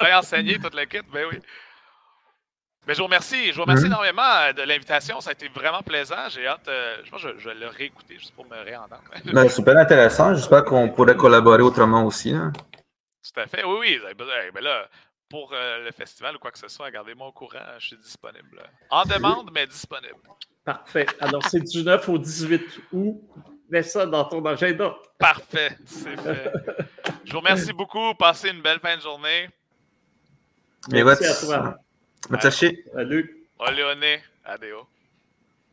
j'ai- 0.00 0.12
enseigné 0.14 0.58
toute 0.58 0.74
l'équipe, 0.74 1.04
ben 1.12 1.26
oui. 1.30 1.38
Mais 2.86 2.94
je 2.94 2.98
vous 3.00 3.04
remercie, 3.04 3.50
je 3.52 3.56
vous 3.56 3.62
remercie 3.62 3.84
Mhm. 3.84 3.90
énormément 3.92 4.22
euh, 4.22 4.52
de 4.54 4.62
l'invitation. 4.62 5.20
Ça 5.20 5.30
a 5.30 5.32
été 5.34 5.48
vraiment 5.54 5.82
plaisant. 5.82 6.16
J'ai 6.30 6.46
hâte, 6.46 6.66
euh, 6.68 6.96
je 7.04 7.10
pense 7.10 7.22
que 7.22 7.34
je, 7.36 7.38
je 7.38 7.48
vais 7.50 7.54
le 7.54 7.66
réécouter 7.68 8.14
juste 8.18 8.34
pour 8.34 8.46
me 8.46 8.56
réentendre. 8.64 9.02
Ben, 9.32 9.48
super 9.50 9.76
intéressant. 9.76 10.34
J'espère 10.34 10.64
qu'on 10.64 10.88
pourrait 10.88 11.14
collaborer 11.16 11.62
autrement 11.62 12.04
aussi. 12.06 12.32
hein. 12.32 12.50
Tout 13.32 13.40
à 13.40 13.46
fait. 13.46 13.64
Oui, 13.64 13.76
oui. 13.80 14.00
Ben, 14.16 14.60
là, 14.62 14.88
pour 15.28 15.52
euh, 15.52 15.84
le 15.84 15.90
festival 15.92 16.36
ou 16.36 16.38
quoi 16.38 16.50
que 16.50 16.58
ce 16.58 16.68
soit, 16.68 16.90
gardez-moi 16.90 17.28
au 17.28 17.32
courant. 17.32 17.58
Je 17.78 17.88
suis 17.88 17.96
disponible. 17.96 18.62
En 18.90 19.04
demande, 19.04 19.50
mais 19.52 19.66
disponible. 19.66 20.14
Parfait. 20.64 21.06
Alors, 21.20 21.44
c'est 21.46 21.60
du 21.60 21.82
9 21.82 22.08
au 22.08 22.18
18 22.18 22.80
août. 22.92 23.20
Mets 23.70 23.82
ça 23.82 24.06
dans 24.06 24.24
ton 24.24 24.44
agenda. 24.46 24.96
Parfait, 25.18 25.76
c'est 25.84 26.18
fait. 26.18 26.52
Je 27.24 27.32
vous 27.32 27.38
remercie 27.38 27.72
beaucoup. 27.74 28.14
Passez 28.14 28.48
une 28.48 28.62
belle 28.62 28.80
fin 28.80 28.96
de 28.96 29.02
journée. 29.02 29.50
Merci 30.90 31.26
à 31.26 31.34
toi. 31.34 31.78
Matashi. 32.30 32.82
Salut. 32.94 33.46
Oleone, 33.58 34.20
adeo. 34.44 34.86